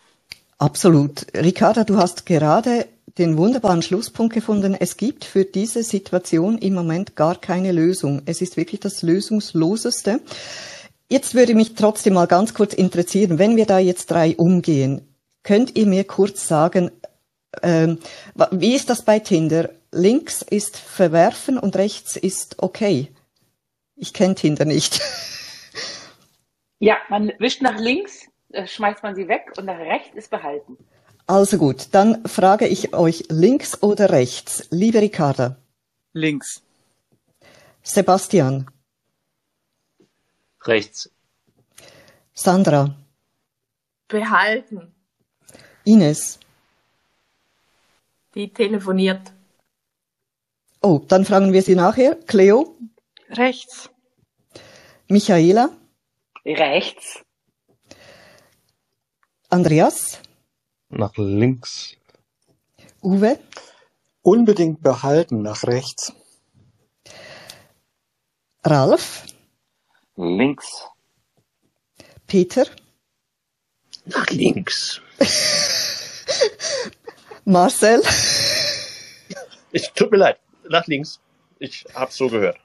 Absolut. 0.58 1.26
Ricarda, 1.32 1.84
du 1.84 1.96
hast 1.96 2.26
gerade 2.26 2.88
den 3.18 3.36
wunderbaren 3.36 3.82
Schlusspunkt 3.82 4.34
gefunden. 4.34 4.74
Es 4.78 4.96
gibt 4.96 5.24
für 5.24 5.44
diese 5.44 5.82
Situation 5.82 6.58
im 6.58 6.74
Moment 6.74 7.16
gar 7.16 7.36
keine 7.36 7.72
Lösung. 7.72 8.22
Es 8.26 8.40
ist 8.40 8.56
wirklich 8.56 8.80
das 8.80 9.02
Lösungsloseste. 9.02 10.20
Jetzt 11.08 11.34
würde 11.34 11.54
mich 11.54 11.74
trotzdem 11.74 12.14
mal 12.14 12.26
ganz 12.26 12.54
kurz 12.54 12.74
interessieren, 12.74 13.38
wenn 13.38 13.56
wir 13.56 13.66
da 13.66 13.78
jetzt 13.78 14.10
drei 14.10 14.34
umgehen, 14.36 15.06
könnt 15.42 15.76
ihr 15.76 15.86
mir 15.86 16.04
kurz 16.04 16.48
sagen, 16.48 16.90
ähm, 17.62 17.98
wie 18.50 18.74
ist 18.74 18.90
das 18.90 19.02
bei 19.02 19.20
Tinder? 19.20 19.70
Links 19.92 20.42
ist 20.42 20.76
verwerfen 20.76 21.58
und 21.58 21.76
rechts 21.76 22.16
ist 22.16 22.56
okay. 22.62 23.08
Ich 23.96 24.12
kenne 24.12 24.34
Tinder 24.34 24.64
nicht. 24.64 25.00
Ja, 26.80 26.98
man 27.08 27.32
wischt 27.38 27.62
nach 27.62 27.78
links, 27.78 28.26
äh, 28.50 28.66
schmeißt 28.66 29.02
man 29.02 29.14
sie 29.14 29.26
weg 29.26 29.52
und 29.56 29.64
nach 29.64 29.78
rechts 29.78 30.14
ist 30.16 30.30
behalten. 30.30 30.76
Also 31.26 31.56
gut, 31.56 31.88
dann 31.92 32.26
frage 32.26 32.66
ich 32.66 32.92
euch 32.92 33.24
links 33.30 33.82
oder 33.82 34.10
rechts. 34.10 34.66
Liebe 34.70 35.00
Ricarda. 35.00 35.56
Links. 36.12 36.62
Sebastian. 37.82 38.70
Rechts. 40.62 41.10
Sandra. 42.34 42.94
Behalten. 44.08 44.94
Ines. 45.84 46.38
Die 48.34 48.52
telefoniert. 48.52 49.32
Oh, 50.82 50.98
dann 51.08 51.24
fragen 51.24 51.52
wir 51.54 51.62
sie 51.62 51.74
nachher. 51.74 52.16
Cleo. 52.26 52.76
Rechts. 53.30 53.88
Michaela. 55.08 55.70
Rechts. 56.44 57.24
Andreas. 59.48 60.20
Nach 60.96 61.16
links. 61.16 61.96
Uwe. 63.02 63.38
Unbedingt 64.22 64.80
behalten 64.80 65.42
nach 65.42 65.64
rechts. 65.64 66.12
Ralf. 68.62 69.24
Links. 70.16 70.84
Peter. 72.28 72.66
Nach 74.04 74.30
links. 74.30 75.00
Marcel. 77.44 78.00
Ich 79.72 79.90
tut 79.92 80.12
mir 80.12 80.18
leid. 80.18 80.38
Nach 80.68 80.86
links. 80.86 81.18
Ich 81.58 81.84
hab's 81.92 82.16
so 82.16 82.28
gehört. 82.28 82.58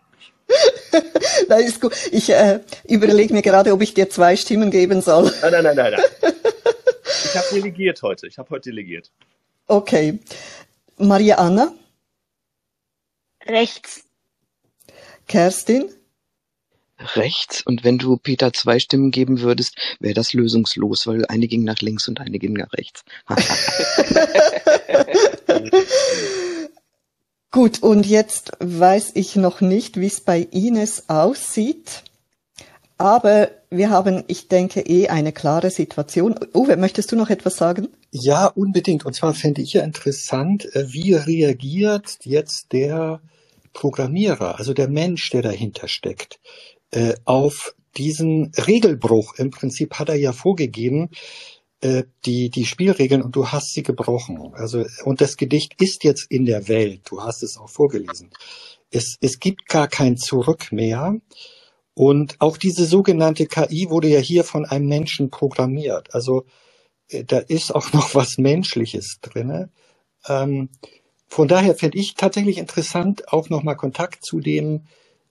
Nein, 1.49 1.63
ist 1.63 1.81
gut. 1.81 1.93
Ich 2.11 2.29
äh, 2.29 2.59
überlege 2.87 3.33
mir 3.33 3.41
gerade, 3.41 3.73
ob 3.73 3.81
ich 3.81 3.95
dir 3.95 4.09
zwei 4.09 4.35
Stimmen 4.35 4.71
geben 4.71 5.01
soll. 5.01 5.33
Nein, 5.41 5.51
nein, 5.51 5.63
nein, 5.63 5.75
nein, 5.75 6.01
nein. 6.21 6.33
Ich 7.29 7.35
habe 7.35 7.47
delegiert 7.53 8.01
heute. 8.01 8.27
Ich 8.27 8.37
habe 8.39 8.49
heute 8.49 8.71
delegiert. 8.71 9.11
Okay. 9.67 10.19
Maria 10.97 11.37
Anna. 11.37 11.71
Rechts. 13.45 14.03
Kerstin. 15.27 15.93
Rechts. 17.15 17.61
Und 17.61 17.83
wenn 17.83 17.99
du 17.99 18.17
Peter 18.17 18.51
zwei 18.51 18.79
Stimmen 18.79 19.11
geben 19.11 19.41
würdest, 19.41 19.75
wäre 19.99 20.15
das 20.15 20.33
lösungslos, 20.33 21.05
weil 21.05 21.25
eine 21.27 21.47
ging 21.47 21.63
nach 21.63 21.79
links 21.79 22.07
und 22.07 22.19
eine 22.19 22.39
ging 22.39 22.53
nach 22.53 22.73
rechts. 22.73 23.03
Gut, 27.51 27.81
und 27.81 28.05
jetzt 28.05 28.51
weiß 28.59 29.11
ich 29.15 29.35
noch 29.35 29.61
nicht, 29.61 29.99
wie 29.99 30.07
es 30.07 30.21
bei 30.21 30.39
Ines 30.39 31.09
aussieht. 31.09 32.03
Aber 32.97 33.51
wir 33.69 33.89
haben, 33.89 34.23
ich 34.27 34.47
denke, 34.47 34.81
eh 34.81 35.09
eine 35.09 35.31
klare 35.31 35.69
Situation. 35.69 36.35
Uwe, 36.53 36.75
möchtest 36.77 37.11
du 37.11 37.15
noch 37.15 37.29
etwas 37.29 37.57
sagen? 37.57 37.89
Ja, 38.11 38.47
unbedingt. 38.47 39.05
Und 39.05 39.13
zwar 39.13 39.33
fände 39.33 39.61
ich 39.61 39.73
ja 39.73 39.83
interessant, 39.83 40.73
äh, 40.75 40.91
wie 40.91 41.13
reagiert 41.13 42.17
jetzt 42.23 42.73
der 42.73 43.21
Programmierer, 43.73 44.57
also 44.57 44.73
der 44.73 44.89
Mensch, 44.89 45.29
der 45.29 45.43
dahinter 45.43 45.87
steckt, 45.87 46.39
äh, 46.91 47.13
auf 47.25 47.75
diesen 47.97 48.51
Regelbruch. 48.55 49.35
Im 49.35 49.51
Prinzip 49.51 49.95
hat 49.95 50.09
er 50.09 50.15
ja 50.15 50.33
vorgegeben, 50.33 51.09
äh, 51.81 52.03
die, 52.25 52.49
die 52.49 52.65
Spielregeln 52.65 53.21
und 53.21 53.35
du 53.35 53.47
hast 53.47 53.73
sie 53.73 53.83
gebrochen. 53.83 54.51
Also, 54.53 54.85
und 55.03 55.21
das 55.21 55.37
Gedicht 55.37 55.79
ist 55.79 56.03
jetzt 56.03 56.29
in 56.31 56.45
der 56.45 56.67
Welt. 56.67 57.01
Du 57.05 57.21
hast 57.21 57.43
es 57.43 57.57
auch 57.57 57.69
vorgelesen. 57.69 58.31
Es, 58.91 59.17
es 59.21 59.39
gibt 59.39 59.67
gar 59.67 59.87
kein 59.87 60.17
Zurück 60.17 60.71
mehr. 60.71 61.15
Und 61.93 62.35
auch 62.39 62.57
diese 62.57 62.85
sogenannte 62.85 63.45
KI 63.45 63.89
wurde 63.89 64.07
ja 64.07 64.19
hier 64.19 64.43
von 64.43 64.65
einem 64.65 64.87
Menschen 64.87 65.29
programmiert. 65.29 66.13
Also 66.13 66.45
äh, 67.09 67.23
da 67.23 67.39
ist 67.39 67.73
auch 67.73 67.93
noch 67.93 68.15
was 68.15 68.37
Menschliches 68.37 69.19
drinne. 69.21 69.69
Ähm, 70.27 70.69
von 71.27 71.47
daher 71.47 71.75
fände 71.75 71.97
ich 71.97 72.15
tatsächlich 72.15 72.57
interessant, 72.57 73.31
auch 73.31 73.49
nochmal 73.49 73.75
Kontakt 73.75 74.25
zu 74.25 74.39
dem 74.39 74.85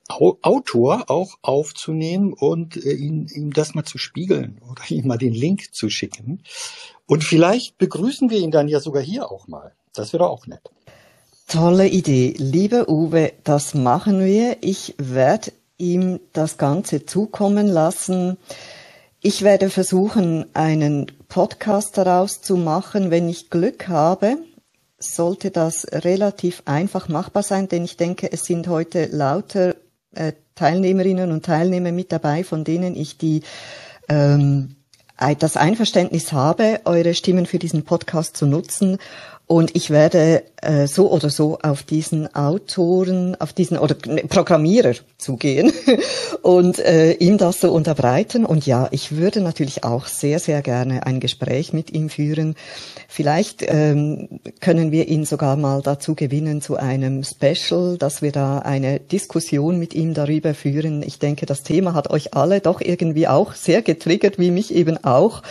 Autor 0.09 1.05
auch 1.09 1.35
aufzunehmen 1.43 2.33
und 2.33 2.77
äh, 2.77 2.93
ihm, 2.93 3.27
ihm 3.31 3.53
das 3.53 3.75
mal 3.75 3.85
zu 3.85 3.99
spiegeln 3.99 4.61
oder 4.71 4.83
ihm 4.89 5.07
mal 5.07 5.19
den 5.19 5.35
Link 5.35 5.75
zu 5.75 5.91
schicken. 5.91 6.43
Und 7.07 7.25
vielleicht 7.25 7.79
begrüßen 7.79 8.31
wir 8.31 8.39
ihn 8.39 8.51
dann 8.51 8.69
ja 8.69 8.81
sogar 8.81 9.03
hier 9.03 9.31
auch 9.31 9.49
mal. 9.49 9.73
Das 9.95 10.13
wäre 10.13 10.29
auch 10.29 10.47
nett. 10.47 10.71
Tolle 11.47 11.89
Idee. 11.89 12.35
Lieber 12.37 12.89
Uwe, 12.89 13.33
das 13.43 13.75
machen 13.75 14.25
wir. 14.25 14.59
Ich 14.61 14.95
werde 14.99 15.53
ihm 15.79 16.21
das 16.33 16.59
Ganze 16.59 17.07
zukommen 17.07 17.67
lassen. 17.67 18.37
Ich 19.21 19.43
werde 19.43 19.71
versuchen, 19.71 20.47
einen 20.55 21.07
Podcast 21.29 21.97
daraus 21.97 22.43
zu 22.43 22.57
machen, 22.57 23.11
wenn 23.11 23.29
ich 23.29 23.51
Glück 23.51 23.89
habe 23.89 24.39
sollte 24.99 25.51
das 25.51 25.87
relativ 25.93 26.63
einfach 26.65 27.09
machbar 27.09 27.43
sein, 27.43 27.69
denn 27.69 27.85
ich 27.85 27.97
denke, 27.97 28.31
es 28.33 28.45
sind 28.45 28.67
heute 28.69 29.07
lauter 29.07 29.77
äh, 30.15 30.33
Teilnehmerinnen 30.55 31.31
und 31.31 31.45
Teilnehmer 31.45 31.93
mit 31.93 32.11
dabei, 32.11 32.43
von 32.43 32.65
denen 32.65 32.97
ich 32.97 33.17
die 33.17 33.43
ähm, 34.09 34.75
das 35.39 35.57
Einverständnis 35.57 36.33
habe, 36.33 36.81
eure 36.85 37.15
Stimmen 37.15 37.47
für 37.47 37.59
diesen 37.59 37.85
Podcast 37.85 38.37
zu 38.37 38.47
nutzen. 38.47 38.99
Und 39.49 39.75
ich 39.75 39.89
werde 39.89 40.43
äh, 40.61 40.87
so 40.87 41.11
oder 41.11 41.31
so 41.31 41.59
auf 41.63 41.83
diesen 41.83 42.35
Autoren, 42.35 43.35
auf 43.41 43.55
diesen 43.55 43.79
oder 43.79 43.95
Programmierer 43.95 44.93
zugehen 45.17 45.73
und 46.43 46.79
äh, 46.79 47.13
ihm 47.13 47.39
das 47.39 47.63
so 47.63 47.73
unterbreiten. 47.73 48.45
Und 48.45 48.67
ja, 48.67 48.89
ich 48.91 49.17
würde 49.17 49.41
natürlich 49.41 49.85
auch 49.85 50.05
sehr, 50.05 50.39
sehr 50.39 50.61
gerne 50.61 51.07
ein 51.07 51.19
Gespräch 51.19 51.73
mit 51.73 51.91
ihm 51.95 52.11
führen. 52.11 52.57
Vielleicht 53.09 53.65
ähm, 53.67 54.29
können 54.61 54.93
wir 54.93 55.09
ihn 55.09 55.25
sogar 55.25 55.57
mal 55.57 55.81
dazu 55.81 56.15
gewinnen 56.15 56.61
zu 56.61 56.77
einem 56.77 57.25
Special, 57.25 57.97
dass 57.97 58.21
wir 58.21 58.33
da 58.33 58.59
eine 58.59 59.01
Diskussion 59.01 59.79
mit 59.79 59.95
ihm 59.95 60.13
darüber 60.13 60.53
führen. 60.53 61.03
Ich 61.03 61.21
denke, 61.21 61.47
das 61.47 61.63
Thema 61.63 61.95
hat 61.95 62.11
euch 62.11 62.35
alle 62.35 62.61
doch 62.61 62.83
irgendwie 62.83 63.29
auch 63.29 63.55
sehr 63.55 63.81
getriggert, 63.81 64.39
wie 64.39 64.51
mich 64.51 64.75
eben 64.75 65.03
auch. 65.03 65.43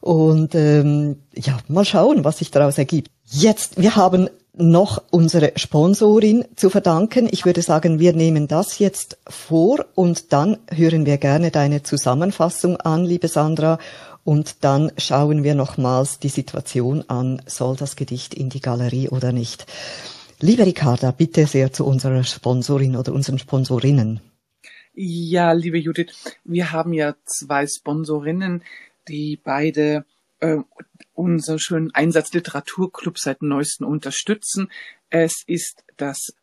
Und 0.00 0.54
ähm, 0.54 1.16
ja, 1.34 1.58
mal 1.68 1.84
schauen, 1.84 2.24
was 2.24 2.38
sich 2.38 2.50
daraus 2.50 2.78
ergibt. 2.78 3.10
Jetzt, 3.26 3.80
wir 3.80 3.96
haben 3.96 4.28
noch 4.56 5.02
unsere 5.10 5.52
Sponsorin 5.56 6.44
zu 6.54 6.70
verdanken. 6.70 7.28
Ich 7.30 7.44
würde 7.44 7.62
sagen, 7.62 7.98
wir 7.98 8.12
nehmen 8.12 8.46
das 8.46 8.78
jetzt 8.78 9.18
vor 9.26 9.84
und 9.94 10.32
dann 10.32 10.58
hören 10.70 11.06
wir 11.06 11.18
gerne 11.18 11.50
deine 11.50 11.82
Zusammenfassung 11.82 12.76
an, 12.76 13.04
liebe 13.04 13.28
Sandra. 13.28 13.78
Und 14.22 14.64
dann 14.64 14.92
schauen 14.96 15.42
wir 15.42 15.54
nochmals 15.54 16.18
die 16.18 16.28
Situation 16.28 17.04
an, 17.08 17.42
soll 17.46 17.76
das 17.76 17.96
Gedicht 17.96 18.32
in 18.32 18.48
die 18.48 18.60
Galerie 18.60 19.08
oder 19.08 19.32
nicht. 19.32 19.66
Liebe 20.40 20.66
Ricarda, 20.66 21.10
bitte 21.10 21.46
sehr 21.46 21.72
zu 21.72 21.84
unserer 21.84 22.24
Sponsorin 22.24 22.96
oder 22.96 23.12
unseren 23.12 23.38
Sponsorinnen. 23.38 24.20
Ja, 24.94 25.52
liebe 25.52 25.78
Judith, 25.78 26.14
wir 26.44 26.70
haben 26.70 26.92
ja 26.92 27.16
zwei 27.24 27.66
Sponsorinnen, 27.66 28.62
die 29.08 29.40
beide 29.42 30.04
äh, 30.44 30.62
unseren 31.14 31.58
schönen 31.58 31.94
Einsatz 31.94 32.32
Literaturclub 32.32 33.18
seit 33.18 33.40
neuestem 33.40 33.86
unterstützen. 33.86 34.70
Es 35.08 35.42
ist 35.46 35.84
das 35.96 36.34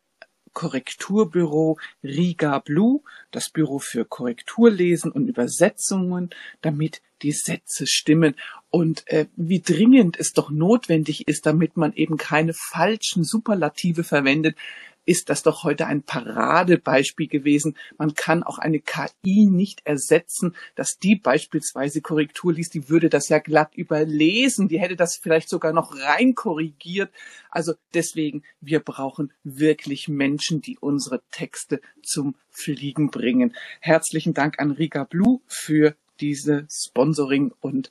Korrekturbüro 0.54 1.78
Riga 2.04 2.60
Blue, 2.60 3.02
das 3.32 3.50
Büro 3.50 3.80
für 3.80 4.04
Korrekturlesen 4.04 5.12
und 5.12 5.28
Übersetzungen, 5.28 6.32
damit 6.62 7.02
die 7.22 7.32
Sätze 7.32 7.86
stimmen 7.86 8.36
und 8.70 9.08
äh, 9.08 9.28
wie 9.36 9.62
dringend 9.62 10.20
es 10.20 10.34
doch 10.34 10.50
notwendig 10.50 11.28
ist, 11.28 11.46
damit 11.46 11.78
man 11.78 11.94
eben 11.94 12.18
keine 12.18 12.54
falschen 12.54 13.24
Superlative 13.24 14.04
verwendet, 14.04 14.58
ist 15.06 15.30
das 15.30 15.44
doch 15.44 15.64
heute 15.64 15.88
ein 15.88 16.04
Paradebeispiel 16.04 17.28
gewesen. 17.28 17.78
Man 17.98 18.14
kann 18.14 18.44
auch 18.44 18.60
eine 18.60 18.80
KI 18.80 19.48
nicht 19.48 19.82
ersetzen, 19.86 20.56
dass 20.76 20.98
die 20.98 21.16
beispielsweise 21.16 22.02
Korrektur 22.02 22.54
liest, 22.54 22.74
die 22.74 22.90
würde 22.90 23.10
das 23.10 23.30
ja 23.30 23.40
glatt 23.40 23.76
überlesen, 23.76 24.68
die 24.68 24.80
hätte 24.80 24.96
das 24.96 25.18
vielleicht 25.18 25.50
sogar 25.50 25.74
noch 25.74 25.96
rein 25.96 26.36
korrigiert. 26.36 27.12
Also 27.50 27.74
deswegen, 27.94 28.44
wir 28.60 28.80
brauchen 28.80 29.34
wirklich 29.44 30.08
Menschen, 30.08 30.62
die 30.62 30.78
unsere 30.78 31.22
Texte 31.32 31.82
zum 32.04 32.36
Fliegen 32.50 33.10
bringen. 33.10 33.56
Herzlichen 33.80 34.34
Dank 34.34 34.60
an 34.60 34.72
Riga 34.72 35.04
Blue 35.04 35.42
für 35.48 35.96
diese 36.20 36.68
Sponsoring 36.70 37.52
und 37.62 37.90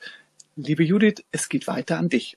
liebe 0.57 0.85
Judith, 0.85 1.25
es 1.33 1.49
geht 1.49 1.67
weiter 1.67 1.99
an 1.99 2.09
dich. 2.09 2.37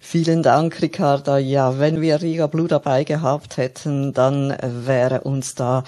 Vielen 0.00 0.42
Dank, 0.42 0.82
Ricarda. 0.82 1.38
Ja, 1.38 1.78
wenn 1.78 2.00
wir 2.00 2.20
Riga 2.20 2.46
Blue 2.46 2.68
dabei 2.68 3.04
gehabt 3.04 3.56
hätten, 3.56 4.12
dann 4.12 4.54
wäre 4.60 5.22
uns 5.22 5.54
da 5.54 5.84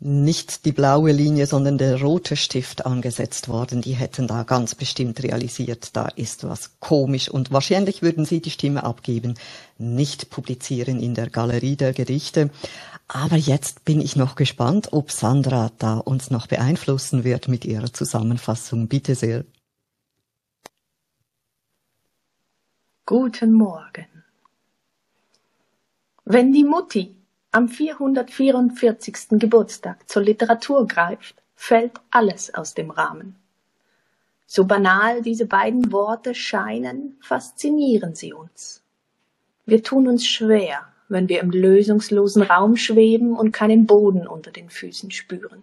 nicht 0.00 0.64
die 0.64 0.72
blaue 0.72 1.10
Linie, 1.10 1.46
sondern 1.46 1.76
der 1.76 2.00
rote 2.00 2.36
Stift 2.36 2.86
angesetzt 2.86 3.48
worden. 3.48 3.80
Die 3.82 3.94
hätten 3.94 4.28
da 4.28 4.44
ganz 4.44 4.74
bestimmt 4.74 5.22
realisiert, 5.22 5.90
da 5.96 6.08
ist 6.14 6.44
was 6.44 6.70
komisch 6.78 7.28
und 7.28 7.50
wahrscheinlich 7.50 8.00
würden 8.00 8.24
sie 8.24 8.40
die 8.40 8.50
Stimme 8.50 8.84
abgeben, 8.84 9.34
nicht 9.76 10.30
publizieren 10.30 11.00
in 11.00 11.14
der 11.14 11.30
Galerie 11.30 11.76
der 11.76 11.92
Gedichte. 11.92 12.50
Aber 13.08 13.36
jetzt 13.36 13.84
bin 13.84 14.00
ich 14.00 14.14
noch 14.14 14.36
gespannt, 14.36 14.92
ob 14.92 15.10
Sandra 15.10 15.72
da 15.78 15.94
uns 15.94 16.30
noch 16.30 16.46
beeinflussen 16.46 17.24
wird 17.24 17.48
mit 17.48 17.64
ihrer 17.64 17.92
Zusammenfassung. 17.92 18.86
Bitte 18.86 19.14
sehr. 19.14 19.44
Guten 23.08 23.52
Morgen. 23.52 24.04
Wenn 26.26 26.52
die 26.52 26.62
Mutti 26.62 27.16
am 27.52 27.66
444. 27.70 29.28
Geburtstag 29.30 30.06
zur 30.06 30.20
Literatur 30.20 30.86
greift, 30.86 31.34
fällt 31.56 31.92
alles 32.10 32.52
aus 32.52 32.74
dem 32.74 32.90
Rahmen. 32.90 33.34
So 34.46 34.66
banal 34.66 35.22
diese 35.22 35.46
beiden 35.46 35.90
Worte 35.90 36.34
scheinen, 36.34 37.16
faszinieren 37.22 38.14
sie 38.14 38.34
uns. 38.34 38.82
Wir 39.64 39.82
tun 39.82 40.06
uns 40.06 40.26
schwer, 40.26 40.88
wenn 41.08 41.30
wir 41.30 41.40
im 41.40 41.50
lösungslosen 41.50 42.42
Raum 42.42 42.76
schweben 42.76 43.34
und 43.34 43.52
keinen 43.52 43.86
Boden 43.86 44.26
unter 44.26 44.50
den 44.50 44.68
Füßen 44.68 45.12
spüren. 45.12 45.62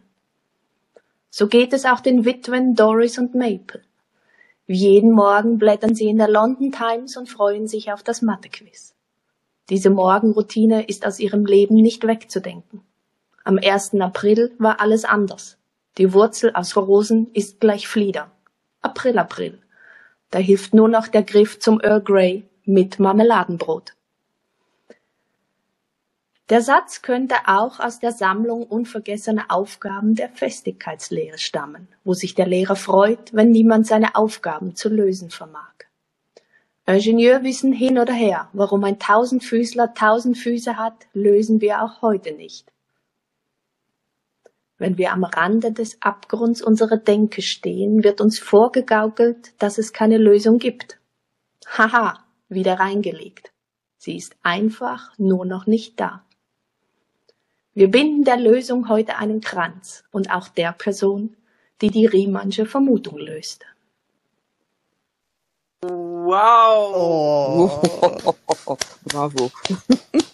So 1.29 1.47
geht 1.47 1.73
es 1.73 1.85
auch 1.85 1.99
den 1.99 2.25
Witwen 2.25 2.73
Doris 2.73 3.19
und 3.19 3.35
Maple. 3.35 3.83
Jeden 4.67 5.11
Morgen 5.11 5.59
blättern 5.59 5.93
sie 5.93 6.07
in 6.07 6.17
der 6.17 6.27
London 6.27 6.71
Times 6.71 7.17
und 7.17 7.29
freuen 7.29 7.67
sich 7.67 7.91
auf 7.91 8.01
das 8.01 8.23
Mathequiz. 8.23 8.95
Diese 9.69 9.91
Morgenroutine 9.91 10.87
ist 10.87 11.05
aus 11.05 11.19
ihrem 11.19 11.45
Leben 11.45 11.75
nicht 11.75 12.05
wegzudenken. 12.07 12.81
Am 13.43 13.59
1. 13.63 13.93
April 14.01 14.55
war 14.57 14.81
alles 14.81 15.05
anders. 15.05 15.59
Die 15.99 16.13
Wurzel 16.13 16.51
aus 16.55 16.75
Rosen 16.75 17.29
ist 17.33 17.59
gleich 17.59 17.87
Flieder. 17.87 18.31
April, 18.81 19.19
April. 19.19 19.59
Da 20.31 20.39
hilft 20.39 20.73
nur 20.73 20.89
noch 20.89 21.07
der 21.07 21.21
Griff 21.21 21.59
zum 21.59 21.79
Earl 21.79 22.01
Grey 22.01 22.49
mit 22.63 22.99
Marmeladenbrot. 22.99 23.93
Der 26.49 26.61
Satz 26.61 27.01
könnte 27.01 27.35
auch 27.47 27.79
aus 27.79 27.99
der 27.99 28.11
Sammlung 28.11 28.67
unvergessener 28.67 29.45
Aufgaben 29.49 30.13
der 30.13 30.29
Festigkeitslehre 30.29 31.39
stammen, 31.39 31.87
wo 32.03 32.13
sich 32.13 32.35
der 32.35 32.45
Lehrer 32.45 32.75
freut, 32.75 33.33
wenn 33.33 33.49
niemand 33.49 33.87
seine 33.87 34.13
Aufgaben 34.13 34.75
zu 34.75 34.89
lösen 34.89 35.31
vermag. 35.31 35.73
Ingenieurwissen 36.85 37.73
hin 37.73 37.97
oder 37.97 38.13
her, 38.13 38.49
warum 38.53 38.83
ein 38.83 38.99
Tausendfüßler 38.99 39.95
tausend 39.95 40.37
Füße 40.37 40.77
hat, 40.77 41.07
lösen 41.13 41.61
wir 41.61 41.81
auch 41.81 42.03
heute 42.03 42.33
nicht. 42.33 42.71
Wenn 44.77 44.99
wir 44.99 45.13
am 45.13 45.23
Rande 45.23 45.71
des 45.71 45.99
Abgrunds 46.03 46.61
unserer 46.61 46.97
Denke 46.97 47.41
stehen, 47.41 48.03
wird 48.03 48.21
uns 48.21 48.37
vorgegaukelt, 48.37 49.53
dass 49.57 49.79
es 49.79 49.93
keine 49.93 50.19
Lösung 50.19 50.59
gibt. 50.59 50.99
Haha, 51.65 52.23
wieder 52.49 52.79
reingelegt. 52.79 53.51
Sie 53.97 54.15
ist 54.15 54.35
einfach 54.43 55.17
nur 55.17 55.45
noch 55.45 55.65
nicht 55.65 55.99
da. 55.99 56.24
Wir 57.77 57.91
binden 57.91 58.23
der 58.23 58.37
Lösung 58.37 58.87
heute 58.87 59.17
einen 59.17 59.41
Kranz 59.41 60.05
und 60.13 60.31
auch 60.31 60.47
der 60.47 60.71
Person, 60.71 61.35
die 61.81 61.91
die 61.91 62.05
Riemannsche 62.05 62.65
Vermutung 62.65 63.17
löst. 63.17 63.65
Wow! 65.81 67.69
Oh. 67.85 68.77
Bravo. 69.03 69.51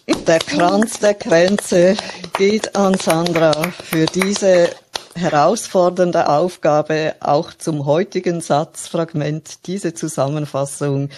Der 0.06 0.38
Kranz 0.38 1.00
der 1.00 1.14
Kränze 1.14 1.96
geht 2.38 2.76
an 2.76 2.94
Sandra 2.94 3.52
für 3.72 4.06
diese 4.06 4.70
herausfordernde 5.14 6.28
Aufgabe, 6.28 7.14
auch 7.20 7.54
zum 7.54 7.86
heutigen 7.86 8.40
Satzfragment 8.40 9.66
diese 9.66 9.94
Zusammenfassung 9.94 11.08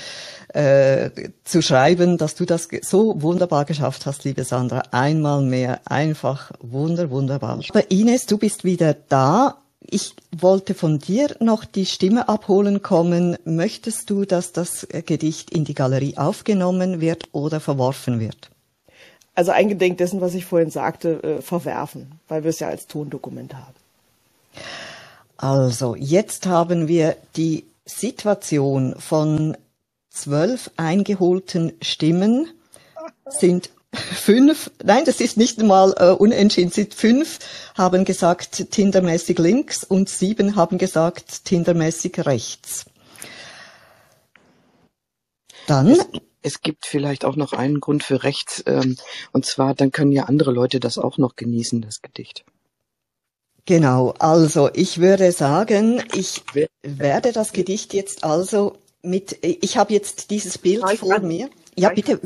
äh, 0.48 1.10
zu 1.44 1.62
schreiben, 1.62 2.16
dass 2.16 2.34
du 2.34 2.44
das 2.44 2.68
so 2.82 3.20
wunderbar 3.22 3.64
geschafft 3.64 4.06
hast, 4.06 4.24
liebe 4.24 4.44
Sandra. 4.44 4.82
Einmal 4.90 5.42
mehr, 5.42 5.80
einfach 5.84 6.52
wunder, 6.60 7.10
wunderbar. 7.10 7.60
Aber 7.68 7.90
Ines, 7.90 8.26
du 8.26 8.38
bist 8.38 8.64
wieder 8.64 8.94
da. 8.94 9.58
Ich 9.80 10.14
wollte 10.34 10.74
von 10.74 10.98
dir 10.98 11.36
noch 11.40 11.64
die 11.64 11.86
Stimme 11.86 12.28
abholen 12.28 12.82
kommen. 12.82 13.36
Möchtest 13.44 14.08
du, 14.08 14.24
dass 14.24 14.52
das 14.52 14.86
Gedicht 15.06 15.50
in 15.50 15.64
die 15.64 15.74
Galerie 15.74 16.16
aufgenommen 16.16 17.00
wird 17.00 17.24
oder 17.32 17.60
verworfen 17.60 18.18
wird? 18.18 18.50
Also 19.34 19.50
eingedenk 19.50 19.98
dessen, 19.98 20.20
was 20.20 20.34
ich 20.34 20.44
vorhin 20.44 20.70
sagte, 20.70 21.22
äh, 21.22 21.42
verwerfen, 21.42 22.20
weil 22.28 22.44
wir 22.44 22.50
es 22.50 22.60
ja 22.60 22.68
als 22.68 22.86
Tondokument 22.86 23.54
haben. 23.54 23.74
Also, 25.36 25.94
jetzt 25.94 26.46
haben 26.46 26.88
wir 26.88 27.16
die 27.36 27.64
Situation 27.84 28.94
von 28.98 29.56
zwölf 30.10 30.70
eingeholten 30.76 31.72
Stimmen 31.82 32.48
sind 33.26 33.70
fünf, 33.94 34.70
nein, 34.82 35.04
das 35.04 35.20
ist 35.20 35.36
nicht 35.36 35.60
einmal 35.60 35.94
äh, 35.98 36.10
unentschieden, 36.10 36.70
sind 36.70 36.94
fünf 36.94 37.38
haben 37.74 38.04
gesagt 38.04 38.70
tindermäßig 38.70 39.38
links 39.38 39.84
und 39.84 40.08
sieben 40.08 40.56
haben 40.56 40.78
gesagt 40.78 41.44
tindermäßig 41.44 42.26
rechts. 42.26 42.86
Dann. 45.66 45.90
Es, 45.90 46.06
es 46.42 46.60
gibt 46.60 46.86
vielleicht 46.86 47.24
auch 47.24 47.36
noch 47.36 47.52
einen 47.52 47.80
Grund 47.80 48.02
für 48.02 48.22
rechts, 48.22 48.62
ähm, 48.66 48.96
und 49.32 49.46
zwar, 49.46 49.74
dann 49.74 49.92
können 49.92 50.12
ja 50.12 50.24
andere 50.24 50.52
Leute 50.52 50.80
das 50.80 50.98
auch 50.98 51.18
noch 51.18 51.36
genießen, 51.36 51.80
das 51.80 52.02
Gedicht. 52.02 52.44
Genau, 53.66 54.14
also 54.18 54.68
ich 54.74 54.98
würde 55.00 55.32
sagen, 55.32 56.02
ich 56.14 56.42
werde 56.82 57.32
das 57.32 57.52
Gedicht 57.52 57.94
jetzt 57.94 58.22
also 58.22 58.76
mit, 59.02 59.38
ich 59.42 59.78
habe 59.78 59.92
jetzt 59.92 60.30
dieses 60.30 60.58
Bild 60.58 60.84
vor 60.98 61.20
mir. 61.20 61.48
Ja, 61.76 61.88
Reich- 61.88 61.96
bitte. 62.04 62.20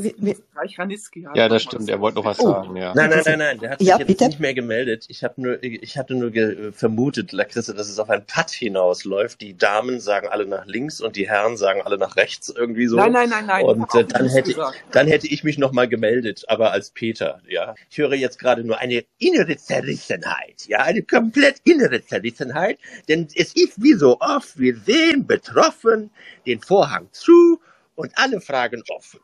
Reich 0.54 0.78
Ranitzky 0.78 1.22
hat 1.22 1.36
Ja, 1.36 1.48
das 1.48 1.62
stimmt. 1.62 1.88
Er 1.88 2.00
wollte 2.00 2.16
noch 2.18 2.24
was 2.24 2.38
Oh. 2.40 2.44
sagen, 2.50 2.76
ja. 2.76 2.92
Nein, 2.94 3.10
nein, 3.10 3.22
nein, 3.24 3.38
nein, 3.38 3.58
der 3.58 3.70
hat 3.70 3.78
sich 3.78 3.88
Ja, 3.88 3.98
jetzt 3.98 4.06
bitte. 4.06 4.26
nicht 4.26 4.40
mehr 4.40 4.54
gemeldet. 4.54 5.06
Ich 5.08 5.24
habe 5.24 5.40
nur, 5.40 5.62
ich 5.62 5.96
hatte 5.96 6.14
nur 6.14 6.30
ge 6.30 6.72
vermutet, 6.72 7.32
Lacrisse, 7.32 7.74
dass 7.74 7.88
es 7.88 7.98
auf 7.98 8.10
ein 8.10 8.24
Putt 8.26 8.50
hinausläuft. 8.50 9.40
Die 9.40 9.56
Damen 9.56 10.00
sagen 10.00 10.28
alle 10.28 10.46
nach 10.46 10.66
links 10.66 11.00
und 11.00 11.16
die 11.16 11.28
Herren 11.28 11.56
sagen 11.56 11.80
alle 11.82 11.98
nach 11.98 12.16
rechts 12.16 12.48
irgendwie 12.48 12.86
so. 12.86 12.96
Nein, 12.96 13.12
nein, 13.12 13.30
nein, 13.30 13.46
nein. 13.46 13.64
Und 13.64 13.82
hab 13.82 13.94
äh, 13.94 14.04
dann 14.04 14.28
hätte, 14.28 14.50
gesagt. 14.52 14.82
dann 14.92 15.06
hätte 15.06 15.26
ich 15.26 15.44
mich 15.44 15.58
noch 15.58 15.72
mal 15.72 15.88
gemeldet, 15.88 16.44
aber 16.48 16.72
als 16.72 16.90
Peter, 16.90 17.40
ja. 17.48 17.74
Ich 17.90 17.98
höre 17.98 18.14
jetzt 18.14 18.38
gerade 18.38 18.64
nur 18.64 18.78
eine 18.78 19.04
innere 19.18 19.56
Zerrissenheit, 19.56 20.66
ja, 20.66 20.80
eine 20.80 21.02
komplett 21.02 21.56
innere 21.64 22.04
Zerrissenheit, 22.04 22.78
denn 23.08 23.28
es 23.34 23.54
ist 23.56 23.82
wie 23.82 23.94
so 23.94 24.18
oft, 24.20 24.58
wir 24.58 24.76
sehen 24.76 25.26
betroffen 25.26 26.10
den 26.46 26.60
Vorhang 26.60 27.08
zu 27.12 27.60
und 27.98 28.12
alle 28.16 28.40
Fragen 28.40 28.82
offen. 28.88 29.20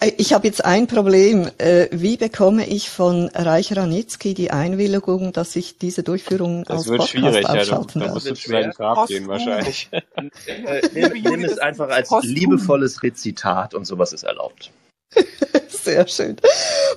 Äh, 0.00 0.12
Ich 0.16 0.32
habe 0.32 0.46
jetzt 0.46 0.64
ein 0.64 0.86
Problem. 0.86 1.50
Äh, 1.58 1.88
Wie 1.90 2.16
bekomme 2.16 2.66
ich 2.66 2.90
von 2.90 3.28
Reich 3.34 3.76
Ranitzky 3.76 4.34
die 4.34 4.50
Einwilligung, 4.50 5.32
dass 5.32 5.56
ich 5.56 5.78
diese 5.78 6.02
Durchführung 6.02 6.64
Das 6.64 6.78
als 6.78 6.86
wird 6.88 6.98
Podcast 6.98 7.12
schwierig, 7.12 7.44
ja. 7.48 7.64
Da, 7.64 8.06
da 8.06 8.12
musst 8.12 8.26
du 8.30 8.34
zu 8.34 8.48
seinem 8.50 8.70
Grab 8.72 8.94
Post- 8.96 9.08
gehen 9.08 9.28
wahrscheinlich. 9.28 9.88
Äh, 9.92 10.82
nimm, 10.92 11.22
nimm 11.22 11.44
es 11.44 11.58
einfach 11.58 11.88
als 11.88 12.08
Posthum. 12.08 12.34
liebevolles 12.34 13.02
Rezitat 13.02 13.74
und 13.74 13.84
sowas 13.84 14.12
ist 14.12 14.22
erlaubt. 14.24 14.70
Sehr 15.68 16.06
schön. 16.06 16.36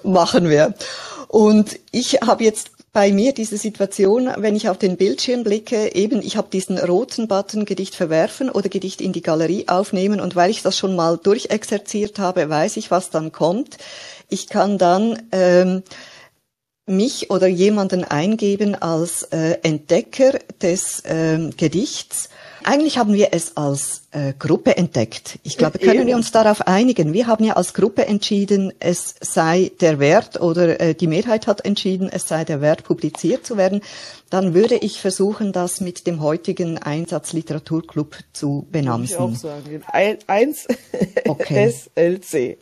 Machen 0.03 0.49
wir. 0.49 0.73
Und 1.27 1.79
ich 1.91 2.15
habe 2.21 2.43
jetzt 2.43 2.71
bei 2.93 3.13
mir 3.13 3.33
diese 3.33 3.57
Situation, 3.57 4.29
wenn 4.37 4.55
ich 4.55 4.67
auf 4.67 4.77
den 4.77 4.97
Bildschirm 4.97 5.43
blicke, 5.43 5.95
eben 5.95 6.21
ich 6.21 6.35
habe 6.35 6.49
diesen 6.51 6.77
roten 6.77 7.27
Button 7.27 7.63
Gedicht 7.63 7.95
verwerfen 7.95 8.49
oder 8.49 8.67
Gedicht 8.67 8.99
in 8.99 9.13
die 9.13 9.21
Galerie 9.21 9.69
aufnehmen 9.69 10.19
und 10.19 10.35
weil 10.35 10.51
ich 10.51 10.61
das 10.61 10.77
schon 10.77 10.95
mal 10.95 11.17
durchexerziert 11.17 12.19
habe, 12.19 12.49
weiß 12.49 12.75
ich, 12.77 12.91
was 12.91 13.09
dann 13.09 13.31
kommt. 13.31 13.77
Ich 14.27 14.47
kann 14.47 14.77
dann 14.77 15.21
ähm, 15.31 15.83
mich 16.85 17.29
oder 17.29 17.47
jemanden 17.47 18.03
eingeben 18.03 18.75
als 18.75 19.23
äh, 19.23 19.57
Entdecker 19.63 20.39
des 20.61 20.99
äh, 21.05 21.49
Gedichts 21.55 22.29
eigentlich 22.63 22.97
haben 22.97 23.13
wir 23.13 23.29
es 23.31 23.57
als 23.57 24.03
äh, 24.11 24.33
Gruppe 24.37 24.77
entdeckt. 24.77 25.39
Ich 25.43 25.57
glaube, 25.57 25.79
können 25.79 26.07
wir 26.07 26.15
uns 26.15 26.31
darauf 26.31 26.67
einigen? 26.67 27.13
Wir 27.13 27.27
haben 27.27 27.43
ja 27.43 27.53
als 27.53 27.73
Gruppe 27.73 28.05
entschieden, 28.05 28.73
es 28.79 29.15
sei 29.21 29.71
der 29.79 29.99
Wert 29.99 30.41
oder 30.41 30.79
äh, 30.79 30.95
die 30.95 31.07
Mehrheit 31.07 31.47
hat 31.47 31.65
entschieden, 31.65 32.09
es 32.11 32.27
sei 32.27 32.43
der 32.43 32.61
Wert, 32.61 32.83
publiziert 32.83 33.45
zu 33.45 33.57
werden. 33.57 33.81
Dann 34.29 34.53
würde 34.53 34.75
ich 34.75 35.01
versuchen, 35.01 35.51
das 35.51 35.81
mit 35.81 36.07
dem 36.07 36.21
heutigen 36.21 36.77
Einsatz 36.77 37.33
Literaturclub 37.33 38.17
zu 38.33 38.67
benamsen. 38.71 39.17
Würde 39.19 39.33
ich 39.33 39.37
auch 39.37 39.41
sagen. 39.41 39.83
Ein, 39.87 40.17
eins 40.27 40.67
Okay. 41.27 41.73
SLC. 41.95 42.57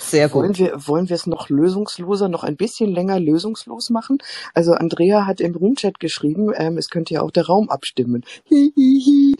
Sehr 0.00 0.32
Wollen 0.32 0.48
gut. 0.48 0.58
wir, 0.58 0.86
wollen 0.88 1.08
wir 1.08 1.16
es 1.16 1.26
noch 1.26 1.48
lösungsloser, 1.48 2.28
noch 2.28 2.42
ein 2.42 2.56
bisschen 2.56 2.90
länger 2.90 3.20
lösungslos 3.20 3.90
machen? 3.90 4.18
Also 4.54 4.72
Andrea 4.72 5.26
hat 5.26 5.40
im 5.40 5.54
Roomchat 5.54 6.00
geschrieben, 6.00 6.52
ähm, 6.54 6.78
es 6.78 6.88
könnte 6.88 7.14
ja 7.14 7.22
auch 7.22 7.30
der 7.30 7.46
Raum 7.46 7.70
abstimmen. 7.70 8.24
Hi, 8.50 8.72
hi, 8.76 9.34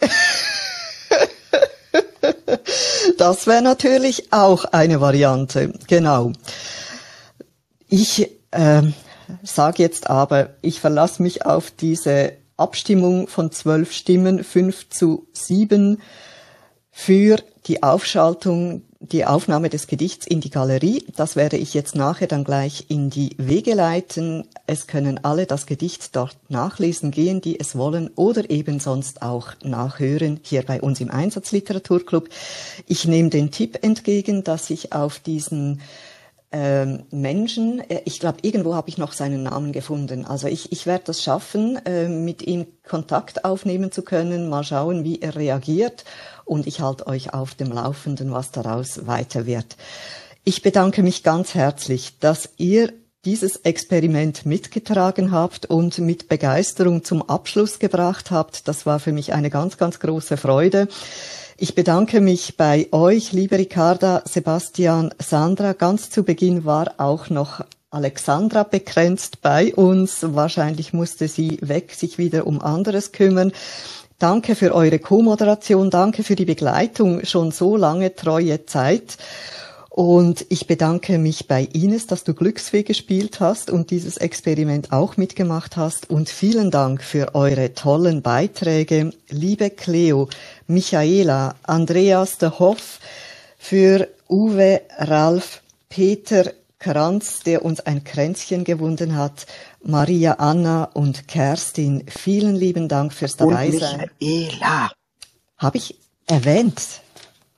hi. 0.00 0.08
Das 3.18 3.46
wäre 3.46 3.62
natürlich 3.62 4.32
auch 4.32 4.64
eine 4.66 5.00
Variante, 5.00 5.72
genau. 5.86 6.32
Ich 7.88 8.30
ähm, 8.52 8.94
sage 9.42 9.82
jetzt 9.82 10.10
aber, 10.10 10.50
ich 10.60 10.80
verlasse 10.80 11.22
mich 11.22 11.46
auf 11.46 11.70
diese 11.70 12.32
Abstimmung 12.56 13.28
von 13.28 13.50
zwölf 13.52 13.92
Stimmen, 13.92 14.44
fünf 14.44 14.88
zu 14.88 15.28
sieben, 15.32 16.02
für 16.90 17.38
die 17.66 17.82
Aufschaltung, 17.82 18.82
die 19.00 19.24
Aufnahme 19.24 19.68
des 19.68 19.86
Gedichts 19.86 20.26
in 20.26 20.40
die 20.40 20.50
Galerie. 20.50 21.04
Das 21.16 21.36
werde 21.36 21.56
ich 21.56 21.74
jetzt 21.74 21.94
nachher 21.94 22.26
dann 22.26 22.44
gleich 22.44 22.86
in 22.88 23.10
die 23.10 23.34
Wege 23.38 23.74
leiten. 23.74 24.44
Es 24.66 24.86
können 24.86 25.22
alle 25.22 25.46
das 25.46 25.66
Gedicht 25.66 26.16
dort 26.16 26.36
nachlesen 26.48 27.10
gehen, 27.10 27.40
die 27.40 27.60
es 27.60 27.76
wollen, 27.76 28.10
oder 28.16 28.48
eben 28.50 28.80
sonst 28.80 29.22
auch 29.22 29.52
nachhören, 29.62 30.40
hier 30.42 30.62
bei 30.62 30.80
uns 30.80 31.00
im 31.00 31.10
Einsatzliteraturclub. 31.10 32.28
Ich 32.86 33.06
nehme 33.06 33.30
den 33.30 33.50
Tipp 33.50 33.78
entgegen, 33.82 34.44
dass 34.44 34.70
ich 34.70 34.92
auf 34.92 35.18
diesen 35.18 35.80
ähm, 36.52 37.02
Menschen, 37.10 37.80
äh, 37.90 38.02
ich 38.04 38.20
glaube, 38.20 38.38
irgendwo 38.42 38.74
habe 38.74 38.88
ich 38.88 38.98
noch 38.98 39.12
seinen 39.12 39.42
Namen 39.42 39.72
gefunden. 39.72 40.24
Also 40.24 40.46
ich, 40.46 40.72
ich 40.72 40.86
werde 40.86 41.04
das 41.06 41.22
schaffen, 41.22 41.76
äh, 41.84 42.08
mit 42.08 42.42
ihm 42.42 42.66
Kontakt 42.88 43.44
aufnehmen 43.44 43.90
zu 43.90 44.02
können, 44.02 44.48
mal 44.48 44.62
schauen, 44.62 45.04
wie 45.04 45.20
er 45.20 45.34
reagiert 45.34 46.04
und 46.46 46.66
ich 46.66 46.80
halte 46.80 47.06
euch 47.06 47.34
auf 47.34 47.54
dem 47.54 47.70
Laufenden, 47.70 48.32
was 48.32 48.52
daraus 48.52 49.06
weiter 49.06 49.44
wird. 49.44 49.76
Ich 50.44 50.62
bedanke 50.62 51.02
mich 51.02 51.22
ganz 51.22 51.54
herzlich, 51.54 52.18
dass 52.20 52.48
ihr 52.56 52.92
dieses 53.26 53.56
Experiment 53.56 54.46
mitgetragen 54.46 55.32
habt 55.32 55.66
und 55.66 55.98
mit 55.98 56.28
Begeisterung 56.28 57.04
zum 57.04 57.28
Abschluss 57.28 57.80
gebracht 57.80 58.30
habt. 58.30 58.68
Das 58.68 58.86
war 58.86 59.00
für 59.00 59.12
mich 59.12 59.32
eine 59.32 59.50
ganz, 59.50 59.76
ganz 59.76 59.98
große 59.98 60.36
Freude. 60.36 60.86
Ich 61.58 61.74
bedanke 61.74 62.20
mich 62.20 62.56
bei 62.56 62.86
euch, 62.92 63.32
liebe 63.32 63.58
Ricarda, 63.58 64.22
Sebastian, 64.24 65.12
Sandra. 65.18 65.72
Ganz 65.72 66.10
zu 66.10 66.22
Beginn 66.22 66.64
war 66.64 66.94
auch 66.98 67.28
noch 67.28 67.64
Alexandra 67.90 68.62
begrenzt 68.62 69.42
bei 69.42 69.74
uns. 69.74 70.18
Wahrscheinlich 70.22 70.92
musste 70.92 71.26
sie 71.26 71.58
weg, 71.62 71.94
sich 71.94 72.18
wieder 72.18 72.46
um 72.46 72.60
anderes 72.60 73.10
kümmern. 73.10 73.52
Danke 74.18 74.54
für 74.54 74.74
eure 74.74 74.98
Co-Moderation, 74.98 75.90
danke 75.90 76.22
für 76.22 76.36
die 76.36 76.46
Begleitung, 76.46 77.26
schon 77.26 77.50
so 77.50 77.76
lange 77.76 78.14
treue 78.14 78.64
Zeit. 78.64 79.18
Und 79.90 80.46
ich 80.48 80.66
bedanke 80.66 81.18
mich 81.18 81.48
bei 81.48 81.68
Ines, 81.74 82.06
dass 82.06 82.24
du 82.24 82.32
Glücksfee 82.32 82.82
gespielt 82.82 83.40
hast 83.40 83.68
und 83.68 83.90
dieses 83.90 84.16
Experiment 84.16 84.90
auch 84.90 85.18
mitgemacht 85.18 85.76
hast. 85.76 86.08
Und 86.08 86.30
vielen 86.30 86.70
Dank 86.70 87.02
für 87.02 87.34
eure 87.34 87.74
tollen 87.74 88.22
Beiträge. 88.22 89.10
Liebe 89.28 89.68
Cleo, 89.68 90.30
Michaela, 90.66 91.54
Andreas 91.64 92.38
de 92.38 92.48
Hoff, 92.58 93.00
für 93.58 94.08
Uwe, 94.30 94.80
Ralf, 94.98 95.60
Peter 95.90 96.52
Kranz, 96.78 97.40
der 97.40 97.64
uns 97.64 97.80
ein 97.80 98.04
Kränzchen 98.04 98.64
gewunden 98.64 99.16
hat, 99.16 99.46
Maria 99.86 100.34
Anna 100.34 100.84
und 100.94 101.28
Kerstin. 101.28 102.04
Vielen 102.08 102.54
lieben 102.56 102.88
Dank 102.88 103.12
fürs 103.12 103.34
Und 103.36 103.50
Dabeisein. 103.50 104.10
Michaela. 104.20 104.90
Habe 105.58 105.78
ich 105.78 105.96
erwähnt? 106.26 106.82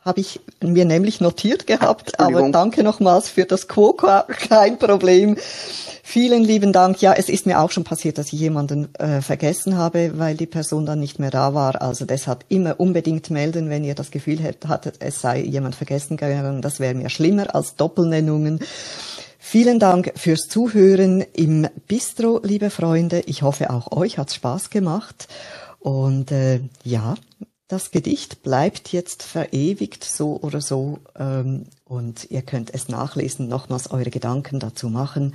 Habe 0.05 0.20
ich 0.20 0.41
mir 0.62 0.85
nämlich 0.85 1.20
notiert 1.20 1.66
gehabt, 1.66 2.18
aber 2.18 2.49
danke 2.51 2.83
nochmals 2.83 3.29
für 3.29 3.45
das 3.45 3.68
Quo, 3.68 3.93
kein 4.49 4.79
Problem. 4.79 5.37
Vielen 6.03 6.43
lieben 6.45 6.72
Dank. 6.72 7.03
Ja, 7.03 7.12
es 7.12 7.29
ist 7.29 7.45
mir 7.45 7.61
auch 7.61 7.70
schon 7.70 7.85
passiert, 7.85 8.16
dass 8.16 8.33
ich 8.33 8.41
jemanden 8.41 8.95
äh, 8.95 9.20
vergessen 9.20 9.76
habe, 9.76 10.18
weil 10.18 10.37
die 10.37 10.47
Person 10.47 10.87
dann 10.87 11.01
nicht 11.01 11.18
mehr 11.18 11.31
da 11.31 11.53
war. 11.53 11.83
Also 11.83 12.07
deshalb 12.07 12.47
immer 12.49 12.81
unbedingt 12.81 13.29
melden, 13.29 13.68
wenn 13.68 13.85
ihr 13.85 13.95
das 13.95 14.11
Gefühl 14.11 14.39
hätt- 14.39 14.66
hattet, 14.68 14.97
es 15.01 15.20
sei 15.20 15.43
jemand 15.43 15.74
vergessen 15.74 16.16
gegangen. 16.16 16.62
Das 16.62 16.81
wäre 16.81 16.95
mir 16.95 17.11
schlimmer 17.11 17.55
als 17.55 17.74
Doppelnennungen. 17.76 18.61
Vielen 19.51 19.78
Dank 19.78 20.12
fürs 20.14 20.46
Zuhören 20.46 21.22
im 21.32 21.66
Bistro, 21.86 22.38
liebe 22.44 22.68
Freunde. 22.68 23.20
Ich 23.20 23.40
hoffe, 23.40 23.70
auch 23.70 23.92
euch 23.92 24.18
hat's 24.18 24.34
Spaß 24.34 24.68
gemacht. 24.68 25.26
Und 25.78 26.30
äh, 26.32 26.61
ja, 26.84 27.14
das 27.66 27.90
Gedicht 27.90 28.42
bleibt 28.42 28.92
jetzt 28.92 29.22
verewigt, 29.22 30.05
so 30.05 30.38
oder 30.42 30.61
so. 30.61 30.99
Ähm, 31.18 31.64
und 31.86 32.30
ihr 32.30 32.42
könnt 32.42 32.74
es 32.74 32.90
nachlesen, 32.90 33.49
nochmals 33.49 33.90
eure 33.90 34.11
Gedanken 34.11 34.61
dazu 34.61 34.90
machen. 34.90 35.34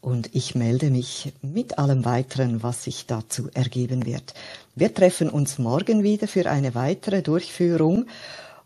Und 0.00 0.34
ich 0.34 0.54
melde 0.54 0.90
mich 0.90 1.34
mit 1.42 1.76
allem 1.76 2.06
Weiteren, 2.06 2.62
was 2.62 2.84
sich 2.84 3.04
dazu 3.04 3.50
ergeben 3.52 4.06
wird. 4.06 4.32
Wir 4.74 4.94
treffen 4.94 5.28
uns 5.28 5.58
morgen 5.58 6.02
wieder 6.02 6.26
für 6.26 6.50
eine 6.50 6.74
weitere 6.74 7.20
Durchführung. 7.20 8.06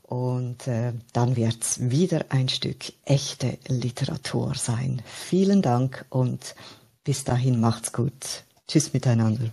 Und 0.07 0.69
äh, 0.69 0.93
dann 1.13 1.35
wird's 1.37 1.91
wieder 1.91 2.27
ein 2.29 2.49
Stück 2.49 2.93
echte 3.05 3.59
Literatur 3.67 4.55
sein. 4.55 5.03
Vielen 5.05 5.63
Dank 5.63 6.05
und 6.11 6.55
bis 7.03 7.25
dahin 7.25 7.61
macht's 7.61 7.93
gut. 7.93 8.45
Tschüss 8.69 8.93
miteinander. 8.93 9.51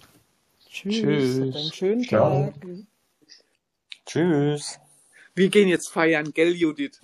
Tschüss. 0.70 1.02
Tschüss. 1.02 1.56
Einen 1.56 1.74
schönen 1.74 2.04
Ciao. 2.04 2.52
Tag. 2.52 2.54
Tschüss. 4.06 4.80
Wir 5.34 5.50
gehen 5.50 5.70
jetzt 5.70 5.90
feiern, 5.90 6.32
gell, 6.34 6.54
Judith? 6.54 7.00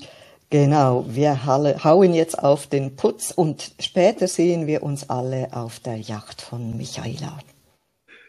Genau, 0.51 1.05
wir 1.07 1.45
hauen 1.45 2.13
jetzt 2.13 2.37
auf 2.37 2.67
den 2.67 2.95
Putz 2.95 3.31
und 3.31 3.71
später 3.79 4.27
sehen 4.27 4.67
wir 4.67 4.83
uns 4.83 5.09
alle 5.09 5.53
auf 5.53 5.79
der 5.79 5.97
Yacht 5.97 6.41
von 6.41 6.77
Michaela. 6.77 7.39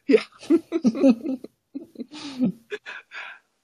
Ja. 0.07 0.21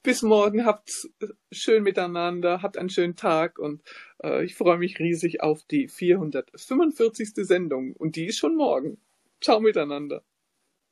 Bis 0.07 0.23
morgen, 0.23 0.65
habt 0.65 1.09
schön 1.51 1.83
miteinander, 1.83 2.63
habt 2.63 2.79
einen 2.79 2.91
schönen 2.91 3.17
Tag 3.17 3.59
und 3.59 3.83
äh, 4.23 4.45
ich 4.45 4.55
freue 4.55 4.79
mich 4.79 5.01
riesig 5.01 5.43
auf 5.43 5.65
die 5.65 5.89
445. 5.89 7.31
Sendung 7.45 7.93
und 7.93 8.15
die 8.15 8.27
ist 8.27 8.39
schon 8.39 8.55
morgen. 8.55 8.99
Ciao 9.41 9.59
miteinander. 9.59 10.23